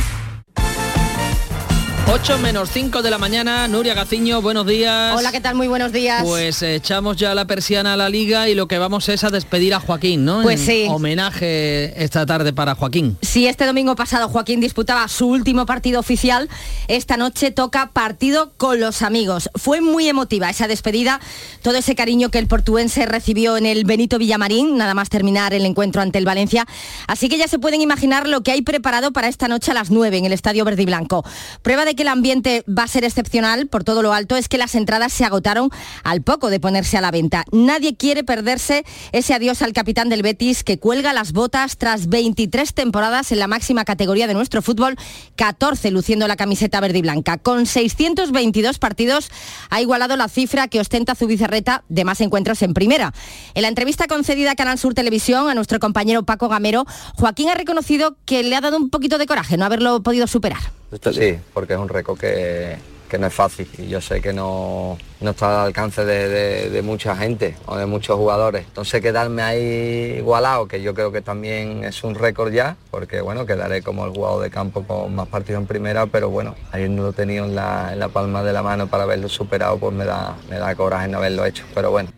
8 2.07 2.39
menos 2.39 2.69
5 2.71 3.01
de 3.01 3.09
la 3.09 3.17
mañana, 3.17 3.67
Nuria 3.69 3.93
Gaciño, 3.93 4.41
buenos 4.41 4.67
días. 4.67 5.15
Hola, 5.17 5.31
¿qué 5.31 5.39
tal? 5.39 5.55
Muy 5.55 5.67
buenos 5.67 5.93
días. 5.93 6.23
Pues 6.23 6.61
echamos 6.61 7.15
ya 7.15 7.33
la 7.33 7.45
persiana 7.45 7.93
a 7.93 7.97
la 7.97 8.09
liga 8.09 8.49
y 8.49 8.55
lo 8.55 8.67
que 8.67 8.77
vamos 8.77 9.07
es 9.07 9.23
a 9.23 9.29
despedir 9.29 9.73
a 9.73 9.79
Joaquín, 9.79 10.25
¿no? 10.25 10.41
Pues 10.41 10.59
sí. 10.59 10.87
Homenaje 10.89 12.03
esta 12.03 12.25
tarde 12.25 12.51
para 12.51 12.75
Joaquín. 12.75 13.17
Sí, 13.21 13.47
este 13.47 13.65
domingo 13.65 13.95
pasado 13.95 14.27
Joaquín 14.27 14.59
disputaba 14.59 15.07
su 15.07 15.27
último 15.27 15.65
partido 15.65 16.01
oficial. 16.01 16.49
Esta 16.89 17.15
noche 17.15 17.51
toca 17.51 17.91
partido 17.93 18.51
con 18.57 18.81
los 18.81 19.03
amigos. 19.03 19.49
Fue 19.55 19.79
muy 19.79 20.09
emotiva 20.09 20.49
esa 20.49 20.67
despedida, 20.67 21.21
todo 21.61 21.77
ese 21.77 21.95
cariño 21.95 22.29
que 22.29 22.39
el 22.39 22.47
portuense 22.47 23.05
recibió 23.05 23.55
en 23.55 23.65
el 23.65 23.85
Benito 23.85 24.17
Villamarín, 24.17 24.75
nada 24.75 24.93
más 24.93 25.07
terminar 25.07 25.53
el 25.53 25.65
encuentro 25.65 26.01
ante 26.01 26.17
el 26.17 26.25
Valencia. 26.25 26.65
Así 27.07 27.29
que 27.29 27.37
ya 27.37 27.47
se 27.47 27.57
pueden 27.57 27.79
imaginar 27.79 28.27
lo 28.27 28.41
que 28.41 28.51
hay 28.51 28.61
preparado 28.63 29.11
para 29.13 29.29
esta 29.29 29.47
noche 29.47 29.71
a 29.71 29.75
las 29.75 29.91
9 29.91 30.17
en 30.17 30.25
el 30.25 30.33
Estadio 30.33 30.65
Verde 30.65 30.81
y 30.81 30.85
Blanco. 30.85 31.23
Prueba 31.61 31.85
de 31.85 31.90
que 31.95 32.03
el 32.03 32.09
ambiente 32.09 32.63
va 32.67 32.83
a 32.83 32.87
ser 32.87 33.03
excepcional 33.03 33.67
por 33.67 33.83
todo 33.83 34.01
lo 34.01 34.13
alto 34.13 34.35
es 34.35 34.47
que 34.47 34.57
las 34.57 34.75
entradas 34.75 35.13
se 35.13 35.25
agotaron 35.25 35.69
al 36.03 36.21
poco 36.21 36.49
de 36.49 36.59
ponerse 36.59 36.97
a 36.97 37.01
la 37.01 37.11
venta. 37.11 37.45
Nadie 37.51 37.95
quiere 37.95 38.23
perderse 38.23 38.85
ese 39.11 39.33
adiós 39.33 39.61
al 39.61 39.73
capitán 39.73 40.09
del 40.09 40.21
Betis 40.21 40.63
que 40.63 40.79
cuelga 40.79 41.13
las 41.13 41.31
botas 41.33 41.77
tras 41.77 42.07
23 42.07 42.73
temporadas 42.73 43.31
en 43.31 43.39
la 43.39 43.47
máxima 43.47 43.85
categoría 43.85 44.27
de 44.27 44.33
nuestro 44.33 44.61
fútbol, 44.61 44.97
14 45.35 45.91
luciendo 45.91 46.27
la 46.27 46.35
camiseta 46.35 46.79
verde 46.79 46.99
y 46.99 47.01
blanca. 47.01 47.37
Con 47.37 47.65
622 47.65 48.79
partidos 48.79 49.29
ha 49.69 49.81
igualado 49.81 50.15
la 50.17 50.27
cifra 50.27 50.67
que 50.67 50.79
ostenta 50.79 51.15
Zubizarreta 51.15 51.83
de 51.89 52.05
más 52.05 52.21
encuentros 52.21 52.61
en 52.61 52.73
primera. 52.73 53.13
En 53.53 53.63
la 53.63 53.67
entrevista 53.67 54.07
concedida 54.07 54.51
a 54.51 54.55
Canal 54.55 54.79
Sur 54.79 54.93
Televisión 54.93 55.49
a 55.49 55.55
nuestro 55.55 55.79
compañero 55.79 56.23
Paco 56.23 56.49
Gamero, 56.49 56.85
Joaquín 57.15 57.49
ha 57.49 57.55
reconocido 57.55 58.17
que 58.25 58.43
le 58.43 58.55
ha 58.55 58.61
dado 58.61 58.77
un 58.77 58.89
poquito 58.89 59.17
de 59.17 59.25
coraje 59.25 59.57
no 59.57 59.65
haberlo 59.65 60.03
podido 60.03 60.27
superar. 60.27 60.80
Sí, 61.11 61.39
porque 61.53 61.73
es 61.73 61.79
un 61.79 61.87
récord 61.87 62.19
que, 62.19 62.77
no 63.17 63.27
es 63.27 63.33
fácil 63.33 63.67
y 63.77 63.87
yo 63.87 63.99
sé 63.99 64.21
que 64.21 64.31
no, 64.31 64.97
está 65.19 65.61
al 65.61 65.67
alcance 65.67 66.05
de, 66.05 66.81
mucha 66.81 67.15
gente 67.15 67.55
o 67.65 67.77
de 67.77 67.85
muchos 67.85 68.17
jugadores. 68.17 68.65
Entonces 68.67 69.01
quedarme 69.01 69.41
ahí 69.41 70.15
igualado, 70.17 70.67
que 70.67 70.81
yo 70.81 70.93
creo 70.93 71.11
que 71.11 71.21
también 71.21 71.83
es 71.83 72.03
un 72.03 72.15
récord 72.15 72.51
ya, 72.51 72.75
porque 72.89 73.21
bueno, 73.21 73.45
quedaré 73.45 73.81
como 73.81 74.05
el 74.05 74.11
jugador 74.11 74.43
de 74.43 74.49
campo 74.49 74.83
con 74.83 75.15
más 75.15 75.27
partidos 75.27 75.61
en 75.61 75.67
primera, 75.67 76.05
pero 76.07 76.29
bueno, 76.29 76.55
habiéndolo 76.71 77.13
tenido 77.13 77.45
en 77.45 77.55
la, 77.55 77.93
en 77.93 77.99
la 77.99 78.09
palma 78.09 78.43
de 78.43 78.53
la 78.53 78.63
mano 78.63 78.87
para 78.87 79.03
haberlo 79.03 79.29
superado, 79.29 79.77
pues 79.77 79.93
me 79.93 80.05
da, 80.05 80.35
me 80.49 80.57
da 80.57 80.75
coraje 80.75 81.07
no 81.07 81.17
haberlo 81.17 81.45
hecho. 81.45 81.65
Pero 81.73 81.91
bueno, 81.91 82.09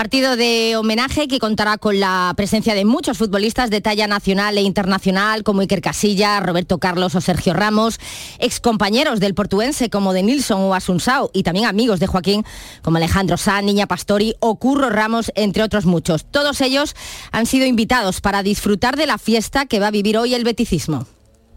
Partido 0.00 0.36
de 0.36 0.78
homenaje 0.78 1.28
que 1.28 1.38
contará 1.38 1.76
con 1.76 2.00
la 2.00 2.32
presencia 2.34 2.74
de 2.74 2.86
muchos 2.86 3.18
futbolistas 3.18 3.68
de 3.68 3.82
talla 3.82 4.06
nacional 4.06 4.56
e 4.56 4.62
internacional 4.62 5.42
como 5.42 5.60
Iker 5.60 5.82
Casillas, 5.82 6.42
Roberto 6.42 6.78
Carlos 6.78 7.14
o 7.16 7.20
Sergio 7.20 7.52
Ramos, 7.52 8.00
excompañeros 8.38 9.20
del 9.20 9.34
portuense 9.34 9.90
como 9.90 10.14
de 10.14 10.22
Nilsson 10.22 10.62
o 10.62 10.74
Asunsao 10.74 11.30
y 11.34 11.42
también 11.42 11.66
amigos 11.66 12.00
de 12.00 12.06
Joaquín 12.06 12.46
como 12.80 12.96
Alejandro 12.96 13.36
San, 13.36 13.66
Niña 13.66 13.86
Pastori 13.86 14.36
o 14.40 14.58
Curro 14.58 14.88
Ramos, 14.88 15.32
entre 15.34 15.62
otros 15.62 15.84
muchos. 15.84 16.24
Todos 16.24 16.62
ellos 16.62 16.96
han 17.30 17.44
sido 17.44 17.66
invitados 17.66 18.22
para 18.22 18.42
disfrutar 18.42 18.96
de 18.96 19.06
la 19.06 19.18
fiesta 19.18 19.66
que 19.66 19.80
va 19.80 19.88
a 19.88 19.90
vivir 19.90 20.16
hoy 20.16 20.34
el 20.34 20.44
beticismo. 20.44 21.06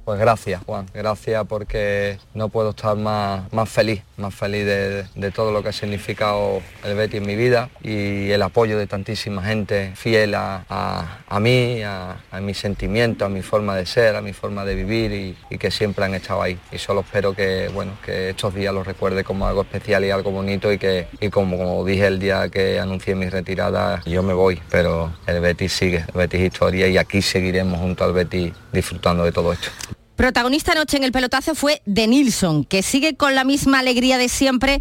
Pues 0.03 0.19
gracias, 0.19 0.61
Juan, 0.65 0.85
gracias 0.93 1.45
porque 1.47 2.17
no 2.33 2.49
puedo 2.49 2.71
estar 2.71 2.97
más, 2.97 3.51
más 3.53 3.69
feliz, 3.69 4.01
más 4.17 4.33
feliz 4.33 4.65
de, 4.65 5.31
todo 5.31 5.51
lo 5.51 5.63
que 5.63 5.69
ha 5.69 5.73
significado 5.73 6.61
el 6.83 6.95
Betty 6.95 7.17
en 7.17 7.25
mi 7.25 7.35
vida 7.35 7.69
y 7.81 8.29
el 8.29 8.41
apoyo 8.41 8.77
de 8.77 8.85
tantísima 8.87 9.43
gente 9.43 9.93
fiel 9.95 10.35
a, 10.35 11.39
mí, 11.39 11.81
a, 11.83 12.17
mi 12.41 12.53
sentimiento, 12.53 13.25
a 13.25 13.29
mi 13.29 13.41
forma 13.41 13.75
de 13.75 13.85
ser, 13.85 14.15
a 14.15 14.21
mi 14.21 14.33
forma 14.33 14.65
de 14.65 14.75
vivir 14.75 15.11
y, 15.49 15.57
que 15.57 15.71
siempre 15.71 16.03
han 16.03 16.13
estado 16.13 16.41
ahí. 16.41 16.59
Y 16.71 16.77
solo 16.77 17.01
espero 17.01 17.33
que, 17.33 17.69
bueno, 17.73 17.93
que 18.05 18.31
estos 18.31 18.53
días 18.53 18.73
los 18.73 18.85
recuerde 18.85 19.23
como 19.23 19.47
algo 19.47 19.61
especial 19.61 20.03
y 20.03 20.11
algo 20.11 20.31
bonito 20.31 20.73
y 20.73 20.77
que, 20.77 21.07
y 21.21 21.29
como, 21.29 21.85
dije 21.85 22.07
el 22.07 22.19
día 22.19 22.49
que 22.49 22.79
anuncié 22.79 23.15
mi 23.15 23.29
retirada, 23.29 24.01
yo 24.05 24.23
me 24.23 24.33
voy, 24.33 24.61
pero 24.69 25.13
el 25.25 25.39
Betty 25.39 25.69
sigue, 25.69 25.99
el 25.99 26.13
Betty 26.13 26.37
es 26.37 26.43
historia 26.43 26.87
y 26.87 26.97
aquí 26.97 27.21
seguiremos 27.21 27.79
junto 27.79 28.03
al 28.03 28.13
Betty 28.13 28.51
disfrutando 28.73 29.23
de 29.23 29.31
todo 29.31 29.53
esto. 29.53 29.69
Protagonista 30.15 30.73
anoche 30.73 30.97
en 30.97 31.03
el 31.03 31.11
pelotazo 31.11 31.55
fue 31.55 31.81
De 31.85 32.07
Nilsson, 32.07 32.65
que 32.65 32.83
sigue 32.83 33.15
con 33.15 33.33
la 33.33 33.43
misma 33.43 33.79
alegría 33.79 34.17
de 34.17 34.29
siempre, 34.29 34.79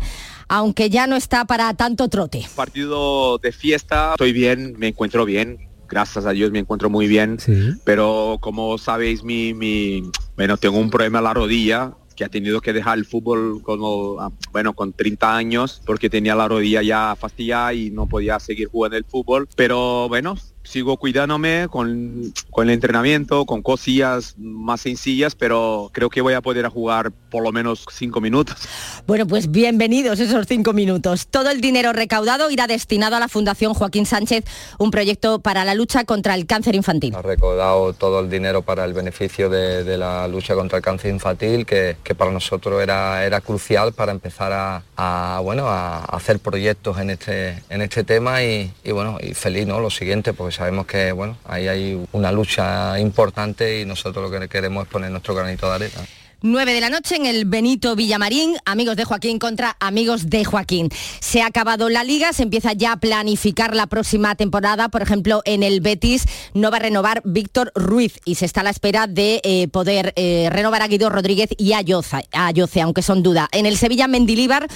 aunque 0.49 0.91
ya 0.91 1.07
no 1.07 1.17
está 1.17 1.47
para 1.47 1.73
tanto 1.75 2.09
trote. 2.09 2.47
Partido 2.55 3.39
de 3.39 3.53
fiesta, 3.53 4.11
estoy 4.13 4.33
bien, 4.33 4.75
me 4.79 4.89
encuentro 4.89 5.25
bien, 5.25 5.59
gracias 5.89 6.27
a 6.27 6.31
Dios 6.31 6.51
me 6.51 6.59
encuentro 6.59 6.91
muy 6.91 7.07
bien, 7.07 7.39
pero 7.85 8.39
como 8.41 8.77
sabéis, 8.79 9.25
mi, 9.25 9.55
mi, 9.55 10.03
bueno, 10.37 10.57
tengo 10.57 10.79
un 10.79 10.91
problema 10.91 11.19
en 11.19 11.25
la 11.25 11.35
rodilla 11.35 11.93
que 12.15 12.25
ha 12.25 12.29
tenido 12.29 12.61
que 12.61 12.73
dejar 12.73 12.99
el 12.99 13.05
fútbol 13.05 13.63
como, 13.63 14.21
ah, 14.21 14.31
bueno, 14.53 14.75
con 14.75 14.93
30 14.93 15.37
años 15.37 15.83
porque 15.85 16.11
tenía 16.11 16.35
la 16.35 16.49
rodilla 16.49 16.83
ya 16.83 17.17
fastidiada 17.19 17.75
y 17.75 17.91
no 17.91 18.07
podía 18.07 18.39
seguir 18.39 18.69
jugando 18.69 18.97
el 18.97 19.05
fútbol. 19.05 19.49
Pero 19.57 20.09
bueno, 20.09 20.37
sigo 20.65 20.97
cuidándome 20.97 21.69
con, 21.71 22.33
con, 22.51 22.69
el 22.69 22.75
entrenamiento, 22.75 23.45
con 23.45 23.63
cosillas 23.63 24.35
más 24.39 24.83
sencillas, 24.83 25.35
pero 25.35 25.91
creo 25.93 26.11
que 26.11 26.21
voy 26.21 26.35
a 26.35 26.41
poder 26.41 26.69
jugar 26.69 27.13
por 27.31 27.43
lo 27.43 27.53
menos 27.53 27.85
cinco 27.91 28.21
minutos. 28.21 28.57
Bueno, 29.07 29.27
pues 29.27 29.51
bienvenidos 29.51 30.21
esos 30.21 30.47
cinco 30.47 30.73
minutos. 30.73 31.27
Todo 31.27 31.51
el 31.51 31.61
dinero 31.61 31.93
recaudado 31.93 32.51
irá 32.51 32.67
destinado 32.67 33.17
a 33.17 33.21
la 33.21 33.29
Fundación 33.29 33.75
Joaquín 33.75 34.07
Sánchez, 34.07 34.45
un 34.79 34.91
proyecto 34.91 35.41
para 35.41 35.65
la 35.65 35.75
lucha 35.75 36.05
contra 36.05 36.35
el 36.35 36.47
cáncer 36.47 36.75
infantil. 36.75 37.15
Ha 37.15 37.23
recaudado 37.23 37.93
todo 37.93 38.21
el 38.21 38.31
dinero 38.31 38.63
para 38.63 38.85
el 38.85 38.93
beneficio 38.93 39.49
de, 39.49 39.97
la 39.97 40.27
lucha 40.29 40.55
contra 40.55 40.79
el 40.79 40.85
cáncer 40.85 41.11
infantil, 41.11 41.67
que, 41.67 41.97
para 42.17 42.31
nosotros 42.31 42.83
era, 42.83 43.25
era 43.25 43.41
crucial 43.41 43.93
para 43.93 44.13
empezar 44.13 44.53
a, 44.97 45.41
bueno, 45.43 45.67
a 45.67 46.05
hacer 46.05 46.39
proyectos 46.39 46.99
en 46.99 47.11
este, 47.11 47.63
en 47.69 47.83
este 47.83 48.05
tema 48.05 48.43
y, 48.43 48.73
bueno, 48.93 49.19
y 49.21 49.35
feliz, 49.35 49.67
¿no? 49.67 49.81
Lo 49.81 49.91
siguiente, 49.91 50.33
pues 50.33 50.52
sabemos 50.53 50.87
que 50.87 51.13
bueno, 51.13 51.37
ahí 51.45 51.69
hay 51.69 52.05
una 52.13 52.31
lucha 52.33 52.99
importante 52.99 53.81
y 53.81 53.85
nosotros 53.85 54.31
lo 54.31 54.41
que 54.41 54.49
queremos 54.49 54.85
es 54.85 54.91
poner 54.91 55.11
nuestro 55.11 55.35
granito 55.35 55.69
de 55.69 55.75
arena. 55.75 56.01
9 56.45 56.75
de 56.75 56.81
la 56.81 56.91
noche 56.91 57.15
en 57.15 57.25
el 57.25 57.45
Benito 57.45 57.95
Villamarín, 57.95 58.57
amigos 58.65 58.97
de 58.97 59.05
Joaquín 59.05 59.39
contra 59.39 59.77
amigos 59.79 60.29
de 60.29 60.45
Joaquín. 60.45 60.89
Se 61.21 61.41
ha 61.41 61.47
acabado 61.47 61.89
la 61.89 62.03
liga, 62.03 62.33
se 62.33 62.43
empieza 62.43 62.73
ya 62.73 62.93
a 62.93 62.97
planificar 62.97 63.77
la 63.77 63.87
próxima 63.87 64.35
temporada. 64.35 64.89
Por 64.89 65.03
ejemplo, 65.03 65.43
en 65.45 65.63
el 65.63 65.81
Betis 65.81 66.27
no 66.53 66.73
va 66.73 66.79
a 66.79 66.81
renovar 66.81 67.23
Víctor 67.25 67.71
Ruiz 67.77 68.19
y 68.25 68.35
se 68.35 68.47
está 68.47 68.63
a 68.63 68.65
la 68.65 68.71
espera 68.71 69.07
de 69.07 69.41
eh, 69.45 69.69
poder 69.69 70.15
eh, 70.17 70.49
renovar 70.51 70.83
a 70.83 70.89
Guido 70.89 71.11
Rodríguez 71.11 71.51
y 71.59 71.75
a 71.75 71.81
Yoce, 71.81 72.81
aunque 72.81 73.03
son 73.03 73.23
duda. 73.23 73.49
En 73.53 73.65
el 73.65 73.77
Sevilla, 73.77 74.09
Mendilíbar 74.09 74.67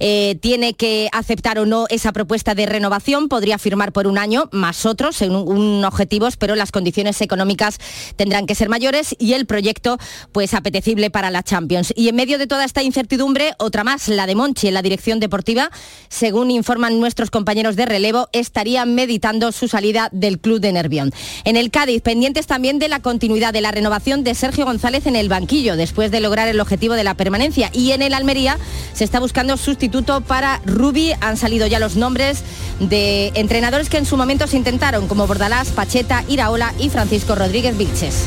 eh, 0.00 0.36
tiene 0.40 0.74
que 0.74 1.08
aceptar 1.12 1.60
o 1.60 1.66
no 1.66 1.86
esa 1.88 2.10
propuesta 2.10 2.56
de 2.56 2.66
renovación. 2.66 3.28
Podría 3.28 3.58
firmar 3.58 3.92
por 3.92 4.08
un 4.08 4.18
año 4.18 4.48
más 4.50 4.86
otros, 4.86 5.14
según 5.14 5.84
objetivos, 5.84 6.36
pero 6.36 6.56
las 6.56 6.72
condiciones 6.72 7.20
económicas 7.20 7.78
tendrán 8.16 8.46
que 8.46 8.56
ser 8.56 8.68
mayores 8.68 9.14
y 9.20 9.34
el 9.34 9.46
proyecto, 9.46 9.98
pues 10.32 10.52
apetecible 10.54 11.11
para 11.12 11.30
la 11.30 11.42
Champions. 11.42 11.92
Y 11.94 12.08
en 12.08 12.16
medio 12.16 12.38
de 12.38 12.46
toda 12.46 12.64
esta 12.64 12.82
incertidumbre, 12.82 13.52
otra 13.58 13.84
más, 13.84 14.08
la 14.08 14.26
de 14.26 14.34
Monchi 14.34 14.68
en 14.68 14.74
la 14.74 14.82
dirección 14.82 15.20
deportiva, 15.20 15.70
según 16.08 16.50
informan 16.50 16.98
nuestros 16.98 17.30
compañeros 17.30 17.76
de 17.76 17.86
relevo, 17.86 18.28
estaría 18.32 18.84
meditando 18.84 19.52
su 19.52 19.68
salida 19.68 20.08
del 20.12 20.40
club 20.40 20.60
de 20.60 20.72
Nervión. 20.72 21.12
En 21.44 21.56
el 21.56 21.70
Cádiz, 21.70 22.02
pendientes 22.02 22.46
también 22.46 22.78
de 22.78 22.88
la 22.88 23.00
continuidad 23.00 23.52
de 23.52 23.60
la 23.60 23.70
renovación 23.70 24.24
de 24.24 24.34
Sergio 24.34 24.64
González 24.64 25.06
en 25.06 25.16
el 25.16 25.28
banquillo, 25.28 25.76
después 25.76 26.10
de 26.10 26.20
lograr 26.20 26.48
el 26.48 26.60
objetivo 26.60 26.94
de 26.94 27.04
la 27.04 27.14
permanencia. 27.14 27.70
Y 27.72 27.92
en 27.92 28.02
el 28.02 28.14
Almería 28.14 28.58
se 28.94 29.04
está 29.04 29.20
buscando 29.20 29.56
sustituto 29.56 30.20
para 30.22 30.60
Rubi. 30.64 31.12
Han 31.20 31.36
salido 31.36 31.66
ya 31.66 31.78
los 31.78 31.96
nombres 31.96 32.42
de 32.80 33.32
entrenadores 33.34 33.88
que 33.88 33.98
en 33.98 34.06
su 34.06 34.16
momento 34.16 34.46
se 34.46 34.56
intentaron, 34.56 35.08
como 35.08 35.26
Bordalás, 35.26 35.68
Pacheta, 35.68 36.24
Iraola 36.28 36.72
y 36.78 36.88
Francisco 36.88 37.34
Rodríguez 37.34 37.76
Vilches. 37.76 38.26